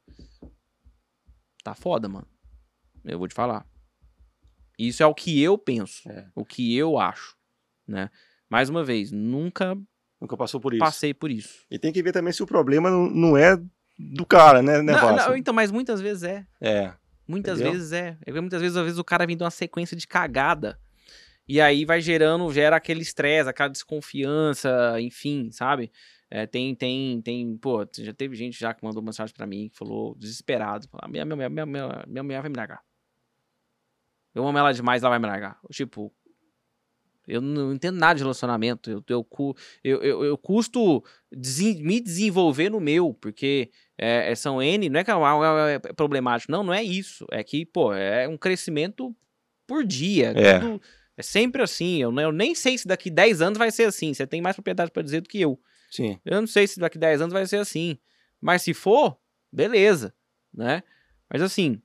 [1.64, 2.28] tá foda, mano.
[3.04, 3.66] Eu vou te falar.
[4.78, 6.28] Isso é o que eu penso, É.
[6.36, 7.38] o que eu acho,
[7.88, 8.10] né?
[8.50, 9.78] Mais uma vez, nunca
[10.20, 10.80] Nunca passou por isso.
[10.80, 11.66] passei por isso.
[11.70, 13.58] E tem que ver também se o problema não, não é
[14.00, 15.30] do cara, né, Não, Vasco?
[15.30, 16.48] não, então, mas muitas vezes é.
[16.62, 16.94] É.
[17.28, 17.74] Muitas Entendeu?
[17.74, 18.18] vezes é.
[18.42, 20.80] Muitas vezes, às vezes, o cara vem de uma sequência de cagada.
[21.48, 25.92] E aí vai gerando, gera aquele estresse, aquela desconfiança, enfim, sabe?
[26.30, 29.78] É, tem, tem, tem, pô, já teve gente já que mandou mensagem pra mim, que
[29.78, 32.82] falou, desesperado, falou, "Ah, minha, minha, minha, minha, minha mulher vai me largar.
[34.34, 35.60] Eu amo ela demais, ela vai me largar.
[35.72, 36.12] Tipo,
[37.28, 39.28] eu não entendo nada de relacionamento, eu, eu,
[39.84, 45.00] eu, eu, eu custo desen- me desenvolver no meu, porque é, é- são N, não
[45.00, 47.26] é que é, uma- é problemático, não, não é isso.
[47.32, 49.16] É que, pô, é um crescimento
[49.68, 50.34] por dia.
[50.36, 50.60] É.
[50.60, 50.82] tudo-
[51.16, 52.02] é sempre assim.
[52.02, 54.14] Eu, eu nem sei se daqui 10 anos vai ser assim.
[54.14, 55.60] Você tem mais propriedade pra dizer do que eu.
[55.92, 56.20] Sim.
[56.26, 57.98] Eu não sei se daqui 10 anos vai ser assim.
[58.42, 59.16] Mas se for,
[59.52, 60.14] beleza,
[60.54, 60.82] né?
[61.32, 61.80] Mas assim,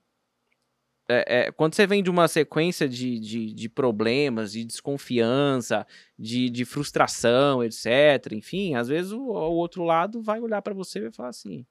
[1.10, 5.86] é- é, quando você vem de uma sequência de, de, de problemas, de desconfiança,
[6.18, 10.98] de, de frustração, etc., enfim, às vezes o, o outro lado vai olhar pra você
[10.98, 11.64] e vai falar assim,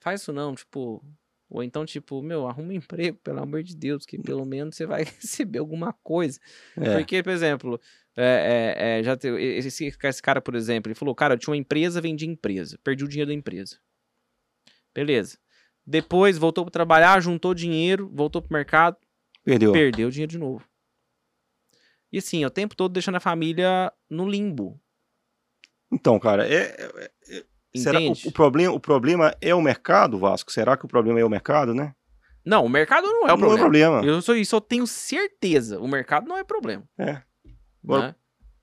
[0.00, 1.04] faz isso não, tipo...
[1.50, 4.84] Ou então, tipo, meu, arruma um emprego, pelo amor de Deus, que pelo menos você
[4.84, 6.38] vai receber alguma coisa.
[6.76, 6.96] É.
[6.98, 7.80] Porque, por exemplo,
[8.14, 11.52] é, é, é, já teve, esse, esse cara, por exemplo, ele falou, cara, eu tinha
[11.52, 13.78] uma empresa, vendi empresa, perdi o dinheiro da empresa.
[14.94, 15.38] Beleza.
[15.86, 18.98] Depois voltou para trabalhar, juntou dinheiro, voltou pro mercado,
[19.42, 19.72] Perdeu.
[19.72, 20.68] perdeu o dinheiro de novo.
[22.12, 24.78] E assim, o tempo todo deixando a família no limbo.
[25.90, 27.46] Então, cara, é, é- é-
[27.76, 30.50] será o, o problema, o problema é o mercado, Vasco?
[30.52, 31.94] Será que o problema é o mercado, né?
[32.44, 33.58] Não, o mercado não é o não é problema.
[34.00, 34.04] problema.
[34.04, 35.78] Eu só, isso eu tenho certeza.
[35.80, 36.82] O mercado não é problema.
[36.98, 37.20] É.
[37.84, 38.14] Agora, Né?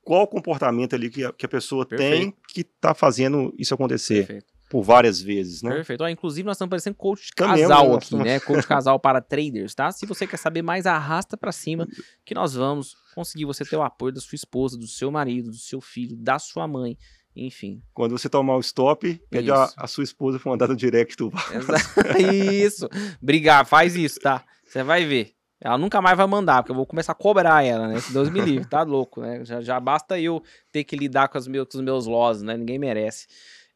[0.02, 2.36] Qual o comportamento ali que a, que a pessoa tem Perfeito.
[2.48, 4.46] que tá fazendo isso acontecer Perfeito.
[4.70, 5.72] por várias vezes, né?
[5.74, 6.02] Perfeito.
[6.04, 8.38] Ó, inclusive, nós estamos parecendo coach Também, casal aqui, estamos- né?
[8.40, 9.90] Coach casal para traders, tá?
[9.90, 11.88] Se você quer saber mais, arrasta pra cima
[12.24, 15.56] que nós vamos conseguir você ter o apoio da sua esposa, do seu marido, do
[15.58, 16.96] seu filho, da sua mãe,
[17.36, 17.82] enfim.
[17.92, 21.30] Quando você tomar o stop, pede a, a sua esposa pra mandar no direct do
[22.42, 22.88] isso.
[23.20, 24.44] Brigar, faz isso, tá?
[24.64, 25.34] Você vai ver.
[25.60, 28.00] Ela nunca mais vai mandar, porque eu vou começar a cobrar ela, né?
[28.00, 29.44] Que Deus me livre, tá louco, né?
[29.44, 30.42] Já, já basta eu
[30.72, 32.56] ter que lidar com, as meus, com os meus losses, né?
[32.56, 33.26] Ninguém merece.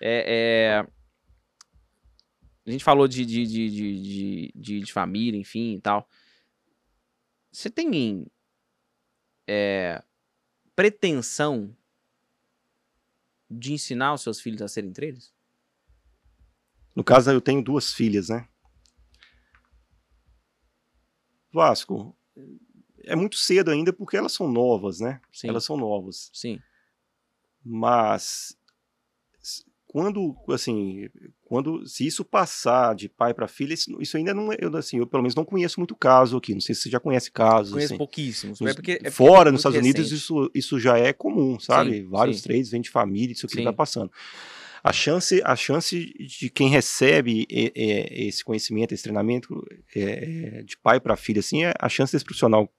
[0.01, 0.87] É, é,
[2.67, 6.07] A gente falou de, de, de, de, de, de- de família, enfim e tal.
[7.51, 8.27] Você tem
[9.49, 10.03] é,
[10.77, 11.75] pretensão
[13.51, 15.33] de ensinar os seus filhos a serem traders?
[16.95, 18.47] No caso, eu tenho duas filhas, né?
[21.53, 22.17] Vasco,
[23.05, 25.21] é muito cedo ainda porque elas são novas, né?
[25.33, 25.49] Sim.
[25.49, 26.31] Elas são novas.
[26.33, 26.61] Sim.
[27.65, 28.57] Mas
[29.93, 31.09] quando, assim,
[31.45, 34.99] quando se isso passar de pai para filha, isso, isso ainda não é, eu, assim,
[34.99, 36.55] eu pelo menos não conheço muito caso aqui.
[36.55, 37.99] Não sei se você já conhece casos Conheço assim.
[37.99, 38.61] pouquíssimos.
[38.61, 40.17] Nos- é porque, é fora, é nos Estados Unidos, recente.
[40.23, 42.03] isso, isso já é comum, sabe?
[42.03, 42.43] Sim, Vários sim.
[42.45, 43.59] trades vêm de família, isso Sim.
[43.59, 44.13] está passando.
[44.83, 50.01] A chance, a chance de quem recebe esse conhecimento, esse treinamento é,
[50.61, 52.73] é, de pai para filha, assim, é- a chance desse profissional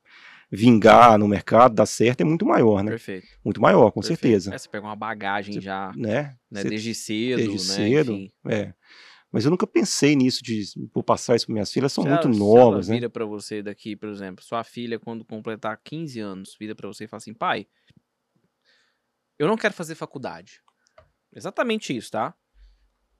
[0.51, 2.91] vingar no mercado, dar certo, é muito maior, né?
[2.91, 3.27] Perfeito.
[3.43, 4.19] Muito maior, com perfeito.
[4.19, 4.53] certeza.
[4.53, 6.35] É, você pega uma bagagem Você- já, Né?
[6.51, 6.63] né?
[6.63, 7.75] Desde cedo, desde né?
[7.75, 8.31] cedo, Enfim.
[8.49, 8.73] é.
[9.31, 10.61] Mas eu nunca pensei nisso de
[10.93, 12.99] vou passar isso para minhas filhas, são Se muito ela- se novas, ela né?
[12.99, 17.05] vira pra você daqui, por exemplo, sua filha, quando completar 15 anos, vira pra você
[17.05, 17.65] e fala assim, pai,
[19.39, 20.59] eu não quero fazer faculdade.
[21.33, 22.33] Exatamente isso, tá?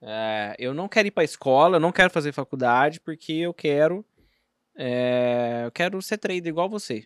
[0.01, 4.05] É, eu não quero ir pra escola, eu não quero fazer faculdade, porque eu quero.
[4.75, 7.05] é, eu quero ser trader igual você.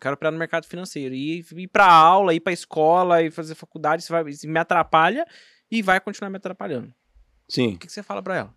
[0.00, 1.14] Quero operar no mercado financeiro.
[1.14, 5.26] E ir pra aula, ir pra escola e fazer faculdade, isso, vai, isso me atrapalha
[5.70, 6.92] e vai continuar me atrapalhando.
[7.48, 7.74] Sim.
[7.74, 8.54] O que, que você fala pra ela?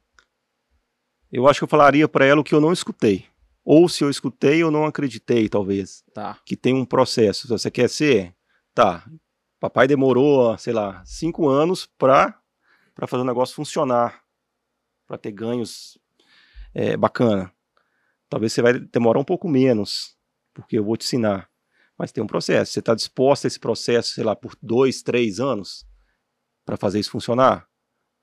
[1.32, 3.26] Eu acho que eu falaria para ela o que eu não escutei.
[3.64, 6.04] Ou se eu escutei, eu não acreditei, talvez.
[6.14, 6.40] Tá.
[6.46, 7.44] que tem um processo.
[7.44, 8.36] Se você quer ser,
[8.74, 9.08] tá.
[9.60, 12.40] Papai demorou, sei lá, cinco anos para
[13.00, 14.22] para fazer o negócio funcionar,
[15.08, 15.98] para ter ganhos
[16.74, 17.50] é, bacana.
[18.28, 20.18] Talvez você vai demorar um pouco menos,
[20.60, 21.50] porque eu vou te ensinar.
[21.98, 22.72] Mas tem um processo.
[22.72, 25.86] Você está disposto a esse processo, sei lá, por dois, três anos
[26.66, 27.68] para fazer isso funcionar?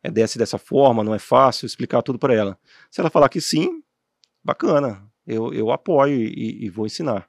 [0.02, 2.58] É dessa e dessa forma, não é fácil explicar tudo para ela.
[2.90, 3.82] Se ela falar que sim,
[4.42, 7.28] bacana, eu, eu apoio e, e vou ensinar.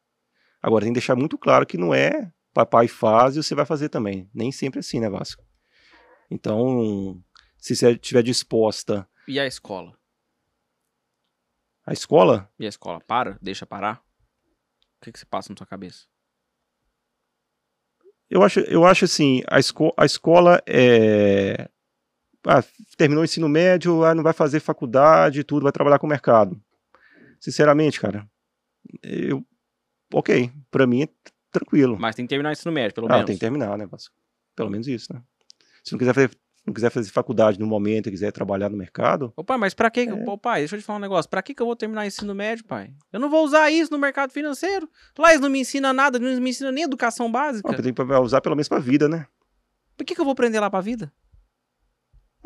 [0.61, 3.89] Agora tem que deixar muito claro que não é papai faz e você vai fazer
[3.89, 4.29] também.
[4.33, 5.43] Nem sempre é assim, né, Vasco?
[6.29, 7.21] Então,
[7.57, 9.97] se você estiver disposta E a escola?
[11.85, 13.37] à escola, E a escola para?
[13.41, 14.03] Deixa parar?
[15.07, 16.05] Que, que se passa na sua cabeça?
[18.29, 21.69] eu acho, eu acho assim, a, esco a escola é.
[22.45, 22.63] Ah,
[22.97, 26.61] terminou o ensino médio, ah, não vai fazer faculdade, tudo, vai trabalhar com o mercado.
[27.39, 28.27] Sinceramente, cara,
[29.01, 29.45] eu.
[30.13, 31.09] Ok, pra mim é
[31.51, 31.97] tranquilo.
[31.97, 33.25] Mas tem que terminar o ensino médio, pelo ah, menos.
[33.25, 34.13] tem que terminar, né, Vasco?
[34.55, 35.21] Pelo menos isso, né?
[35.83, 36.31] Se não quiser fazer,
[36.67, 39.89] não quiser fazer faculdade no momento e quiser trabalhar no mercado, Ô pai, mas pra
[39.89, 40.01] que.
[40.01, 40.13] É.
[40.13, 41.29] Ô pai, deixa eu te falar um negócio.
[41.29, 42.91] Pra que, que eu vou terminar ensino médio, pai?
[43.11, 44.89] Eu não vou usar isso no mercado financeiro.
[45.17, 47.69] Lá eles não me ensinam nada, não me ensinam nem educação básica.
[47.69, 49.25] ó, tem que usar pelo menos pra vida, né?
[49.95, 51.11] Por que, que eu vou aprender lá pra vida?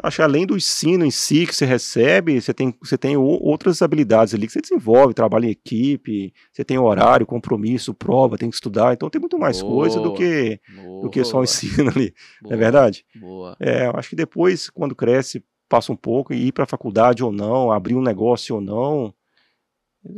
[0.04, 3.82] Acho que além do ensino em si que você recebe, você tem, você tem outras
[3.84, 8.56] habilidades ali que você desenvolve, trabalha em equipe, você tem horário, compromisso, prova, tem que
[8.56, 10.18] estudar, então tem muito mais coisa do Boa.
[10.18, 10.60] que,
[11.02, 13.06] do que só o Boa, ensino ali, não boa, é verdade?
[13.16, 13.56] Boa.
[13.60, 17.24] É, eu acho que depois, quando cresce, passa um pouco, e ir para a faculdade
[17.24, 19.14] ou não, abrir um negócio ou não,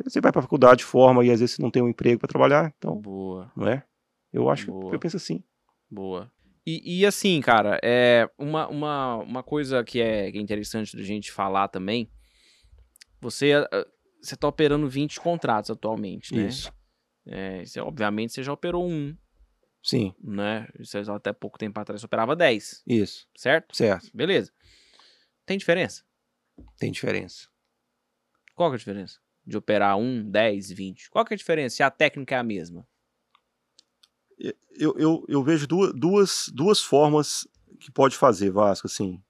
[0.06, 2.30] você vai para a faculdade, forma, e às vezes você não tem um emprego para
[2.30, 3.52] trabalhar, então, Boa.
[3.56, 3.84] não é?
[4.32, 4.90] Eu acho Boa.
[4.90, 5.44] que eu penso assim.
[5.92, 6.32] Boa.
[6.66, 11.68] E, e assim, cara, é uma, uma, uma coisa que é interessante da gente falar
[11.68, 12.10] também.
[13.20, 13.88] Você, ah,
[14.22, 16.48] você tá operando 20 contratos atualmente, né?
[16.48, 16.72] Isso.
[17.26, 19.16] É, você, obviamente você já operou um,
[19.84, 20.68] Sim, né?
[20.80, 23.28] Você até pouco tempo atrás você operava 10, isso.
[23.36, 23.76] certo?
[23.76, 24.10] Certo.
[24.14, 24.52] Beleza.
[25.46, 26.06] Tem diferença?
[26.80, 27.50] Tem diferença.
[28.56, 29.20] Qual que é a diferença?
[29.46, 31.10] De operar 1, 10, 20?
[31.10, 32.88] Qual que é a diferença se a técnica é a mesma?
[34.78, 37.48] Eu, eu, eu vejo duas, duas, formas
[37.80, 39.22] que pode fazer, Vasco, assim.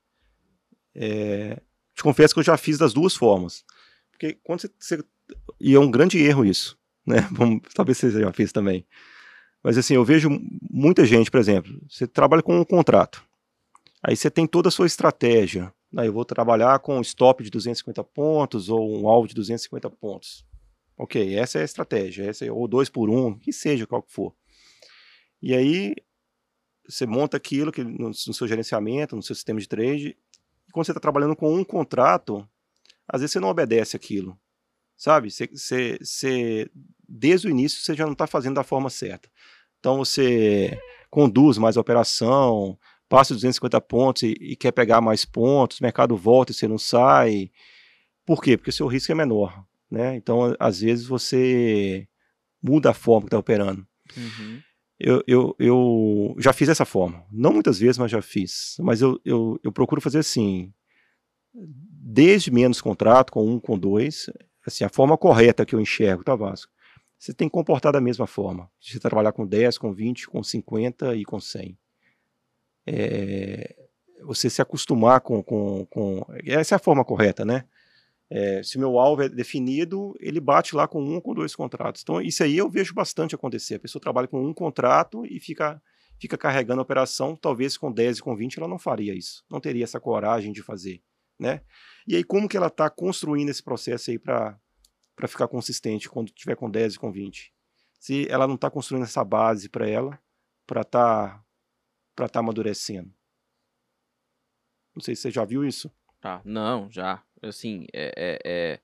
[0.95, 1.61] É,
[1.95, 3.63] te confesso que eu já fiz das duas formas.
[4.11, 5.03] Porque quando você, você-
[5.59, 7.27] E é um grande erro isso, né?
[7.31, 8.85] Vamos- Talvez você já fez também.
[9.63, 10.29] Mas assim, eu vejo
[10.69, 13.23] muita gente, por exemplo, você trabalha com um contrato.
[14.01, 15.73] Aí você tem toda a sua estratégia.
[15.91, 16.07] Né?
[16.07, 20.45] Eu vou trabalhar com um stop de 250 pontos ou um alvo de 250 pontos.
[20.97, 22.23] Ok, essa é a estratégia.
[22.25, 24.35] Essa é, ou dois por um, que seja qual que for.
[25.43, 25.93] E aí
[26.87, 30.17] você monta aquilo que no, no seu gerenciamento, no seu sistema de trade.
[30.67, 32.47] E quando você está trabalhando com um contrato,
[33.07, 34.39] às vezes você não obedece aquilo.
[34.95, 35.29] Sabe?
[35.29, 36.69] Você, você, você-
[37.07, 39.29] desde o início você já não está fazendo da forma certa.
[39.79, 40.79] Então você
[41.09, 42.79] conduz mais a operação,
[43.09, 46.77] passa 250 pontos e, e quer pegar mais pontos, o mercado volta e você não
[46.77, 47.51] sai.
[48.25, 48.55] Por quê?
[48.55, 49.65] Porque o seu risco é menor.
[49.91, 50.15] Né?
[50.15, 52.07] Então, às vezes, você
[52.61, 53.85] muda a forma que está operando.
[54.17, 54.61] Uhum.
[55.05, 57.25] Eu, eu, eu já fiz dessa forma.
[57.29, 58.77] Não muitas vezes, mas já fiz.
[58.79, 60.73] Mas eu, eu, eu procuro fazer assim,
[61.53, 64.29] desde menos contrato, com um, com dois,
[64.65, 66.71] assim, a forma correta que eu enxergo, tá, Vasco?
[67.19, 68.71] Você tem que comportar da mesma forma.
[68.79, 71.77] Você trabalhar com 10, com 20, com 50 e com 100.
[72.87, 73.75] É,
[74.23, 76.25] você se acostumar com, com, com...
[76.45, 77.65] Essa é a forma correta, né?
[78.35, 82.01] É, se meu alvo é definido, ele bate lá com um ou com dois contratos.
[82.01, 83.75] Então, isso aí eu vejo bastante acontecer.
[83.75, 85.79] A pessoa trabalha com um contrato e fica,
[86.19, 87.35] fica carregando a operação.
[87.35, 89.45] Talvez com 10 e com 20 ela não faria isso.
[89.47, 90.99] Não teria essa coragem de fazer.
[91.39, 91.61] Né?
[92.07, 94.57] E aí, como que ela está construindo esse processo aí para
[95.27, 97.53] ficar consistente quando tiver com 10 e com 20?
[97.99, 100.19] Se ela não está construindo essa base para ela,
[100.65, 101.45] para estar
[102.15, 103.13] tá, tá amadurecendo.
[104.95, 105.91] Não sei se você já viu isso.
[106.19, 107.23] Tá, não, já.
[107.43, 108.79] Assim, é, é, é,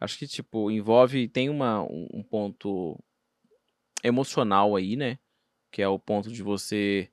[0.00, 2.98] acho que, tipo, envolve, tem uma, um, ponto
[4.02, 5.18] emocional aí, né?
[5.70, 7.10] Que é o ponto de você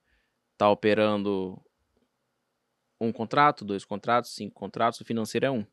[0.53, 1.61] estar tá operando
[2.99, 5.65] um contrato, dois contratos, cinco contratos, o financeiro é um.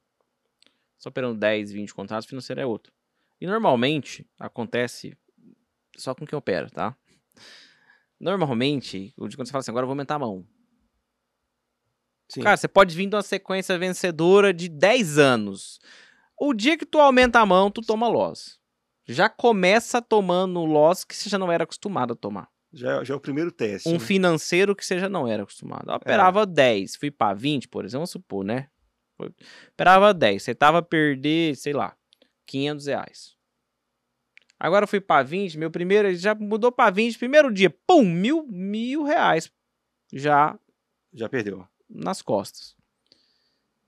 [0.96, 2.92] Só operando 10, 20 contratos, o financeiro é outro.
[3.40, 5.16] E normalmente acontece
[5.96, 6.96] só com quem opera, tá?
[8.18, 10.46] Normalmente, quando você fala assim, agora eu vou aumentar a mão.
[12.28, 12.42] Sim.
[12.42, 15.80] Cara, você pode vir de uma sequência vencedora de 10 anos.
[16.38, 18.58] O dia que tu aumenta a mão, tu toma loss.
[19.06, 22.48] Já começa tomando loss que você já não era acostumado a tomar.
[22.72, 23.88] Já, já é o primeiro teste.
[23.88, 23.98] Um né?
[23.98, 25.88] financeiro que você já não era acostumado.
[25.88, 26.46] Eu operava é.
[26.46, 28.68] 10, fui para 20, por exemplo, vamos supor, né?
[29.18, 29.32] Eu
[29.72, 31.96] operava 10, você tava a perder, sei lá,
[32.46, 33.36] 500 reais.
[34.60, 38.46] Agora eu fui para 20, meu primeiro, já mudou para 20, primeiro dia, pum, mil,
[38.46, 39.50] mil reais.
[40.12, 40.58] Já.
[41.14, 42.76] Já perdeu nas costas,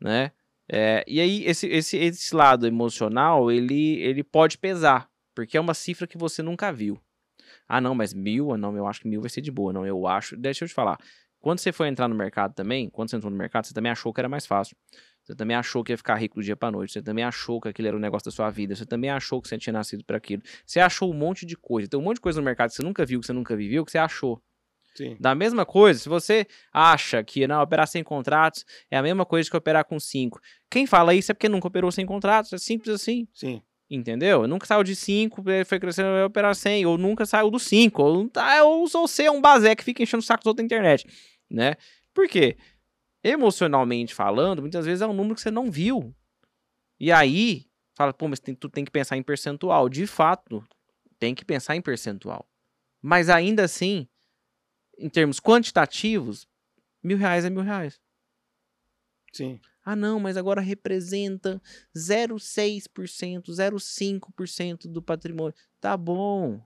[0.01, 0.33] né?
[0.73, 5.75] É, e aí esse, esse, esse lado emocional ele, ele pode pesar, porque é uma
[5.75, 7.01] cifra que você nunca viu.
[7.69, 9.87] Ah, não, mas mil, ah, não, eu acho que mil vai ser de boa, não,
[9.87, 10.37] eu acho.
[10.37, 10.99] Deixa eu te falar.
[11.41, 14.13] Quando você foi entrar no mercado também, quando você entrou no mercado, você também achou
[14.13, 14.77] que era mais fácil.
[15.23, 16.93] Você também achou que ia ficar rico do dia para noite.
[16.93, 18.75] Você também achou que aquilo era o negócio da sua vida.
[18.75, 20.43] Você também achou que você tinha nascido para aquilo.
[20.67, 21.89] Você achou um monte de coisa.
[21.89, 23.85] Tem um monte de coisa no mercado que você nunca viu, que você nunca viveu,
[23.85, 24.43] que você achou.
[25.01, 25.17] Sim.
[25.19, 29.49] Da mesma coisa, se você acha que não, operar sem contratos é a mesma coisa
[29.49, 30.39] que operar com cinco.
[30.71, 33.27] Quem fala isso é porque nunca operou sem contratos, é simples assim.
[33.33, 33.63] Sim.
[33.89, 34.47] Entendeu?
[34.47, 38.29] Nunca saiu de 5, foi crescendo, vai operar 100, ou nunca saiu do 5, ou,
[38.29, 41.09] tá, ou você é um bazé que fica enchendo o saco dos outros na internet,
[41.51, 41.75] né?
[42.15, 42.59] Por quê?
[43.25, 46.15] Emocionalmente falando, muitas vezes é um número que você não viu.
[47.01, 47.65] E aí,
[47.97, 49.89] fala, pô, mas tem, tu tem que pensar em percentual.
[49.89, 50.63] De fato,
[51.19, 52.47] tem que pensar em percentual.
[53.03, 54.07] Mas ainda assim,
[55.01, 56.47] em termos quantitativos,
[57.03, 58.01] mil reais é mil reais.
[59.33, 59.61] Sim.
[59.83, 61.61] Ah, não, mas agora representa
[61.97, 65.55] 0,6%, 0,5% do patrimônio.
[65.81, 66.63] Tá bom,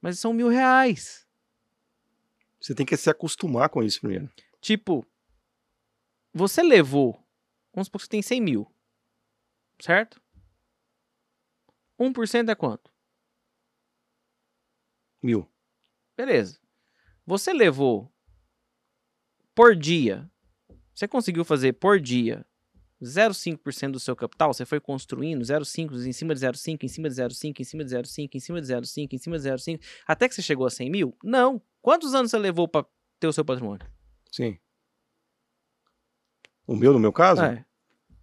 [0.00, 1.26] mas são mil reais.
[2.60, 4.30] Você tem que se acostumar com isso primeiro.
[4.60, 5.04] Tipo,
[6.32, 7.20] você levou,
[7.74, 8.72] vamos supor que você tem 100 mil,
[9.80, 10.22] certo?
[11.98, 12.92] 1% é quanto?
[15.20, 15.48] Mil.
[16.16, 16.61] Beleza.
[17.26, 18.12] Você levou
[19.54, 20.28] por dia,
[20.94, 22.44] você conseguiu fazer por dia
[23.02, 27.16] 0,5% do seu capital, você foi construindo 0,5 em cima de 0,5, em cima de
[27.16, 30.34] 0,5, em cima de 0,5, em cima de 0,5, em cima de 0,5, até que
[30.34, 31.16] você chegou a 100 mil?
[31.22, 31.60] Não.
[31.80, 32.86] Quantos anos você levou para
[33.18, 33.86] ter o seu patrimônio?
[34.30, 34.56] Sim.
[36.66, 37.42] O meu, no meu caso?
[37.42, 37.64] É.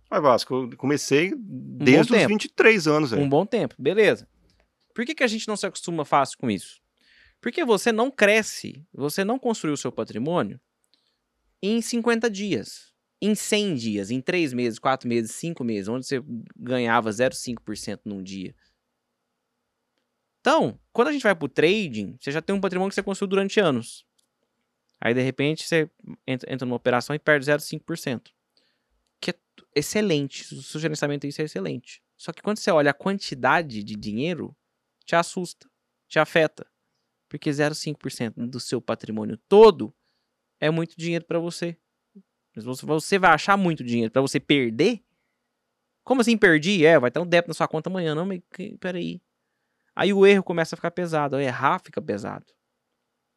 [0.10, 3.12] Mas, Vasco, eu comecei desde um os 23 anos.
[3.12, 4.28] Um bom tempo, beleza.
[4.94, 6.79] Por que, que a gente não se acostuma fácil com isso?
[7.42, 10.60] Porque você não cresce, você não construiu o seu patrimônio
[11.62, 16.22] em 50 dias, em 100 dias, em 3 meses, 4 meses, 5 meses, onde você
[16.56, 18.56] ganhava 0,5% num dia.
[20.42, 23.04] Então, quando a gente vai para o trading, você já tem um patrimônio que você
[23.04, 24.06] construiu durante anos.
[25.02, 25.90] Aí, de repente, você
[26.26, 28.32] entra, numa operação e perde 0,5%.
[29.20, 29.36] Que é
[29.76, 30.54] excelente.
[30.54, 32.02] O seu gerenciamento isso é excelente.
[32.18, 34.56] Só que quando você olha a quantidade de dinheiro,
[35.06, 35.70] te assusta,
[36.08, 36.66] te afeta.
[37.30, 39.96] Porque 0,5% do seu patrimônio todo
[40.60, 41.78] é muito dinheiro para você.
[42.56, 45.02] Mas você vai achar muito dinheiro para você perder?
[46.04, 46.86] Como assim perdi?
[46.86, 48.16] É, vai ter um débito na sua conta amanhã.
[48.16, 48.42] Não, mas
[48.80, 49.22] peraí.
[49.96, 51.40] Aí o erro começa a ficar pesado.
[51.40, 52.46] Errar fica pesado.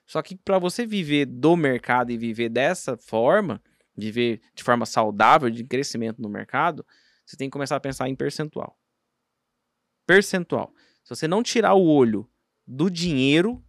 [0.07, 3.63] Só que para você viver do mercado e viver dessa forma,
[3.97, 6.87] viver de forma saudável, de crescimento no mercado,
[7.25, 8.79] você tem que começar a pensar em percentual.
[10.07, 10.75] Percentual.
[11.03, 12.29] Se você não tirar o olho
[12.67, 13.65] do dinheiro,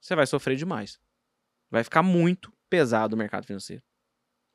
[0.00, 0.98] você vai sofrer demais.
[1.70, 3.82] Vai ficar muito pesado o mercado financeiro.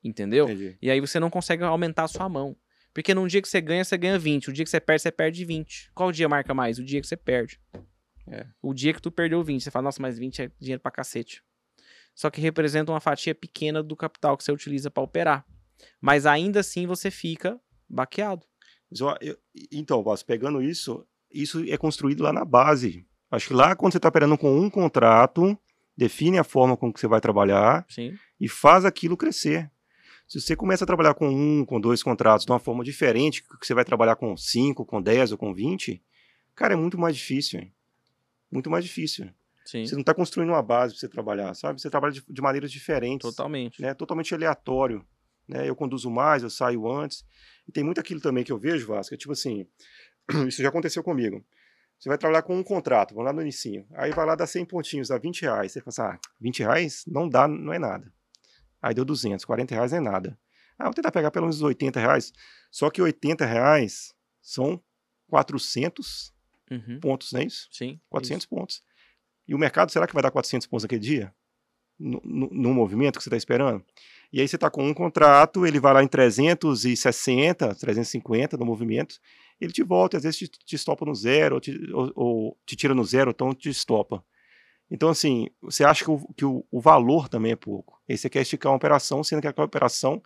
[0.04, 0.46] Entendeu?
[0.46, 0.78] Entendi.
[0.82, 2.56] E aí você não consegue aumentar a sua mão.
[2.94, 4.50] Porque num dia que você ganha, você ganha 20.
[4.50, 5.92] O dia que você perde, você perde 20.
[5.96, 6.78] Qual dia marca mais?
[6.78, 7.60] O dia que você perde.
[8.28, 8.46] É.
[8.62, 11.44] O dia que tu perdeu 20, você fala, nossa, mas 20 é dinheiro pra cacete.
[12.16, 15.46] Só que representa uma fatia pequena do capital que você utiliza pra operar.
[16.00, 17.60] Mas ainda assim você fica
[17.90, 18.46] baqueado.
[19.22, 19.38] Eu-
[19.72, 23.06] então, Vasco, pegando isso, isso é construído lá na base.
[23.32, 25.58] Acho que lá, quando você está operando com um contrato,
[25.98, 28.16] define a forma com que você vai trabalhar Sim.
[28.40, 29.70] e faz aquilo crescer.
[30.28, 33.66] Se você começa a trabalhar com um, com dois contratos de uma forma diferente, que
[33.66, 36.02] você vai trabalhar com cinco, com 10 ou com 20,
[36.56, 37.60] cara, é muito mais difícil.
[37.60, 37.74] hein?
[38.54, 39.30] Muito mais difícil.
[39.66, 39.86] Sim.
[39.86, 41.82] Você não está construindo uma base para você trabalhar, sabe?
[41.82, 43.82] Você trabalha de, de maneiras diferentes Totalmente.
[43.82, 45.06] né, totalmente aleatório.
[45.48, 45.68] Né?
[45.68, 47.26] Eu conduzo mais, eu saio antes.
[47.68, 49.66] E tem muito aquilo também que eu vejo, Vasco, é tipo assim,
[50.48, 51.44] isso já aconteceu comigo.
[51.98, 53.88] Você vai trabalhar com um contrato, vamos lá no inicinho.
[53.94, 55.72] Aí vai lá dar 100 pontinhos, dá 20 reais.
[55.72, 58.12] Você fala assim, ah, 20 reais não dá, não é nada.
[58.82, 60.38] Aí deu 200, 40 reais não é nada.
[60.78, 62.34] Ah, vou tentar pegar pelo menos 80 reais.
[62.70, 64.84] Só que 80 reais são
[65.28, 66.33] 400
[66.72, 67.00] Uhum.
[67.00, 67.68] pontos, não é isso?
[67.72, 68.00] Sim.
[68.10, 68.82] 400 pontos.
[69.48, 71.34] E o mercado, será que vai dar 400 pontos naquele dia?
[72.00, 73.84] No, no, no movimento que você está esperando?
[74.32, 79.20] E aí você está com um contrato, ele vai lá em 360, 350 no movimento,
[79.62, 82.76] ele te volta, às vezes te, te estopa no zero, ou te, ou- ou te
[82.76, 84.24] tira no zero, então te estopa.
[84.90, 88.02] Então, assim, você acha que, o, que o, o valor também é pouco.
[88.10, 90.22] Aí você quer esticar uma operação, sendo que aquela operação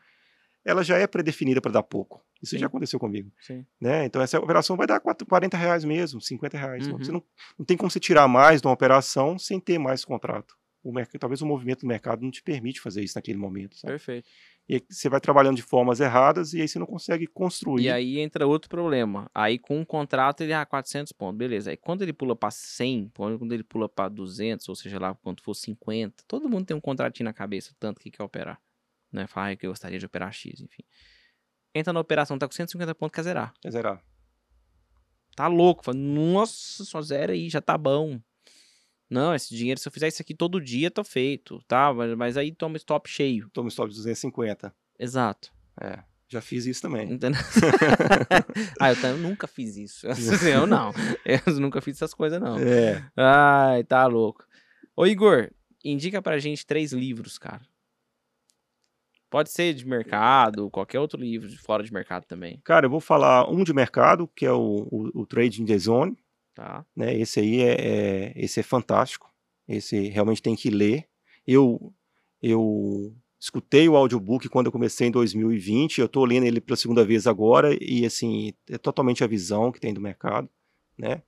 [0.67, 2.23] ela já é predefinida para dar pouco.
[2.41, 2.59] Isso Sim.
[2.59, 3.31] já aconteceu comigo.
[3.39, 3.65] Sim.
[3.79, 4.05] Né?
[4.05, 6.85] Então, essa operação vai dar quatro- 40 reais mesmo, 50 reais.
[6.87, 7.03] Não- Uhum.
[7.03, 7.23] Você não,
[7.57, 10.55] não tem como você tirar mais de uma operação sem ter mais contrato.
[10.83, 13.75] O mercado, talvez o movimento do mercado não te permite fazer isso naquele momento.
[13.77, 13.93] sabe?
[13.93, 14.29] Perfeito.
[14.69, 17.83] E você vai trabalhando de formas erradas e aí você não consegue construir.
[17.83, 19.31] E aí entra outro problema.
[19.33, 21.71] Aí com um contrato ele, ah, 400 pontos, beleza.
[21.71, 25.41] Aí quando ele pula pra 100, quando ele pula pra 200, ou seja lá quanto
[25.41, 28.59] for 50, todo mundo tem um contratinho na cabeça, tanto que quer operar.
[29.11, 29.27] Né?
[29.27, 30.83] Fala, ah, que eu gostaria de operar X, enfim.
[31.73, 33.53] Entra na operação, tá com 150 pontos, quer zerar.
[33.61, 34.03] Quer zerar.
[35.35, 35.83] Tá louco.
[35.83, 38.19] Fala, nossa, só zera aí, já tá bom.
[39.09, 41.93] Não, esse dinheiro, se eu fizer isso aqui todo dia, tô feito, tá?
[41.93, 43.49] Mas, mas aí toma stop cheio.
[43.51, 44.75] Toma stop de 250.
[44.99, 45.53] Exato.
[45.79, 47.17] É, já fiz isso também.
[48.79, 50.07] Ah, eu, também nunca fiz isso.
[50.45, 50.91] Eu não.
[51.23, 52.57] Eu nunca fiz essas coisas, não.
[52.57, 53.07] É.
[53.15, 54.45] Ai, tá louco.
[54.95, 55.51] Ô, Igor,
[55.83, 57.61] indica pra gente três livros, cara.
[59.29, 62.99] Pode ser de mercado, qualquer outro livro de fora de mercado também, Cara, eu vou
[63.01, 66.17] falar um de mercado, que é o, o, o Trading the Zone.
[66.55, 66.85] tá?
[66.95, 67.13] né?
[67.17, 69.29] Esse aí é, é- esse é fantástico.
[69.67, 71.07] Esse realmente tem que ler.
[71.45, 71.93] Eu
[72.41, 77.03] eu escutei o audiobook quando eu comecei em 2020, eu estou lendo ele pela segunda
[77.03, 80.49] vez agora e assim, é totalmente a visão que tem do mercado,
[80.97, 81.21] né?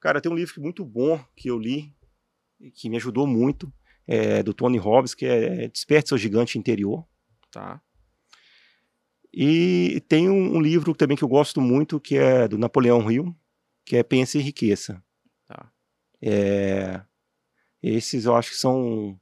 [0.00, 1.92] Cara, tem um livro muito bom que eu li
[2.74, 3.72] que me ajudou muito,
[4.06, 7.06] é do Tony Robbins, que é Desperte seu gigante interior.
[7.50, 7.80] Tá.
[9.32, 13.36] E tem um, um livro também que eu gosto muito, que é do Napoleão Hill,
[13.84, 15.02] que é Pense e Enriqueça.
[15.46, 15.70] Tá.
[16.22, 17.02] É,
[17.82, 19.20] esses eu acho que são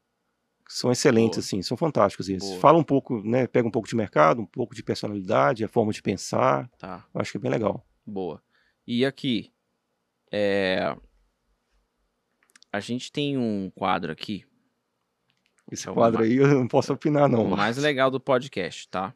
[0.68, 1.44] são excelentes, Boa.
[1.44, 2.48] assim, são fantásticos esses.
[2.48, 2.60] Boa.
[2.60, 5.92] Fala um pouco, né, pega um pouco de mercado, um pouco de personalidade, a forma
[5.92, 7.06] de pensar, Tá.
[7.14, 7.86] eu acho que é bem legal.
[8.06, 8.42] Boa.
[8.86, 9.52] E aqui,
[10.32, 10.96] é...
[12.72, 14.44] a gente tem um quadro aqui,
[15.70, 17.44] Esse É o quadro aí eu não posso opinar não.
[17.44, 19.14] o mais legal do podcast, tá?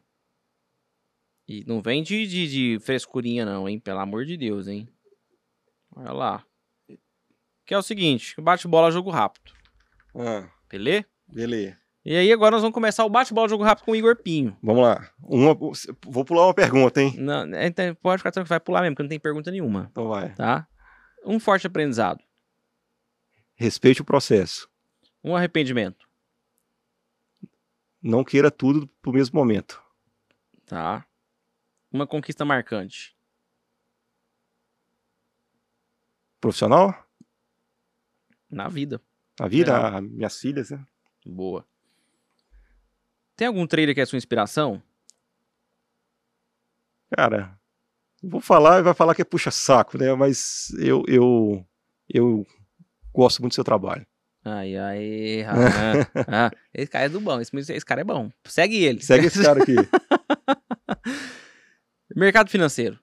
[1.47, 3.79] E não vem de, de, de frescurinha não, hein?
[3.79, 4.87] Pelo amor de Deus, hein?
[5.95, 6.45] Olha lá.
[7.65, 9.51] Que é o seguinte, bate-bola, jogo rápido,
[10.15, 11.05] Ah, beleza?
[11.27, 11.77] beleza.
[12.03, 14.57] E aí agora nós vamos começar o bate-bola, jogo rápido com o Igor Pinho.
[14.63, 15.07] Vamos lá.
[15.21, 15.53] Uma,
[16.07, 17.13] vou pular uma pergunta, hein?
[17.17, 20.33] Não, então pode ficar tranquilo, vai pular mesmo, porque não tem pergunta nenhuma, Então vai.
[20.33, 20.67] tá?
[21.23, 22.23] Um forte aprendizado,
[23.55, 24.67] Respeite o processo.
[25.23, 26.07] um arrependimento,
[28.01, 29.81] Não queira tudo pro mesmo momento.
[30.65, 31.05] tá?
[31.91, 33.15] Uma conquista marcante,
[36.39, 36.93] Profissional?
[38.49, 39.01] na vida.
[39.39, 39.95] A vida, Legal.
[39.97, 40.83] a- minhas filhas, né?
[41.25, 41.65] Boa.
[43.35, 44.81] Tem algum trailer que é sua inspiração?
[47.15, 47.57] Cara,
[48.21, 50.13] Vou falar e vai falar que é puxa-saco, né?
[50.13, 51.65] Mas eu, eu,
[52.09, 52.45] eu
[53.13, 54.05] gosto muito do seu trabalho.
[54.43, 58.31] Ai, ai, ah, ah, esse cara é do bom, esse, esse cara é bom.
[58.45, 59.01] Segue ele.
[59.01, 59.75] Segue esse cara aqui.
[62.15, 62.99] Mercado financeiro.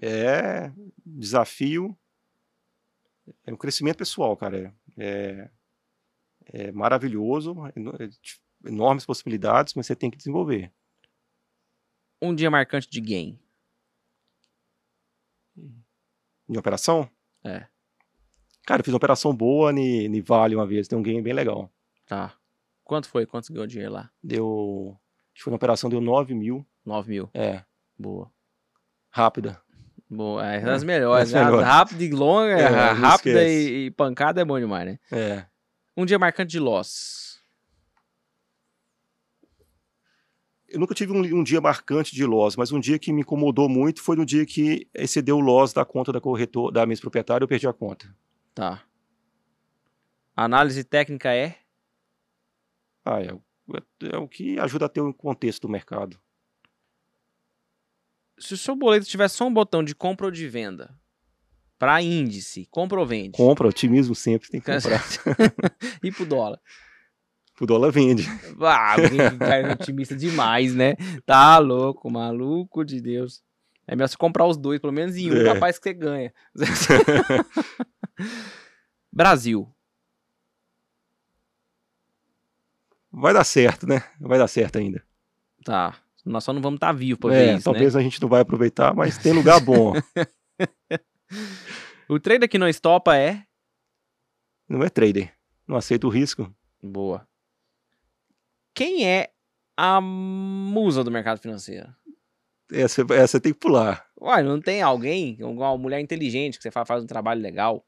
[0.00, 0.70] É
[1.04, 1.96] desafio,
[3.44, 4.74] é um crescimento pessoal, cara.
[4.96, 5.50] É,
[6.52, 7.72] é maravilhoso, é,
[8.68, 10.72] enormes possibilidades, mas você tem que desenvolver.
[12.20, 13.40] Um dia marcante de game.
[16.48, 17.10] De operação?
[17.44, 17.66] É.
[18.66, 21.70] Cara, eu fiz uma operação boa no Vale uma vez, deu um game bem legal.
[22.04, 22.34] Tá.
[22.82, 23.24] Quanto foi?
[23.24, 24.10] Quanto ganhou dinheiro lá?
[24.20, 24.98] Deu.
[25.32, 26.66] Acho que foi uma operação, deu 9 mil.
[26.84, 27.30] 9 mil.
[27.32, 27.62] É.
[27.96, 28.28] Boa.
[29.08, 29.62] Rápida.
[30.10, 30.44] Boa.
[30.44, 31.30] É das melhores.
[31.32, 31.62] Das né?
[31.62, 34.98] Rápida e longa, É, não rápida e, e pancada é bom demais, né?
[35.12, 35.46] É.
[35.96, 37.40] Um dia marcante de loss.
[40.68, 43.68] Eu nunca tive um, um dia marcante de loss, mas um dia que me incomodou
[43.68, 47.44] muito foi no dia que excedeu o loss da conta da corretor, da minha proprietária,
[47.44, 48.12] eu perdi a conta.
[48.56, 48.82] Tá.
[50.34, 51.58] Análise técnica é?
[53.04, 53.42] Ah, é, o-
[54.10, 56.18] é o que ajuda a ter o contexto do mercado.
[58.38, 60.98] Se o seu boleto tivesse só um botão de compra ou de venda,
[61.78, 63.36] pra índice, compra ou vende?
[63.36, 65.04] Compra, otimismo sempre, tem que comprar.
[66.02, 66.58] e pro dólar?
[67.60, 68.24] o dólar vende.
[68.60, 70.94] Ah, alguém cara é otimista demais, né?
[71.26, 73.44] Tá louco, maluco de Deus.
[73.86, 75.44] É melhor você comprar os dois, pelo menos em um, É.
[75.44, 76.32] capaz que você ganha.
[79.12, 79.72] Brasil.
[83.12, 84.02] Vai dar certo, né?
[84.20, 85.02] Vai dar certo ainda.
[85.64, 85.96] Tá.
[86.24, 88.00] Nós só não vamos estar vivos pra É, ver isso, talvez né?
[88.00, 89.92] a gente não vai aproveitar, mas tem lugar bom.
[92.08, 93.42] O trader que não estopa é...
[94.68, 95.34] não é trader.
[95.66, 96.54] Não aceita o risco.
[96.80, 97.26] Boa.
[98.72, 99.32] Quem é
[99.76, 101.92] a musa do mercado financeiro?
[102.72, 104.04] Essa, essa tem que pular.
[104.20, 107.84] Uai, não tem alguém, uma mulher inteligente que você fala, faz um trabalho legal?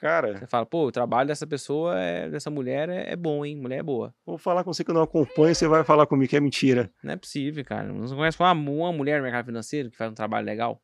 [0.00, 3.56] Cara, Você fala, pô, o trabalho dessa pessoa, é, dessa mulher é, é bom, hein?
[3.56, 4.14] Mulher é boa.
[4.24, 6.88] vou falar com você que eu não acompanho, você vai falar comigo que é mentira.
[7.02, 7.92] Não é possível, cara.
[7.92, 10.80] Não conhece uma, uma mulher no mercado financeiro que faz um trabalho legal?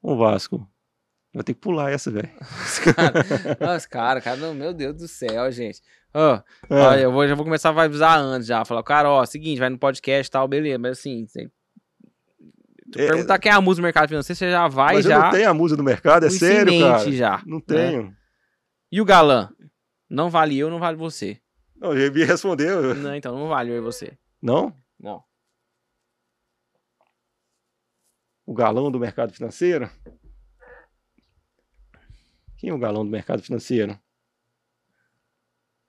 [0.00, 0.68] O Vasco.
[1.34, 2.30] Vai ter que pular essa, velho.
[3.58, 5.82] Nossa, cara, cara, meu Deus do céu, gente.
[6.14, 6.42] Ó, É.
[6.70, 8.64] ó, eu vou, já vou começar a avisar antes já.
[8.64, 10.78] Falar, cara, ó, seguinte, vai no podcast e tal, beleza.
[10.78, 11.24] Mas assim,
[12.92, 15.18] tu É, perguntar quem é a musa do mercado financeiro, você já vai mas já.
[15.18, 17.10] não tenho a musa do mercado, é sério, cara.
[17.12, 17.42] já.
[17.46, 17.64] Não né?
[17.66, 18.16] tenho.
[18.90, 19.48] E o galã?
[20.10, 21.40] Não vale eu, não vale você.
[21.74, 22.94] Não, eu ia responder.
[22.96, 24.16] Não, então não vale eu e você.
[24.42, 24.76] Não?
[25.00, 25.22] Não.
[28.44, 29.88] O galão do mercado financeiro?
[32.58, 33.98] Quem é o galão do mercado financeiro?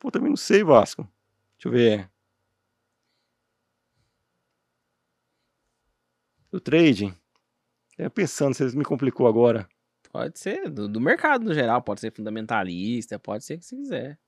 [0.03, 1.03] Pô, também não sei, Vasco.
[1.57, 2.11] Deixa eu ver.
[6.51, 7.15] Do trading?
[7.97, 9.65] É pensando, você me complicou agora.
[10.11, 13.75] Pode ser, do, do mercado no geral, pode ser fundamentalista, pode ser o que você
[13.77, 14.19] quiser.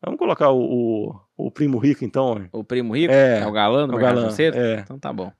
[0.00, 2.48] Vamos colocar o, o, o primo rico, então.
[2.52, 4.20] O primo rico É, é o galã do o mercado galã.
[4.22, 4.56] financeiro?
[4.56, 4.80] É.
[4.82, 5.32] Então tá bom.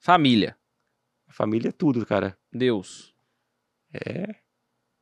[0.00, 0.54] Família.
[1.28, 2.38] Família é tudo, cara.
[2.52, 3.14] Deus.
[3.94, 4.34] É,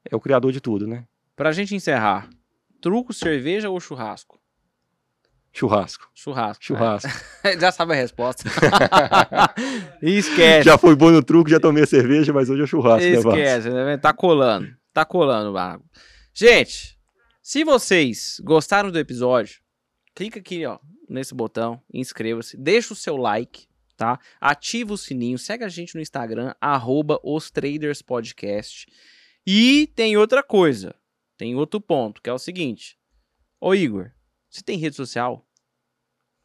[0.09, 1.09] é o criador de tudo, né?
[1.41, 2.29] Pra gente encerrar,
[2.83, 4.39] truco, cerveja ou churrasco?
[5.51, 6.11] Churrasco.
[6.15, 6.63] Churrasco.
[6.63, 7.09] Churrasco.
[7.43, 8.45] É, já sabe a resposta.
[10.03, 10.65] Esquece.
[10.65, 13.15] Já foi bom no truque, já tomei a cerveja, mas hoje é churrasco, né?
[13.15, 13.97] Esquece, né?
[13.97, 14.69] tá colando.
[14.93, 15.83] Tá colando, Vago.
[16.35, 16.99] Gente,
[17.43, 19.63] se vocês gostaram do episódio,
[20.15, 24.19] clica aqui, ó, nesse botão, inscreva-se, deixa o seu like, tá?
[24.39, 28.87] Ativa o sininho, segue a gente no Instagram, arroba os Traders Podcast.
[29.47, 30.95] E tem outra coisa,
[31.41, 32.99] tem outro ponto, que é o seguinte.
[33.59, 34.11] Ô Igor,
[34.51, 35.43] você tem rede social?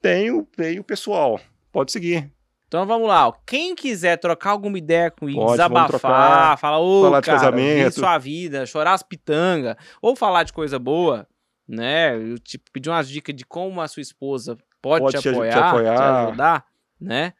[0.02, 1.38] Tenho, tenho pessoal.
[1.70, 2.32] Pode seguir.
[2.66, 3.34] Então vamos lá, ó.
[3.46, 7.94] quem quiser trocar alguma ideia com Igor, desabafar, trocar, falar, ô, falar de cara, casamento.
[8.00, 11.28] sua vida, chorar as pitangas, ou falar de coisa boa,
[11.68, 12.16] né?
[12.16, 15.30] Eu te pedir umas dicas de como a sua esposa pode, Pode te, aj- te
[15.30, 16.28] apoiar, te, apoiar.
[16.28, 16.66] ajudar,
[17.02, 17.34] né?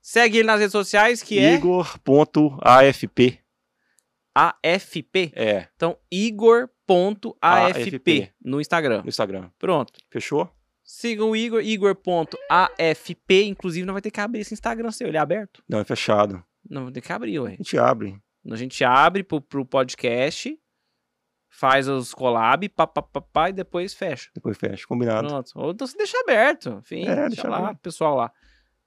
[0.00, 3.38] Segue ele nas redes sociais, que é Igor.afp.
[4.34, 5.32] AFP.
[5.34, 8.32] É, Então, igor.afp AFP.
[8.44, 9.02] no Instagram.
[9.02, 9.50] no Instagram.
[9.58, 9.92] Pronto.
[10.10, 10.50] Fechou?
[10.82, 13.44] Sigam o Igor, igor.afp.
[13.44, 15.62] Inclusive, não vai ter que abrir esse Instagram seu, ele é aberto?
[15.68, 16.42] Não, é fechado.
[16.68, 17.52] Não vai ter que abrir, ué.
[17.52, 18.18] A gente abre.
[18.50, 20.58] A gente abre pro, pro podcast,
[21.48, 24.30] faz os collab, pá, pá, pá, pá, e depois fecha.
[24.34, 24.84] Depois fecha.
[24.86, 25.28] Combinado.
[25.28, 25.50] Pronto.
[25.54, 26.78] Ou então você deixa aberto.
[26.82, 27.78] Enfim, É, deixa, deixa lá, aberto.
[27.80, 28.32] pessoal lá.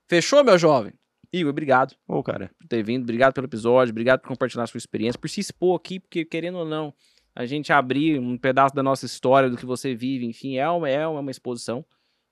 [0.08, 0.94] Fechou, meu jovem?
[1.34, 2.52] Igor, obrigado Ô, cara.
[2.60, 5.76] por ter vindo, obrigado pelo episódio, obrigado por compartilhar a sua experiência, por se expor
[5.76, 6.94] aqui, porque querendo ou não,
[7.36, 10.88] a gente abrir um pedaço da nossa história, do que você vive, enfim, é uma,
[10.88, 11.84] é uma exposição.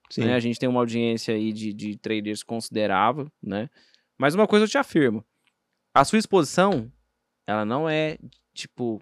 [0.09, 0.25] Sim.
[0.25, 0.35] né?
[0.35, 3.69] A gente tem uma audiência aí de, de traders considerável, né?
[4.17, 5.25] Mas uma coisa eu te afirmo.
[5.93, 6.91] A sua exposição,
[7.47, 8.17] ela não é,
[8.53, 9.01] tipo,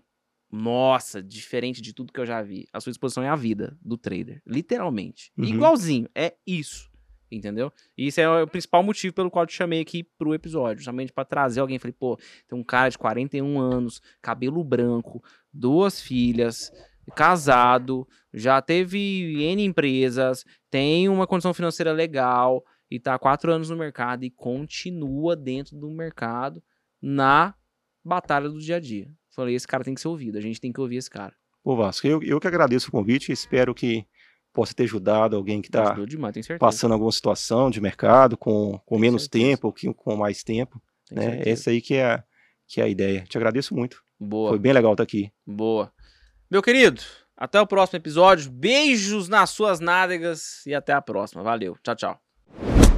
[0.52, 2.68] nossa, diferente de tudo que eu já vi.
[2.72, 4.42] A sua exposição é a vida do trader.
[4.46, 5.32] Literalmente.
[5.38, 5.46] Uhum.
[5.46, 6.08] Igualzinho.
[6.16, 6.89] É isso.
[7.32, 7.72] Entendeu?
[7.98, 10.78] E isso é o principal motivo pelo qual eu te chamei aqui pro episódio.
[10.78, 11.78] Justamente pra trazer alguém.
[11.78, 15.24] Falei, pô, tem um cara de 41 anos, cabelo branco,
[15.54, 16.72] duas filhas,
[17.16, 23.70] casado, já teve N empresas, tem uma condição financeira legal e tá há quatro anos
[23.70, 26.64] no mercado e continua dentro do mercado
[27.02, 27.54] na
[28.04, 29.08] batalha do dia a dia.
[29.36, 31.34] Falei, esse cara tem que ser ouvido, a gente tem que ouvir esse cara.
[31.64, 34.06] Pô, Vasco, eu, eu que agradeço o convite, espero que
[34.54, 35.96] possa ter ajudado alguém que está
[36.60, 39.46] passando alguma situação de mercado com, com menos certeza.
[39.46, 41.28] tempo ou que- com mais tempo, tenho né?
[41.36, 41.50] certeza.
[41.50, 42.24] Essa aí que é, a-
[42.68, 43.24] que é a ideia.
[43.28, 44.02] Te agradeço muito.
[44.20, 44.50] Boa.
[44.50, 45.32] Foi bem legal estar aqui.
[45.46, 45.92] Boa.
[46.52, 47.02] Meu querido,
[47.38, 48.52] até o próximo episódio.
[48.52, 51.42] Beijos nas suas nádegas e até a próxima.
[51.44, 51.78] Valeu.
[51.84, 52.89] Tchau, tchau.